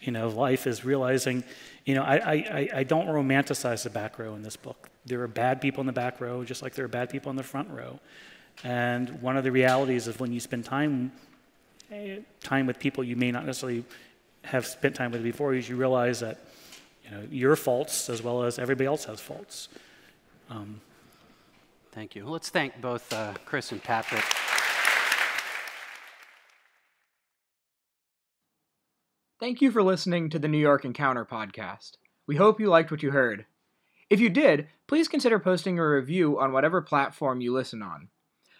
you 0.00 0.12
know, 0.12 0.28
life 0.28 0.66
is 0.66 0.84
realizing, 0.84 1.44
you 1.84 1.94
know, 1.94 2.02
I, 2.02 2.16
I, 2.16 2.68
I 2.76 2.82
don't 2.84 3.06
romanticize 3.06 3.82
the 3.84 3.90
back 3.90 4.18
row 4.18 4.34
in 4.34 4.42
this 4.42 4.56
book. 4.56 4.88
There 5.04 5.20
are 5.22 5.28
bad 5.28 5.60
people 5.60 5.80
in 5.80 5.86
the 5.86 5.92
back 5.92 6.20
row, 6.20 6.44
just 6.44 6.62
like 6.62 6.74
there 6.74 6.84
are 6.84 6.88
bad 6.88 7.10
people 7.10 7.30
in 7.30 7.36
the 7.36 7.42
front 7.42 7.70
row. 7.70 7.98
And 8.64 9.20
one 9.20 9.36
of 9.36 9.44
the 9.44 9.52
realities 9.52 10.06
of 10.06 10.20
when 10.20 10.32
you 10.32 10.40
spend 10.40 10.64
time 10.64 11.12
eh, 11.90 12.18
time 12.40 12.66
with 12.66 12.78
people 12.78 13.02
you 13.02 13.16
may 13.16 13.30
not 13.30 13.44
necessarily 13.44 13.84
have 14.44 14.66
spent 14.66 14.94
time 14.94 15.12
with 15.12 15.22
before 15.22 15.54
is 15.54 15.68
you 15.68 15.76
realize 15.76 16.20
that 16.20 16.38
you 17.04 17.10
know 17.10 17.22
your 17.30 17.56
faults 17.56 18.08
as 18.10 18.22
well 18.22 18.42
as 18.42 18.58
everybody 18.58 18.86
else 18.86 19.04
has 19.04 19.20
faults. 19.20 19.68
Um, 20.50 20.80
thank 21.92 22.14
you. 22.14 22.26
Let's 22.26 22.50
thank 22.50 22.80
both 22.80 23.12
uh, 23.12 23.34
Chris 23.44 23.72
and 23.72 23.82
Patrick. 23.82 24.24
Thank 29.40 29.60
you 29.60 29.72
for 29.72 29.82
listening 29.82 30.30
to 30.30 30.38
the 30.38 30.46
New 30.46 30.58
York 30.58 30.84
Encounter 30.84 31.24
podcast. 31.24 31.92
We 32.28 32.36
hope 32.36 32.60
you 32.60 32.68
liked 32.68 32.92
what 32.92 33.02
you 33.02 33.10
heard. 33.10 33.44
If 34.08 34.20
you 34.20 34.28
did, 34.28 34.68
please 34.86 35.08
consider 35.08 35.40
posting 35.40 35.78
a 35.78 35.88
review 35.88 36.38
on 36.38 36.52
whatever 36.52 36.80
platform 36.80 37.40
you 37.40 37.52
listen 37.52 37.82
on. 37.82 38.08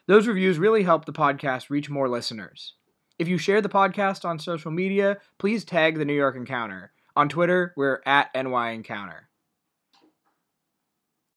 Those 0.09 0.27
reviews 0.27 0.59
really 0.59 0.83
help 0.83 1.05
the 1.05 1.13
podcast 1.13 1.71
reach 1.71 1.89
more 1.89 2.09
listeners. 2.09 2.75
If 3.23 3.29
you 3.29 3.39
share 3.39 3.61
the 3.61 3.69
podcast 3.69 4.25
on 4.25 4.41
social 4.41 4.73
media, 4.73 5.19
please 5.39 5.65
tag 5.65 5.97
the 5.97 6.05
New 6.05 6.13
York 6.13 6.35
Encounter. 6.35 6.91
On 7.15 7.29
Twitter, 7.29 7.73
we're 7.77 8.01
at 8.05 8.35
NY 8.35 8.71
Encounter. 8.71 9.29